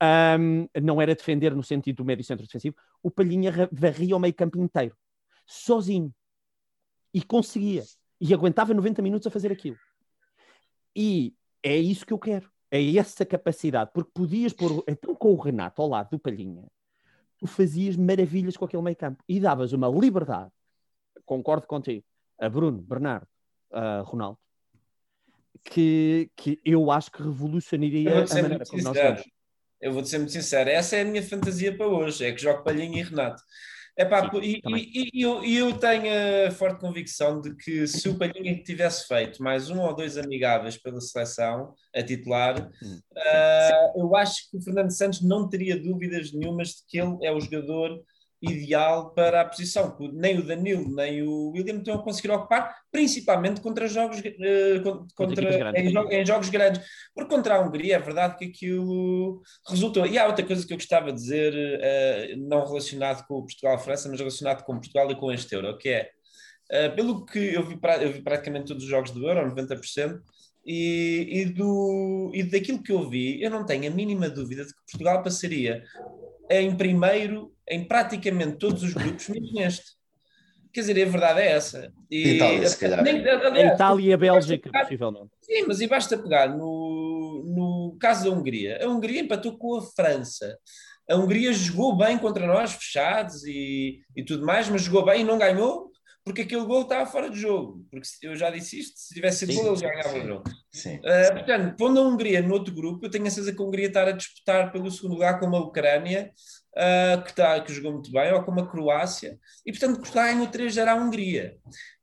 um, 0.02 0.68
não 0.80 1.00
era 1.00 1.14
defender 1.14 1.54
no 1.54 1.62
sentido 1.62 1.96
do 1.96 2.04
médio 2.04 2.24
centro 2.24 2.46
defensivo, 2.46 2.76
o 3.02 3.10
Palhinha 3.10 3.52
varria 3.72 4.16
o 4.16 4.20
meio 4.20 4.34
campo 4.34 4.58
inteiro, 4.58 4.96
sozinho. 5.46 6.14
E 7.12 7.22
conseguia. 7.22 7.84
E 8.20 8.34
aguentava 8.34 8.74
90 8.74 9.00
minutos 9.02 9.26
a 9.26 9.30
fazer 9.30 9.50
aquilo. 9.50 9.78
E 10.94 11.34
é 11.62 11.76
isso 11.76 12.04
que 12.04 12.12
eu 12.12 12.18
quero. 12.18 12.50
É 12.70 12.96
essa 12.96 13.24
capacidade. 13.24 13.90
Porque 13.94 14.10
podias 14.12 14.52
pôr. 14.52 14.84
Então, 14.86 15.14
com 15.14 15.32
o 15.32 15.40
Renato 15.40 15.80
ao 15.80 15.88
lado 15.88 16.10
do 16.10 16.18
Palhinha, 16.18 16.64
tu 17.38 17.46
fazias 17.46 17.96
maravilhas 17.96 18.56
com 18.56 18.64
aquele 18.64 18.82
meio 18.82 18.96
campo. 18.96 19.22
E 19.28 19.40
davas 19.40 19.72
uma 19.72 19.88
liberdade. 19.88 20.50
Concordo 21.24 21.66
contigo. 21.66 22.04
A 22.38 22.48
Bruno, 22.48 22.82
Bernardo, 22.82 23.26
a 23.72 24.00
Ronaldo. 24.00 24.38
Que, 25.64 26.30
que 26.36 26.60
eu 26.64 26.90
acho 26.90 27.10
que 27.10 27.22
revolucionaria 27.22 28.24
a 28.24 28.42
maneira 28.42 28.64
como 28.64 28.82
nós 28.82 28.96
jogamos. 28.96 29.37
Eu 29.80 29.92
vou-te 29.92 30.08
ser 30.08 30.18
muito 30.18 30.32
sincero, 30.32 30.68
essa 30.70 30.96
é 30.96 31.02
a 31.02 31.04
minha 31.04 31.22
fantasia 31.22 31.76
para 31.76 31.86
hoje, 31.86 32.24
é 32.24 32.32
que 32.32 32.42
jogo 32.42 32.64
Palhinha 32.64 33.00
e 33.00 33.04
Renato. 33.04 33.42
Epá, 33.96 34.30
Sim, 34.30 34.40
e, 34.40 34.60
e, 34.64 35.10
e, 35.12 35.22
eu, 35.22 35.42
eu 35.42 35.76
tenho 35.76 36.04
a 36.46 36.52
forte 36.52 36.80
convicção 36.80 37.40
de 37.40 37.56
que 37.56 37.84
se 37.84 38.08
o 38.08 38.16
Palhinha 38.16 38.62
tivesse 38.62 39.08
feito 39.08 39.42
mais 39.42 39.70
um 39.70 39.80
ou 39.80 39.92
dois 39.92 40.16
amigáveis 40.16 40.76
pela 40.76 41.00
seleção 41.00 41.74
a 41.92 42.00
titular, 42.00 42.60
uh, 42.60 44.00
eu 44.00 44.14
acho 44.14 44.48
que 44.48 44.56
o 44.56 44.62
Fernando 44.62 44.92
Santos 44.92 45.20
não 45.20 45.48
teria 45.48 45.76
dúvidas 45.76 46.32
nenhumas 46.32 46.68
de 46.68 46.84
que 46.86 47.00
ele 47.00 47.16
é 47.24 47.32
o 47.32 47.40
jogador 47.40 48.00
ideal 48.40 49.10
para 49.10 49.40
a 49.40 49.44
posição, 49.44 49.96
que 49.96 50.08
nem 50.12 50.38
o 50.38 50.46
Danilo 50.46 50.94
nem 50.94 51.22
o 51.22 51.50
William 51.50 51.78
estão 51.78 51.94
a 51.94 52.02
conseguir 52.02 52.30
ocupar, 52.30 52.74
principalmente 52.90 53.60
contra 53.60 53.88
jogos, 53.88 54.20
uh, 54.20 55.06
contra, 55.14 55.78
em, 55.78 55.90
jo 55.90 56.08
em, 56.10 56.24
jogos 56.24 56.48
grandes. 56.48 56.80
Porque 57.14 57.34
contra 57.34 57.56
a 57.56 57.60
Hungria 57.60 57.96
é 57.96 57.98
verdade 57.98 58.36
que 58.36 58.44
aquilo 58.44 59.42
resultou. 59.68 60.06
E 60.06 60.18
há 60.18 60.26
outra 60.26 60.44
coisa 60.44 60.66
que 60.66 60.72
eu 60.72 60.76
gostava 60.76 61.12
de 61.12 61.18
dizer, 61.18 61.52
uh, 61.52 62.48
não 62.48 62.64
relacionado 62.64 63.26
com 63.26 63.42
Portugal-França, 63.42 64.08
mas 64.08 64.20
relacionado 64.20 64.64
com 64.64 64.78
Portugal 64.78 65.10
e 65.10 65.16
com 65.16 65.32
este 65.32 65.54
Euro, 65.54 65.76
que 65.76 65.88
é, 65.88 66.10
uh, 66.72 66.94
pelo 66.94 67.26
que 67.26 67.54
eu 67.54 67.64
vi, 67.64 67.78
eu 68.00 68.12
vi 68.12 68.22
praticamente 68.22 68.66
todos 68.66 68.84
os 68.84 68.90
jogos 68.90 69.10
do 69.10 69.26
Euro, 69.28 69.52
90%, 69.54 70.20
e, 70.70 71.26
e, 71.30 71.44
do, 71.46 72.30
e 72.34 72.42
daquilo 72.42 72.82
que 72.82 72.92
eu 72.92 73.08
vi, 73.08 73.42
eu 73.42 73.50
não 73.50 73.64
tenho 73.64 73.90
a 73.90 73.94
mínima 73.94 74.28
dúvida 74.28 74.66
de 74.66 74.72
que 74.74 74.80
Portugal 74.90 75.22
passaria 75.22 75.82
em 76.50 76.74
primeiro 76.76 77.54
em 77.68 77.84
praticamente 77.84 78.56
todos 78.56 78.82
os 78.82 78.94
grupos, 78.94 79.28
menos 79.28 79.52
neste. 79.52 79.98
Quer 80.72 80.80
dizer, 80.80 81.02
a 81.02 81.10
verdade 81.10 81.40
é 81.40 81.52
essa. 81.52 81.92
E, 82.10 82.36
Itália, 82.36 82.68
se 82.68 82.78
calhar. 82.78 83.02
Nem, 83.02 83.26
aliás, 83.26 83.74
Itália 83.74 84.10
e 84.10 84.12
a 84.12 84.16
Bélgica, 84.16 84.70
pegar, 84.70 84.82
possivelmente. 84.82 85.30
Sim, 85.40 85.64
mas 85.66 85.80
e 85.80 85.86
basta 85.86 86.16
pegar 86.16 86.48
no, 86.48 87.44
no 87.46 87.96
caso 87.98 88.24
da 88.24 88.36
Hungria. 88.36 88.78
A 88.82 88.88
Hungria 88.88 89.20
empatou 89.20 89.56
com 89.56 89.76
a 89.76 89.82
França. 89.82 90.58
A 91.08 91.16
Hungria 91.16 91.52
jogou 91.52 91.96
bem 91.96 92.18
contra 92.18 92.46
nós, 92.46 92.74
fechados 92.74 93.44
e, 93.44 94.00
e 94.14 94.22
tudo 94.22 94.44
mais, 94.44 94.68
mas 94.68 94.82
jogou 94.82 95.04
bem 95.04 95.22
e 95.22 95.24
não 95.24 95.38
ganhou 95.38 95.87
porque 96.28 96.42
aquele 96.42 96.66
gol 96.66 96.82
estava 96.82 97.06
fora 97.06 97.30
de 97.30 97.40
jogo. 97.40 97.86
Porque 97.90 98.06
eu 98.22 98.36
já 98.36 98.50
disse 98.50 98.80
isto, 98.80 98.98
se 98.98 99.14
tivesse 99.14 99.46
sido 99.46 99.54
gol, 99.54 99.68
ele 99.68 99.76
já 99.76 99.88
ganhava 99.88 100.18
o 100.18 100.26
jogo. 100.26 100.44
Sim, 100.70 100.96
uh, 100.96 101.32
portanto, 101.32 101.76
pondo 101.78 101.98
a 101.98 102.02
Hungria 102.02 102.42
no 102.42 102.52
outro 102.52 102.74
grupo, 102.74 103.06
eu 103.06 103.10
tenho 103.10 103.26
a 103.26 103.30
certeza 103.30 103.56
que 103.56 103.62
a 103.62 103.64
Hungria 103.64 103.86
está 103.86 104.02
a 104.02 104.12
disputar 104.12 104.70
pelo 104.70 104.90
segundo 104.90 105.12
lugar 105.12 105.40
com 105.40 105.46
a 105.46 105.60
Ucrânia, 105.60 106.30
uh, 106.76 107.22
que, 107.22 107.30
está, 107.30 107.58
que 107.62 107.72
jogou 107.72 107.92
muito 107.92 108.12
bem, 108.12 108.30
ou 108.30 108.44
com 108.44 108.52
a 108.60 108.70
Croácia, 108.70 109.38
e 109.64 109.72
portanto 109.72 110.12
ganhou 110.12 110.46
3 110.46 110.74
já 110.74 110.92
à 110.92 110.94
Hungria. 110.94 111.56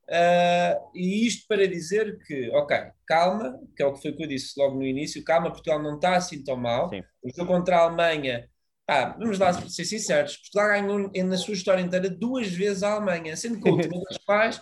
Uh, 0.08 0.90
e 0.92 1.24
isto 1.24 1.46
para 1.46 1.68
dizer 1.68 2.18
que, 2.26 2.50
ok, 2.50 2.76
calma, 3.06 3.56
que 3.76 3.82
é 3.82 3.86
o 3.86 3.92
que 3.92 4.02
foi 4.02 4.12
que 4.12 4.24
eu 4.24 4.28
disse 4.28 4.58
logo 4.58 4.74
no 4.74 4.84
início, 4.84 5.22
calma, 5.22 5.52
Portugal 5.52 5.80
não 5.80 5.94
está 5.94 6.16
assim 6.16 6.42
tão 6.42 6.56
mal. 6.56 6.88
Sim. 6.88 7.02
O 7.22 7.30
jogo 7.32 7.52
contra 7.52 7.76
a 7.76 7.82
Alemanha, 7.82 8.48
ah, 8.88 9.16
vamos 9.18 9.38
lá 9.38 9.52
ser 9.52 9.84
sinceros, 9.84 10.36
Portugal 10.36 10.68
ganhou 10.68 11.10
na 11.26 11.36
sua 11.36 11.54
história 11.54 11.82
inteira 11.82 12.08
duas 12.08 12.48
vezes 12.48 12.82
a 12.82 12.92
Alemanha, 12.92 13.36
sendo 13.36 13.60
que 13.60 13.68
a 13.68 13.72
última 13.72 14.00
das 14.08 14.18
quais 14.18 14.60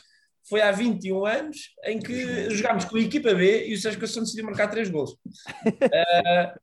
foi 0.49 0.61
há 0.61 0.71
21 0.71 1.25
anos, 1.27 1.59
em 1.85 1.99
que 1.99 2.51
jogámos 2.51 2.85
com 2.85 2.97
a 2.97 3.01
equipa 3.01 3.35
B 3.35 3.67
e 3.67 3.75
o 3.75 3.79
Sérgio 3.79 4.01
Conceição 4.01 4.23
decidiu 4.23 4.45
marcar 4.45 4.69
três 4.69 4.89
gols. 4.89 5.13
Uh, 5.13 6.59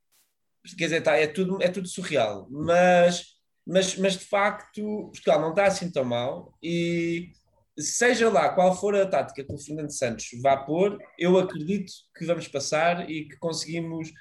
quer 0.77 0.85
dizer, 0.85 1.01
tá, 1.01 1.15
é, 1.15 1.27
tudo, 1.27 1.61
é 1.61 1.67
tudo 1.67 1.87
surreal, 1.87 2.47
mas, 2.49 3.35
mas, 3.65 3.95
mas 3.97 4.13
de 4.13 4.25
facto 4.25 5.09
Portugal 5.11 5.41
não 5.41 5.49
está 5.51 5.65
assim 5.65 5.91
tão 5.91 6.03
mal 6.03 6.55
e 6.61 7.31
seja 7.79 8.29
lá 8.29 8.49
qual 8.49 8.75
for 8.75 8.95
a 8.95 9.05
tática 9.05 9.43
que 9.43 9.53
o 9.53 9.57
Fernando 9.57 9.91
Santos 9.91 10.27
vá 10.41 10.57
pôr, 10.57 10.97
eu 11.17 11.37
acredito 11.37 11.91
que 12.17 12.25
vamos 12.25 12.47
passar 12.47 13.09
e 13.09 13.25
que 13.25 13.37
conseguimos. 13.37 14.11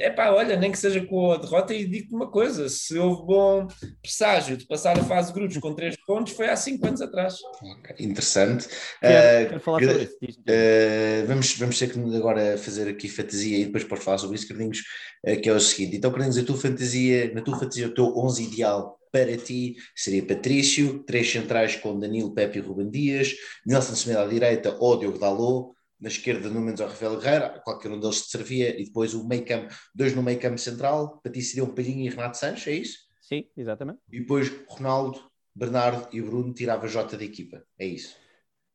É 0.00 0.10
pá, 0.10 0.30
olha, 0.30 0.56
nem 0.56 0.70
que 0.70 0.78
seja 0.78 1.04
com 1.04 1.32
a 1.32 1.36
derrota, 1.36 1.74
e 1.74 1.84
digo-te 1.84 2.14
uma 2.14 2.30
coisa: 2.30 2.68
se 2.68 2.98
houve 2.98 3.26
bom 3.26 3.68
presságio 4.00 4.56
de 4.56 4.66
passar 4.66 4.98
a 4.98 5.04
fase 5.04 5.28
de 5.28 5.34
grupos 5.34 5.58
com 5.58 5.74
três 5.74 5.96
pontos, 6.06 6.32
foi 6.32 6.48
há 6.48 6.56
cinco 6.56 6.86
anos 6.86 7.02
atrás. 7.02 7.36
Okay, 7.80 8.06
interessante. 8.06 8.68
Quero, 9.00 9.46
uh, 9.46 9.48
quero 9.48 9.60
falar 9.60 9.82
sobre 9.82 10.02
isso. 10.02 10.40
Uh, 10.40 11.26
vamos, 11.26 11.58
vamos 11.58 11.78
ter 11.78 11.92
que 11.92 12.16
agora 12.16 12.56
fazer 12.56 12.88
aqui 12.88 13.08
fantasia 13.08 13.58
e 13.58 13.64
depois 13.66 13.84
podes 13.84 14.04
falar 14.04 14.18
sobre 14.18 14.36
isso, 14.36 14.48
Carlinhos, 14.48 14.78
uh, 15.26 15.40
que 15.40 15.48
é 15.48 15.52
o 15.52 15.60
seguinte: 15.60 15.96
então, 15.96 16.10
Carlinhos, 16.10 16.38
a 16.38 16.44
tua 16.44 16.56
fantasia, 16.56 17.32
na 17.34 17.42
tua 17.42 17.58
fantasia, 17.58 17.88
o 17.88 17.94
teu 17.94 18.16
11 18.16 18.44
ideal 18.44 19.01
para 19.12 19.36
ti 19.36 19.76
seria 19.94 20.26
Patrício, 20.26 21.04
três 21.04 21.30
centrais 21.30 21.76
com 21.76 21.98
Danilo, 21.98 22.34
Pepe 22.34 22.58
e 22.58 22.62
Ruben 22.62 22.90
Dias, 22.90 23.36
Nelson 23.66 23.94
Semedo 23.94 24.20
à 24.20 24.26
direita 24.26 24.76
ou 24.80 24.98
Diogo 24.98 25.18
Dalot, 25.18 25.74
na 26.00 26.08
esquerda 26.08 26.48
no 26.48 26.60
menos 26.60 26.80
ao 26.80 26.88
Rafael 26.88 27.16
Guerreiro, 27.16 27.60
qualquer 27.62 27.92
um 27.92 28.00
deles 28.00 28.22
te 28.22 28.30
servia, 28.30 28.80
e 28.80 28.84
depois 28.84 29.14
o 29.14 29.24
meio 29.28 29.44
campo, 29.44 29.72
dois 29.94 30.16
no 30.16 30.22
meio 30.22 30.40
campo 30.40 30.58
central, 30.58 31.20
para 31.22 31.30
ti 31.30 31.40
seria 31.42 31.62
um 31.62 31.72
Palhinho 31.72 32.04
e 32.04 32.08
Renato 32.08 32.38
Sanches, 32.38 32.66
é 32.66 32.72
isso? 32.72 32.98
Sim, 33.20 33.46
exatamente. 33.56 34.00
E 34.10 34.18
depois 34.18 34.50
Ronaldo, 34.66 35.20
Bernardo 35.54 36.08
e 36.12 36.20
Bruno 36.20 36.52
tirava 36.52 36.88
Jota 36.88 37.16
da 37.16 37.24
equipa, 37.24 37.62
é 37.78 37.86
isso? 37.86 38.16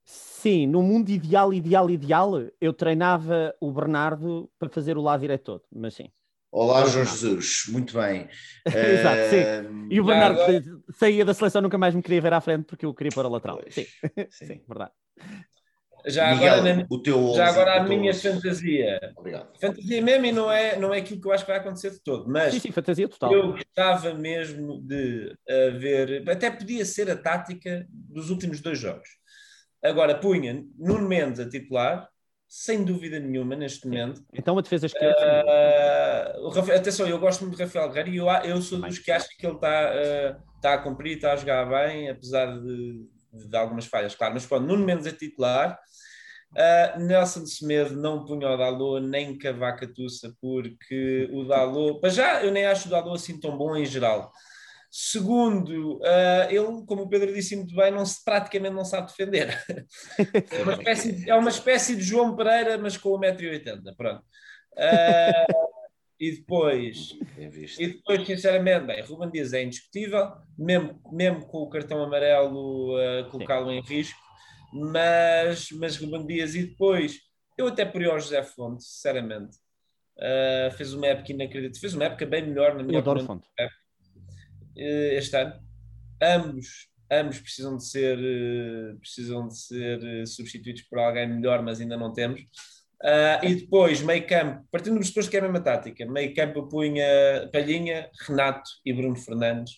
Sim, 0.05 0.67
no 0.67 0.81
mundo 0.81 1.09
ideal, 1.09 1.53
ideal, 1.53 1.89
ideal, 1.89 2.31
eu 2.61 2.71
treinava 2.71 3.53
o 3.59 3.71
Bernardo 3.73 4.49
para 4.57 4.69
fazer 4.69 4.97
o 4.97 5.01
lado 5.01 5.19
direito 5.19 5.43
todo, 5.43 5.63
mas 5.69 5.95
sim. 5.95 6.09
Olá, 6.51 6.85
João 6.85 7.05
Jesus, 7.05 7.65
muito 7.69 7.93
bem. 7.93 8.29
Exato, 8.65 9.21
sim. 9.29 9.87
E 9.91 9.99
o 9.99 10.05
Bernardo 10.05 10.41
agora... 10.41 10.63
saía 10.91 11.25
da 11.25 11.33
seleção, 11.33 11.61
nunca 11.61 11.77
mais 11.77 11.93
me 11.93 12.01
queria 12.01 12.21
ver 12.21 12.33
à 12.33 12.41
frente 12.41 12.65
porque 12.65 12.85
eu 12.85 12.93
queria 12.93 13.11
para 13.11 13.27
o 13.27 13.31
lateral. 13.31 13.61
Sim. 13.69 13.85
sim. 14.29 14.45
sim, 14.45 14.61
verdade. 14.67 14.91
Já 16.05 16.33
Miguel, 16.33 16.53
agora, 16.53 16.87
o 16.89 17.01
teu 17.01 17.33
já 17.35 17.47
agora 17.47 17.81
a 17.81 17.83
minha 17.83 18.13
fantasia. 18.13 19.13
Obrigado. 19.17 19.49
Fantasia 19.59 20.01
mesmo 20.01 20.25
e 20.25 20.31
não 20.31 20.49
é, 20.49 20.79
não 20.79 20.93
é 20.93 20.99
aquilo 20.99 21.19
que 21.19 21.27
eu 21.27 21.33
acho 21.33 21.43
que 21.43 21.51
vai 21.51 21.59
acontecer 21.59 21.91
de 21.91 22.01
todo. 22.01 22.29
Mas 22.29 22.53
sim, 22.53 22.59
sim, 22.59 22.71
fantasia 22.71 23.09
total. 23.09 23.33
Eu 23.33 23.51
gostava 23.51 24.13
mesmo 24.13 24.81
de 24.81 25.35
uh, 25.49 25.77
ver, 25.77 26.23
até 26.29 26.49
podia 26.49 26.85
ser 26.85 27.11
a 27.11 27.17
tática 27.17 27.85
dos 27.89 28.29
últimos 28.29 28.61
dois 28.61 28.79
jogos. 28.79 29.09
Agora 29.83 30.17
punha 30.17 30.63
Nuno 30.77 31.07
Mendes 31.09 31.41
a 31.41 31.49
titular, 31.49 32.07
sem 32.47 32.83
dúvida 32.83 33.19
nenhuma, 33.19 33.55
neste 33.55 33.85
momento. 33.85 34.23
Então 34.33 34.57
a 34.57 34.61
defesa 34.61 34.85
esquerda. 34.85 35.43
Uh, 36.39 36.49
Rafael, 36.49 36.79
atenção, 36.79 37.07
eu 37.07 37.19
gosto 37.19 37.41
muito 37.41 37.57
de 37.57 37.63
Rafael 37.63 37.89
Guerreiro 37.89 38.09
e 38.09 38.17
eu, 38.17 38.27
eu 38.49 38.61
sou 38.61 38.79
dos 38.79 38.99
que 38.99 39.11
acham 39.11 39.29
que 39.37 39.45
ele 39.45 39.55
está 39.55 39.91
uh, 39.91 40.61
tá 40.61 40.73
a 40.75 40.77
cumprir, 40.77 41.17
está 41.17 41.33
a 41.33 41.35
jogar 41.35 41.65
bem, 41.65 42.09
apesar 42.09 42.57
de, 42.57 43.05
de, 43.33 43.57
algumas 43.57 43.85
falhas, 43.85 44.15
claro. 44.15 44.33
Mas 44.33 44.45
pronto, 44.45 44.65
Nuno 44.65 44.85
Mendes 44.85 45.05
é 45.05 45.11
titular. 45.11 45.77
Uh, 46.53 46.99
Nelson 47.01 47.45
Semedo 47.45 47.93
não 47.97 48.23
punha 48.23 48.49
o 48.49 48.57
Dalô 48.57 48.99
nem 48.99 49.37
Cavaca 49.37 49.85
Tussa, 49.85 50.33
porque 50.39 51.29
o 51.33 51.43
Dalô, 51.43 51.99
para 51.99 52.09
já 52.09 52.41
eu 52.41 52.51
nem 52.51 52.65
acho 52.65 52.87
o 52.87 52.91
Dalô 52.91 53.13
assim 53.13 53.37
tão 53.37 53.57
bom 53.57 53.75
em 53.75 53.85
geral. 53.85 54.31
Segundo, 54.99 55.97
uh, 55.97 56.49
ele, 56.49 56.83
como 56.87 57.03
o 57.03 57.07
Pedro 57.07 57.31
disse 57.31 57.55
muito 57.55 57.75
bem, 57.75 57.91
não 57.91 58.03
se, 58.03 58.25
praticamente 58.25 58.73
não 58.73 58.83
sabe 58.83 59.05
defender. 59.05 59.55
é, 60.51 60.63
uma 60.63 60.73
espécie, 60.73 61.29
é 61.29 61.35
uma 61.35 61.49
espécie 61.51 61.95
de 61.95 62.01
João 62.01 62.35
Pereira, 62.35 62.79
mas 62.79 62.97
com 62.97 63.11
1,80m. 63.11 63.95
Pronto. 63.95 64.23
Uh, 64.73 65.67
e 66.19 66.31
depois, 66.31 67.15
e 67.77 67.87
depois, 67.89 68.25
sinceramente, 68.25 68.87
bem, 68.87 69.03
Ruben 69.03 69.29
Dias 69.29 69.53
é 69.53 69.61
indiscutível, 69.61 70.31
mesmo, 70.57 70.99
mesmo 71.11 71.45
com 71.45 71.59
o 71.59 71.69
cartão 71.69 72.01
amarelo 72.01 72.95
uh, 72.95 73.29
colocá-lo 73.29 73.71
em 73.71 73.81
risco, 73.81 74.19
mas, 74.73 75.69
mas 75.73 75.95
Ruben 75.97 76.25
Dias 76.25 76.55
e 76.55 76.65
depois, 76.65 77.19
eu 77.55 77.67
até 77.67 77.85
por 77.85 78.01
José 78.01 78.41
Fonte, 78.41 78.83
sinceramente, 78.83 79.57
uh, 80.17 80.71
fez 80.75 80.91
uma 80.91 81.05
época 81.05 81.33
inacreditável, 81.33 81.81
fez 81.81 81.93
uma 81.93 82.05
época 82.05 82.25
bem 82.25 82.47
melhor 82.47 82.73
na 82.73 82.81
minha 82.81 82.95
eu 82.95 83.01
adoro 83.01 83.23
Fonte. 83.23 83.47
Eh, 83.59 83.69
este 84.77 85.35
ano. 85.35 85.53
Ambos, 86.21 86.87
ambos 87.11 87.39
precisam 87.39 87.77
de 87.77 87.85
ser, 87.85 88.17
eh, 88.19 88.95
precisam 88.99 89.47
de 89.47 89.57
ser 89.57 90.03
eh, 90.03 90.25
substituídos 90.25 90.83
por 90.83 90.99
alguém 90.99 91.27
melhor, 91.27 91.61
mas 91.63 91.79
ainda 91.79 91.97
não 91.97 92.13
temos. 92.13 92.41
Uh, 93.03 93.45
e 93.45 93.55
depois, 93.55 94.01
meio 94.01 94.25
campo, 94.25 94.65
partindo 94.71 94.93
do 94.95 94.99
pressuposto 94.99 95.29
que 95.29 95.37
é 95.37 95.39
a 95.39 95.43
mesma 95.43 95.59
tática, 95.59 96.03
meio 96.07 96.33
campo 96.33 96.67
punha 96.67 97.47
Palhinha, 97.53 98.09
Renato 98.27 98.67
e 98.83 98.91
Bruno 98.91 99.15
Fernandes. 99.15 99.73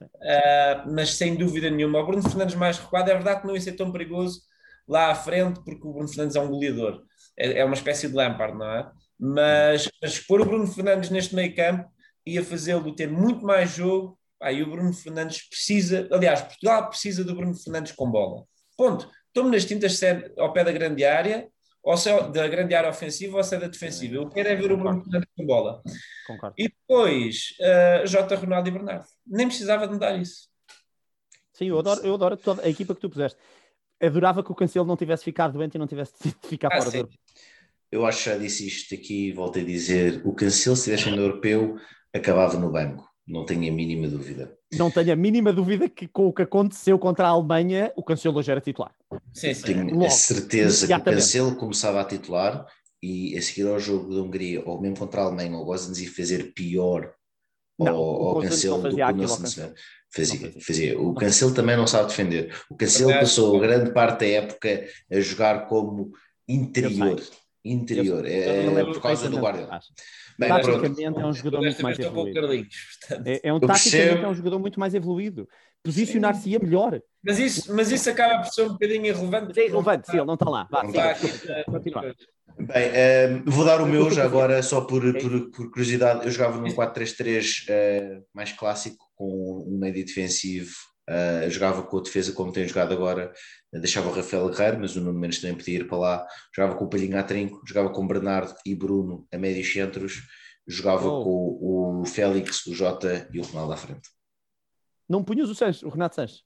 Uh, 0.00 0.90
mas 0.90 1.14
sem 1.14 1.36
dúvida 1.36 1.68
nenhuma, 1.68 2.00
o 2.00 2.06
Bruno 2.06 2.22
Fernandes 2.22 2.54
mais 2.54 2.78
recuado, 2.78 3.10
é 3.10 3.14
verdade 3.14 3.42
que 3.42 3.46
não 3.46 3.54
ia 3.54 3.60
ser 3.60 3.72
tão 3.72 3.92
perigoso 3.92 4.40
lá 4.88 5.10
à 5.10 5.14
frente, 5.14 5.62
porque 5.64 5.86
o 5.86 5.92
Bruno 5.92 6.08
Fernandes 6.08 6.36
é 6.36 6.40
um 6.40 6.48
goleador, 6.48 7.02
é, 7.38 7.58
é 7.60 7.64
uma 7.64 7.74
espécie 7.74 8.08
de 8.08 8.14
Lampard, 8.14 8.56
não 8.56 8.70
é? 8.70 8.90
Mas, 9.18 9.90
mas 10.00 10.18
pôr 10.20 10.40
o 10.40 10.46
Bruno 10.46 10.66
Fernandes 10.66 11.10
neste 11.10 11.34
meio 11.34 11.54
campo 11.54 11.90
ia 12.24 12.44
fazê-lo 12.44 12.94
ter 12.94 13.10
muito 13.10 13.44
mais 13.44 13.70
jogo 13.70 14.18
e 14.42 14.62
o 14.62 14.70
Bruno 14.70 14.92
Fernandes 14.92 15.48
precisa, 15.48 16.08
aliás, 16.10 16.42
Portugal 16.42 16.88
precisa 16.88 17.24
do 17.24 17.34
Bruno 17.34 17.54
Fernandes 17.54 17.92
com 17.92 18.10
bola. 18.10 18.44
Ponto. 18.76 19.10
Estou-me 19.28 19.50
nas 19.50 19.64
tintas 19.64 19.98
se 19.98 20.06
é 20.06 20.32
ao 20.38 20.52
pé 20.52 20.64
da 20.64 20.72
grande 20.72 21.04
área, 21.04 21.48
ou 21.82 21.96
se 21.96 22.10
é 22.10 22.28
da 22.30 22.48
grande 22.48 22.74
área 22.74 22.90
ofensiva 22.90 23.36
ou 23.36 23.44
se 23.44 23.54
é 23.54 23.58
da 23.58 23.68
defensiva. 23.68 24.16
Eu 24.16 24.28
quero 24.28 24.48
é 24.48 24.56
ver 24.56 24.72
o 24.72 24.76
Bruno 24.76 25.02
Fernandes 25.02 25.30
com 25.36 25.46
bola. 25.46 25.82
Concordo. 26.26 26.54
E 26.58 26.68
depois, 26.68 27.54
uh, 27.60 28.06
J. 28.06 28.34
Ronaldo 28.34 28.68
e 28.68 28.72
Bernardo. 28.72 29.06
Nem 29.26 29.46
precisava 29.46 29.86
de 29.86 29.94
mudar 29.94 30.16
isso. 30.18 30.48
Sim, 31.52 31.66
eu 31.66 31.78
adoro, 31.78 32.00
eu 32.04 32.14
adoro 32.14 32.36
toda 32.36 32.62
a 32.62 32.68
equipa 32.68 32.94
que 32.94 33.00
tu 33.00 33.08
puseste. 33.08 33.38
Adorava 34.02 34.42
que 34.42 34.52
o 34.52 34.54
Cancelo 34.54 34.84
não 34.84 34.96
tivesse 34.96 35.24
ficado 35.24 35.52
doente 35.52 35.76
e 35.76 35.78
não 35.78 35.86
tivesse 35.86 36.12
de 36.22 36.34
ficar 36.48 36.68
ah, 36.72 36.78
fora 36.78 36.90
sim. 36.90 37.02
do 37.02 37.08
Eu 37.90 38.04
acho 38.04 38.18
que 38.18 38.30
já 38.30 38.36
disse 38.36 38.66
isto 38.66 38.94
aqui, 38.94 39.32
voltei 39.32 39.62
a 39.62 39.66
dizer, 39.66 40.20
o 40.26 40.34
Cancelo 40.34 40.76
se 40.76 40.90
estivesse 40.90 41.16
no 41.16 41.22
europeu 41.22 41.78
acabava 42.12 42.58
no 42.58 42.70
banco. 42.70 43.08
Não 43.26 43.44
tenho 43.44 43.72
a 43.72 43.74
mínima 43.74 44.06
dúvida. 44.06 44.56
Não 44.72 44.90
tenho 44.90 45.12
a 45.12 45.16
mínima 45.16 45.52
dúvida 45.52 45.88
que 45.88 46.06
com 46.06 46.28
o 46.28 46.32
que 46.32 46.42
aconteceu 46.42 46.96
contra 46.98 47.26
a 47.26 47.30
Alemanha, 47.30 47.92
o 47.96 48.02
Cancelo 48.02 48.38
hoje 48.38 48.52
era 48.52 48.60
titular. 48.60 48.92
Sim, 49.34 49.52
sim. 49.52 49.62
Tenho 49.62 49.86
Logo, 49.86 50.06
a 50.06 50.10
certeza 50.10 50.86
que 50.86 50.94
o 50.94 51.02
Cancelo 51.02 51.56
começava 51.56 52.00
a 52.00 52.04
titular 52.04 52.64
e 53.02 53.36
a 53.36 53.42
seguir 53.42 53.66
ao 53.66 53.80
jogo 53.80 54.14
da 54.14 54.22
Hungria, 54.22 54.62
ou 54.64 54.80
mesmo 54.80 54.96
contra 54.96 55.22
a 55.22 55.24
Alemanha, 55.24 55.56
o 55.56 55.64
Gozens 55.64 55.98
ia 55.98 56.10
fazer 56.10 56.52
pior 56.54 57.12
não, 57.78 57.96
ao, 57.96 58.28
ao 58.28 58.40
Cancelo 58.42 58.82
do 58.82 58.96
que 58.96 59.02
o 59.02 59.16
Nelson 59.16 59.36
fazia. 59.38 59.74
Fazia, 60.08 60.52
fazia. 60.60 61.00
O 61.00 61.14
Cancelo 61.14 61.52
também 61.52 61.76
não 61.76 61.86
sabe 61.86 62.08
defender. 62.08 62.54
O 62.70 62.76
Cancelo 62.76 63.10
passou 63.12 63.58
grande 63.58 63.92
parte 63.92 64.20
da 64.20 64.26
época 64.26 64.86
a 65.10 65.20
jogar 65.20 65.66
como 65.66 66.12
interior. 66.48 67.20
Interior, 67.72 68.24
é, 68.26 68.66
é 68.66 68.84
por 68.84 69.00
causa 69.00 69.28
do 69.28 69.38
Guardiola. 69.38 69.80
Bem, 70.38 70.48
taticamente 70.50 71.02
é 71.02 71.26
um 71.26 71.32
jogador 71.32 71.60
muito 71.60 71.82
mais 71.82 71.98
evoluído. 71.98 72.66
É, 73.24 73.40
é 73.48 73.52
um, 73.52 73.60
taticamente 73.60 74.24
é 74.24 74.28
um 74.28 74.34
jogador 74.34 74.58
muito 74.58 74.78
mais 74.78 74.94
evoluído. 74.94 75.48
Posicionar-se-ia 75.82 76.58
melhor. 76.58 77.00
Mas 77.24 77.38
isso, 77.38 77.74
mas 77.74 77.90
isso 77.90 78.10
acaba 78.10 78.42
por 78.42 78.52
ser 78.52 78.62
um 78.62 78.72
bocadinho 78.72 79.06
irrelevante. 79.06 79.58
É 79.58 79.66
irrelevante, 79.66 80.10
sim, 80.10 80.16
ele 80.16 80.26
não 80.26 80.34
está 80.34 80.50
lá. 80.50 80.68
Vá, 80.70 80.82
continua. 81.64 82.14
Bem, 82.58 82.88
uh, 82.88 83.50
vou 83.50 83.64
dar 83.64 83.82
o 83.82 83.86
meu 83.86 84.10
já 84.10 84.24
agora, 84.24 84.62
só 84.62 84.80
por, 84.80 85.02
por, 85.20 85.50
por 85.50 85.70
curiosidade. 85.70 86.24
Eu 86.24 86.30
jogava 86.30 86.58
num 86.58 86.68
4-3-3 86.68 87.62
uh, 87.62 87.64
eh, 87.68 88.20
mais 88.32 88.52
clássico, 88.52 89.04
com 89.14 89.64
um 89.68 89.78
médio 89.78 90.04
defensivo. 90.04 90.72
Uh, 91.08 91.48
jogava 91.48 91.84
com 91.84 91.98
a 91.98 92.02
defesa 92.02 92.32
como 92.32 92.52
tenho 92.52 92.68
jogado 92.68 92.92
agora, 92.92 93.32
deixava 93.72 94.08
o 94.08 94.12
Rafael 94.12 94.48
Guerreiro, 94.48 94.80
mas 94.80 94.96
o 94.96 95.00
Nuno 95.00 95.18
Mendes 95.18 95.40
também 95.40 95.56
podia 95.56 95.78
ir 95.78 95.86
para 95.86 95.98
lá. 95.98 96.26
Jogava 96.54 96.76
com 96.76 96.84
o 96.84 96.88
Palhinho 96.88 97.18
a 97.18 97.22
trinco, 97.22 97.62
jogava 97.66 97.90
com 97.90 98.04
o 98.04 98.08
Bernardo 98.08 98.54
e 98.64 98.74
Bruno 98.74 99.26
a 99.32 99.38
médios 99.38 99.72
centros, 99.72 100.22
jogava 100.66 101.08
oh. 101.08 101.22
com 101.22 102.00
o 102.00 102.04
Félix, 102.04 102.66
o 102.66 102.74
Jota 102.74 103.28
e 103.32 103.38
o 103.38 103.44
Ronaldo 103.44 103.72
à 103.72 103.76
frente. 103.76 104.08
Não 105.08 105.22
punhas 105.22 105.48
o, 105.48 105.54
Sanches, 105.54 105.82
o 105.82 105.88
Renato 105.88 106.16
Sanches? 106.16 106.42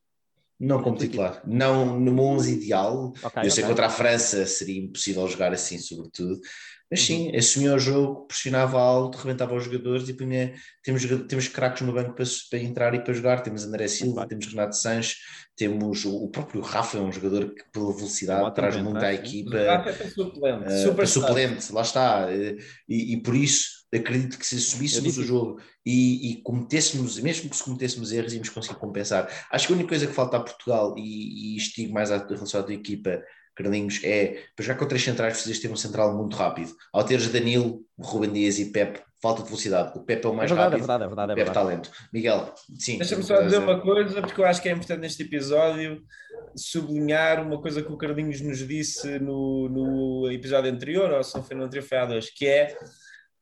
Não 0.59 0.83
como 0.83 0.99
titular. 0.99 1.41
Não 1.47 1.99
no 1.99 2.21
11 2.21 2.53
ideal. 2.53 3.15
Okay, 3.23 3.47
eu 3.47 3.51
sei 3.51 3.63
que 3.63 3.69
contra 3.71 3.87
a 3.87 3.91
França 3.91 4.45
seria 4.45 4.85
impossível 4.85 5.27
jogar 5.27 5.55
assim, 5.55 5.79
sobretudo. 5.79 6.39
Mas 6.91 7.03
sim, 7.03 7.31
uhum. 7.31 7.39
assumia 7.39 7.75
o 7.75 7.79
jogo, 7.79 8.27
pressionava 8.27 8.81
alto, 8.81 9.19
rebentava 9.19 9.55
os 9.55 9.65
jogadores 9.65 10.09
e 10.09 10.15
punha, 10.15 10.53
temos, 10.83 11.03
temos 11.29 11.47
craques 11.47 11.83
no 11.83 11.93
banco 11.93 12.15
para, 12.15 12.25
para, 12.51 12.59
entrar 12.59 12.95
e 12.95 13.05
para 13.05 13.15
jogar. 13.15 13.43
Temos 13.43 13.65
André 13.65 13.87
Silva, 13.87 14.27
temos 14.27 14.47
Renato 14.47 14.75
Sanches, 14.75 15.19
temos 15.57 16.05
o, 16.05 16.25
o, 16.25 16.29
próprio 16.29 16.61
Rafa, 16.61 16.99
é 16.99 17.01
um 17.01 17.13
jogador 17.13 17.55
que 17.55 17.63
pela 17.73 17.95
velocidade 17.95 18.55
traz 18.55 18.77
muito 18.77 18.99
à 19.05 19.15
equipa. 19.15 19.57
O 19.57 19.67
Rafa 19.67 19.91
é 19.91 20.09
suplente, 20.09 20.67
uh, 20.67 20.83
super 20.83 21.07
suplente, 21.07 21.73
lá 21.73 21.83
está. 21.83 22.29
E, 22.89 23.15
e, 23.15 23.23
por 23.23 23.37
isso 23.37 23.81
acredito 23.95 24.37
que 24.37 24.47
se 24.47 24.57
assumíssemos 24.57 25.17
o 25.17 25.23
jogo 25.23 25.61
e, 25.87 26.33
e, 26.33 26.43
cometêssemos, 26.43 27.21
mesmo 27.21 27.49
que 27.49 27.57
se 27.57 27.63
cometêssemos 27.63 28.11
erros, 28.11 28.33
íamos 28.33 28.49
conseguir 28.49 28.81
compensar. 28.81 29.29
Acho 29.51 29.67
que 29.69 29.73
a 29.73 29.77
única 29.77 29.91
coisa 29.91 30.07
que 30.09 30.13
falta 30.13 30.39
a 30.39 30.41
Portugal, 30.41 30.95
e, 30.99 31.55
e 31.55 31.57
isto 31.57 31.81
digo 31.81 31.95
mais 31.95 32.11
à 32.11 32.19
relação 32.19 32.65
à 32.67 32.73
equipa, 32.73 33.23
Carlinhos, 33.63 34.01
é 34.03 34.43
para 34.55 34.65
jogar 34.65 34.79
com 34.79 34.87
três 34.87 35.03
centrais 35.03 35.35
precisas 35.35 35.59
ter 35.59 35.71
um 35.71 35.77
central 35.77 36.17
muito 36.17 36.37
rápido. 36.37 36.75
Ao 36.93 37.05
teres 37.05 37.29
Danilo, 37.29 37.83
Ruben 37.99 38.33
Dias 38.33 38.59
e 38.59 38.67
Pep, 38.67 39.01
falta 39.21 39.43
de 39.43 39.49
velocidade. 39.49 39.99
O 39.99 40.03
Pep 40.03 40.25
é 40.25 40.29
o 40.29 40.35
mais 40.35 40.51
é 40.51 40.55
verdade, 40.55 40.81
rápido. 40.81 40.85
É 40.85 40.87
verdade, 40.87 41.05
é 41.05 41.09
verdade. 41.09 41.33
É 41.33 41.45
Pep 41.45 41.55
talento. 41.55 41.91
Miguel, 42.13 42.55
sim. 42.79 42.99
Deixa-me 42.99 43.23
só 43.23 43.43
dizer 43.43 43.59
uma 43.59 43.81
coisa, 43.81 44.21
porque 44.23 44.41
eu 44.41 44.45
acho 44.45 44.63
que 44.63 44.69
é 44.69 44.73
importante 44.73 45.01
neste 45.01 45.23
episódio 45.23 46.03
sublinhar 46.57 47.47
uma 47.47 47.61
coisa 47.61 47.83
que 47.83 47.93
o 47.93 47.97
Carlinhos 47.97 48.41
nos 48.41 48.67
disse 48.67 49.19
no, 49.19 49.69
no 49.69 50.33
episódio 50.33 50.71
anterior, 50.71 51.11
ou 51.13 51.23
se 51.23 51.35
não 51.37 51.45
foi 51.45 51.57
no 51.57 51.65
anterior, 51.65 51.87
foi 51.87 51.99
há 51.99 52.07
dois, 52.07 52.31
que 52.31 52.47
é 52.47 52.77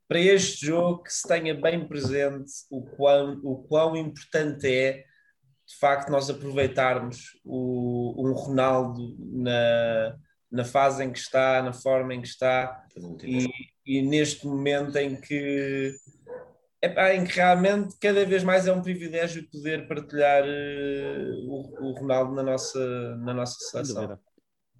para 0.08 0.20
este 0.20 0.66
jogo 0.66 1.02
que 1.02 1.12
se 1.12 1.28
tenha 1.28 1.54
bem 1.54 1.86
presente 1.86 2.50
o 2.70 2.82
quão, 2.82 3.40
o 3.44 3.56
quão 3.64 3.96
importante 3.96 4.66
é 4.66 5.04
de 5.68 5.76
facto 5.76 6.10
nós 6.10 6.30
aproveitarmos 6.30 7.38
o, 7.44 8.26
um 8.26 8.32
Ronaldo 8.32 9.14
na, 9.18 10.16
na 10.50 10.64
fase 10.64 11.04
em 11.04 11.12
que 11.12 11.18
está, 11.18 11.62
na 11.62 11.74
forma 11.74 12.14
em 12.14 12.22
que 12.22 12.28
está 12.28 12.84
e, 13.22 13.46
e 13.84 14.02
neste 14.02 14.46
momento 14.46 14.96
em 14.96 15.14
que 15.20 15.94
é, 16.80 17.16
em 17.16 17.24
que 17.24 17.34
realmente 17.34 17.96
cada 18.00 18.24
vez 18.24 18.44
mais 18.44 18.66
é 18.66 18.72
um 18.72 18.80
privilégio 18.80 19.48
poder 19.50 19.86
partilhar 19.88 20.44
uh, 20.44 21.50
o, 21.50 21.88
o, 21.88 21.92
Ronaldo 21.92 22.34
na 22.34 22.42
nossa, 22.42 23.16
na 23.16 23.34
nossa 23.34 23.58
seleção. 23.58 24.18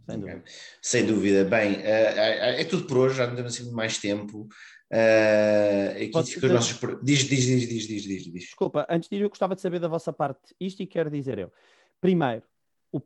Sem 0.09 0.21
dúvida. 0.21 0.45
Sem 0.81 1.07
dúvida. 1.07 1.45
Bem, 1.45 1.77
é, 1.83 2.61
é, 2.61 2.65
tudo 2.65 2.87
por 2.87 2.99
hoje, 2.99 3.17
já 3.17 3.27
não 3.27 3.37
temos 3.37 3.55
assim 3.55 3.71
mais 3.71 3.99
tempo. 3.99 4.49
Uh, 4.91 6.19
aqui, 6.19 6.39
os 6.39 6.51
nossos... 6.51 6.79
diz, 7.03 7.21
diz, 7.21 7.45
diz, 7.45 7.69
diz, 7.69 7.87
diz, 7.87 8.03
diz, 8.03 8.25
diz. 8.25 8.45
Desculpa, 8.45 8.87
antes 8.89 9.09
de 9.09 9.17
ir, 9.17 9.23
eu 9.23 9.29
gostava 9.29 9.55
de 9.55 9.61
saber 9.61 9.79
da 9.79 9.89
vossa 9.89 10.13
parte 10.13 10.55
isto 10.59 10.83
e 10.83 10.87
quero 10.87 11.11
dizer 11.11 11.39
eu. 11.39 11.53
Primeiro, 12.01 12.43
o, 12.91 13.03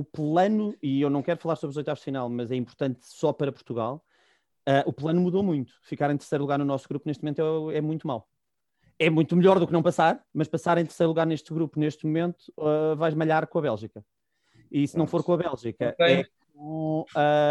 o 0.00 0.04
plano, 0.04 0.74
e 0.82 1.00
eu 1.00 1.10
não 1.10 1.22
quero 1.22 1.40
falar 1.40 1.56
sobre 1.56 1.72
os 1.72 1.76
oitavos 1.76 2.00
de 2.00 2.04
final, 2.04 2.28
mas 2.28 2.50
é 2.50 2.56
importante 2.56 3.00
só 3.02 3.32
para 3.32 3.50
Portugal, 3.50 4.04
uh, 4.68 4.88
o 4.88 4.92
plano 4.92 5.20
mudou 5.20 5.42
muito. 5.42 5.72
Ficar 5.82 6.10
em 6.10 6.16
terceiro 6.16 6.42
lugar 6.44 6.58
no 6.58 6.64
nosso 6.64 6.88
grupo 6.88 7.08
neste 7.08 7.22
momento 7.22 7.70
é, 7.70 7.78
é, 7.78 7.80
muito 7.80 8.06
mau. 8.06 8.28
É 8.98 9.10
muito 9.10 9.36
melhor 9.36 9.58
do 9.58 9.66
que 9.66 9.72
não 9.72 9.82
passar, 9.82 10.22
mas 10.32 10.48
passar 10.48 10.78
em 10.78 10.84
terceiro 10.84 11.08
lugar 11.08 11.26
neste 11.26 11.52
grupo 11.52 11.78
neste 11.78 12.06
momento 12.06 12.52
uh, 12.58 12.96
vais 12.96 13.14
malhar 13.14 13.46
com 13.46 13.58
a 13.58 13.62
Bélgica. 13.62 14.04
E 14.70 14.86
se 14.86 14.96
não 14.96 15.06
for 15.06 15.22
com 15.22 15.32
a 15.32 15.36
Bélgica, 15.36 15.94
okay. 15.98 16.20
é 16.20 16.26
Uh, 16.58 17.04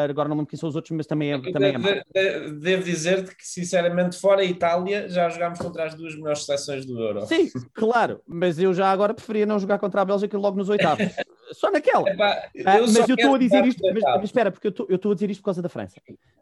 agora 0.09 0.28
não 0.28 0.36
lembro 0.36 0.49
quem 0.49 0.57
são 0.57 0.68
os 0.68 0.76
outros, 0.76 0.91
mas 0.97 1.05
também 1.05 1.32
é. 1.32 1.51
Também 1.51 1.74
devo, 1.74 1.88
é 2.16 2.49
devo 2.49 2.84
dizer-te 2.84 3.36
que, 3.36 3.45
sinceramente, 3.45 4.20
fora 4.20 4.41
a 4.41 4.45
Itália, 4.45 5.07
já 5.07 5.30
jogámos 5.30 5.59
contra 5.59 5.86
as 5.86 5.93
duas 5.93 6.16
melhores 6.16 6.43
seleções 6.43 6.86
do 6.86 6.99
Euro. 6.99 7.22
Sim, 7.28 7.49
claro, 7.74 8.22
mas 8.26 8.57
eu 8.57 8.74
já 8.74 8.91
agora 8.91 9.13
preferia 9.13 9.45
não 9.45 9.59
jogar 9.59 9.78
contra 9.78 10.01
a 10.01 10.05
Bélgica 10.05 10.36
logo 10.38 10.57
nos 10.57 10.70
oitavos. 10.70 11.05
Só 11.53 11.70
naquela. 11.70 12.09
Epá, 12.09 12.49
eu 12.55 12.63
ah, 12.66 12.80
mas 12.82 13.07
eu 13.07 13.16
estou 13.16 13.36
a 13.36 13.38
dizer 13.38 13.63
isto, 13.66 13.82
mas, 13.84 14.03
mas, 14.03 14.24
espera, 14.24 14.51
porque 14.51 14.68
eu 14.68 14.95
estou 14.95 15.11
a 15.11 15.13
dizer 15.13 15.30
isto 15.30 15.41
por 15.41 15.45
causa 15.45 15.61
da 15.61 15.70
França. 15.70 16.01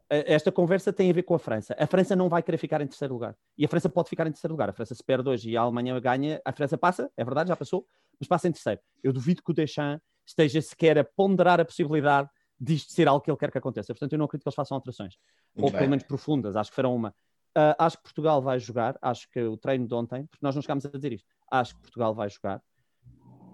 Esta 0.10 0.52
conversa 0.52 0.94
tem 0.94 1.10
a 1.10 1.14
ver 1.14 1.24
com 1.24 1.36
a 1.36 1.40
França. 1.40 1.76
A 1.78 1.86
França 1.86 2.16
não 2.16 2.30
vai 2.30 2.42
querer 2.42 2.58
ficar 2.58 2.80
em 2.80 2.88
terceiro 2.88 3.14
lugar. 3.14 3.36
E 3.58 3.66
a 3.66 3.68
França 3.68 3.90
pode 3.90 4.08
ficar 4.10 4.26
em 4.28 4.32
terceiro 4.32 4.54
lugar. 4.54 4.70
A 4.70 4.74
França 4.74 4.96
se 4.96 5.04
perde 5.04 5.28
hoje 5.28 5.50
e 5.50 5.58
a 5.58 5.62
Alemanha 5.62 6.00
ganha. 6.00 6.42
A 6.46 6.54
França 6.54 6.78
passa, 6.78 7.10
é 7.18 7.26
verdade, 7.26 7.50
já 7.50 7.56
passou, 7.56 7.86
mas 8.18 8.28
passa 8.28 8.48
em 8.48 8.52
terceiro. 8.52 8.80
Eu 9.04 9.12
duvido 9.12 9.42
que 9.44 9.52
o 9.52 9.54
Deschamps 9.54 10.02
esteja 10.26 10.62
sequer 10.62 10.98
a 10.98 11.04
ponderar 11.04 11.60
a 11.60 11.66
possibilidade 11.66 12.30
disto 12.60 12.94
ser 12.94 13.08
algo 13.08 13.22
que 13.22 13.30
ele 13.30 13.38
quer 13.38 13.52
que 13.52 13.58
aconteça. 13.58 13.94
Portanto, 13.94 14.14
eu 14.14 14.18
não 14.18 14.26
acredito 14.26 14.44
que 14.44 14.50
eles 14.50 14.56
façam 14.56 14.76
alterações. 14.76 15.16
Muito 15.56 15.66
ou 15.66 15.72
bem. 15.72 15.80
pelo 15.80 15.90
menos 15.90 16.06
profundas, 16.06 16.56
acho 16.56 16.70
que 16.70 16.76
farão 16.76 16.96
uma. 16.96 17.10
Uh, 17.56 17.76
acho 17.78 17.98
que 17.98 18.04
Portugal 18.04 18.42
vai 18.42 18.58
jogar, 18.60 18.98
acho 19.02 19.30
que 19.30 19.40
o 19.40 19.56
treino 19.56 19.88
de 19.88 19.94
ontem, 19.94 20.26
porque 20.26 20.44
nós 20.44 20.56
não 20.56 20.62
chegámos 20.62 20.86
a 20.86 20.90
dizer 20.90 21.14
isto, 21.14 21.28
acho 21.52 21.76
que 21.76 21.82
Portugal 21.82 22.16
vai 22.16 22.30
jogar. 22.30 22.62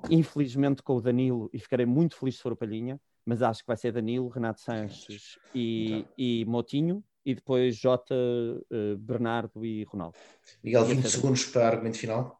Infelizmente 0.09 0.81
com 0.81 0.95
o 0.95 1.01
Danilo, 1.01 1.49
e 1.51 1.59
ficarei 1.59 1.85
muito 1.85 2.15
feliz 2.15 2.37
se 2.37 2.41
for 2.41 2.53
o 2.53 2.55
Palhinha, 2.55 2.99
mas 3.25 3.41
acho 3.41 3.61
que 3.61 3.67
vai 3.67 3.75
ser 3.75 3.91
Danilo, 3.91 4.29
Renato 4.29 4.61
Sanches 4.61 5.37
e, 5.53 6.05
e 6.17 6.45
Motinho, 6.45 7.03
e 7.25 7.35
depois 7.35 7.75
Jota, 7.75 8.15
uh, 8.15 8.97
Bernardo 8.97 9.65
e 9.65 9.83
Ronaldo. 9.83 10.17
Miguel, 10.63 10.85
20 10.85 11.09
segundos 11.09 11.45
para 11.45 11.67
argumento 11.67 11.97
final. 11.97 12.38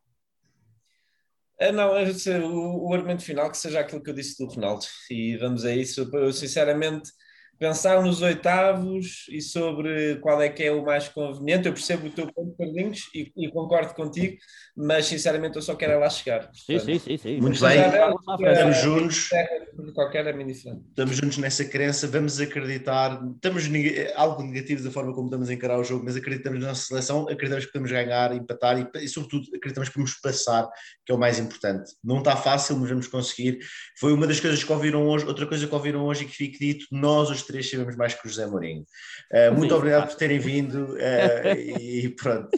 É, 1.60 1.72
não, 1.74 1.91
o, 1.91 2.89
o, 2.89 2.93
argumento 2.93 3.22
final 3.24 3.51
que 3.51 3.57
seja 3.57 3.82
aquilo 3.82 4.01
que 4.01 4.10
eu 4.10 4.14
disse 4.14 4.38
do 4.38 4.49
Ronaldo. 4.49 4.86
E 5.10 5.36
vamos 5.38 5.66
a 5.66 5.76
isso. 5.76 6.10
Eu, 6.14 6.32
sinceramente, 6.32 7.12
pensar 7.60 8.01
nos 8.01 8.22
oitavos 8.22 9.26
e 9.30 9.41
sobre 9.41 10.16
qual 10.18 10.41
é 10.41 10.47
que 10.47 10.64
é 10.64 10.72
o 10.72 10.84
mais 10.84 11.10
conveniente. 11.10 11.68
Eu 11.68 11.74
percebo 11.74 12.07
o 12.07 12.10
teu 12.10 12.32
ponto, 12.32 12.55
Carlinhos, 12.57 13.10
e, 13.14 13.32
e 13.36 13.51
concordo 13.51 13.93
contigo, 13.93 14.38
mas 14.76 15.05
sinceramente 15.05 15.57
eu 15.57 15.62
só 15.62 15.76
quero 15.76 15.93
é 15.93 15.97
lá 15.97 16.10
chegar. 16.10 16.47
Portanto, 16.47 16.66
sim, 16.66 16.80
sim, 16.80 16.99
sim, 16.99 17.18
sim. 17.18 17.41
Muito 17.41 17.60
bem, 17.60 17.80
estamos 17.80 18.78
juntos. 18.78 19.30
Qualquer 19.93 20.28
é. 20.28 20.32
Estamos 20.32 21.16
juntos 21.18 21.38
nessa 21.38 21.66
crença, 21.66 22.07
vamos 22.07 22.39
acreditar. 22.39 23.22
Estamos 23.36 23.70
algo 24.16 24.43
negativo 24.43 24.84
da 24.84 24.91
forma 24.91 25.14
como 25.14 25.28
estamos 25.28 25.49
a 25.49 25.53
encarar 25.53 25.80
o 25.80 25.84
jogo, 25.84 26.05
mas 26.05 26.16
acreditamos 26.16 26.62
na 26.62 26.70
nossa 26.70 26.86
seleção, 26.86 27.24
acreditamos 27.24 27.66
que 27.66 27.72
podemos 27.72 27.91
ganhar, 27.91 28.34
empatar 28.34 28.80
e, 28.80 29.03
e, 29.03 29.07
sobretudo, 29.07 29.47
acreditamos 29.55 29.89
que 29.89 29.95
podemos 29.95 30.16
passar, 30.16 30.70
que 31.05 31.12
é 31.12 31.16
o 31.16 31.18
mais 31.18 31.39
importante. 31.39 31.91
Não 32.03 32.20
está 32.20 32.36
fácil, 32.36 32.78
mas 32.78 32.89
vamos 32.89 33.07
conseguir. 33.07 33.60
Foi 33.99 34.14
uma 34.14 34.28
das 34.28 34.39
coisas 34.39 34.64
que 34.64 34.72
ouviram 34.72 35.07
hoje, 35.07 35.26
outra 35.26 35.45
coisa 35.45 35.68
que 35.68 35.76
ouviram 35.76 36.05
hoje 36.05 36.24
e 36.24 36.28
que 36.28 36.36
fique 36.36 36.60
dito, 36.60 36.86
nós 36.91 37.30
os 37.30 37.43
três 37.50 37.70
sabemos 37.70 37.95
mais 37.95 38.14
que 38.14 38.26
o 38.26 38.30
José 38.30 38.45
Mourinho. 38.45 38.86
Uh, 39.32 39.54
muito 39.54 39.72
Sim, 39.72 39.78
obrigado 39.78 40.08
por 40.08 40.16
terem 40.16 40.38
vindo 40.38 40.93
uh, 40.93 41.58
e 41.82 42.10
pronto. 42.10 42.50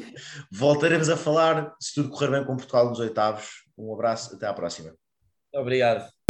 Voltaremos 0.52 1.10
a 1.10 1.16
falar, 1.16 1.74
se 1.80 1.96
tudo 1.96 2.10
correr 2.10 2.32
bem 2.32 2.44
com 2.44 2.58
Portugal 2.58 2.90
nos 2.90 3.00
oitavos. 3.00 3.64
Um 3.78 3.94
abraço, 3.94 4.36
até 4.36 4.46
à 4.46 4.54
próxima. 4.54 4.94
Obrigado. 5.54 6.21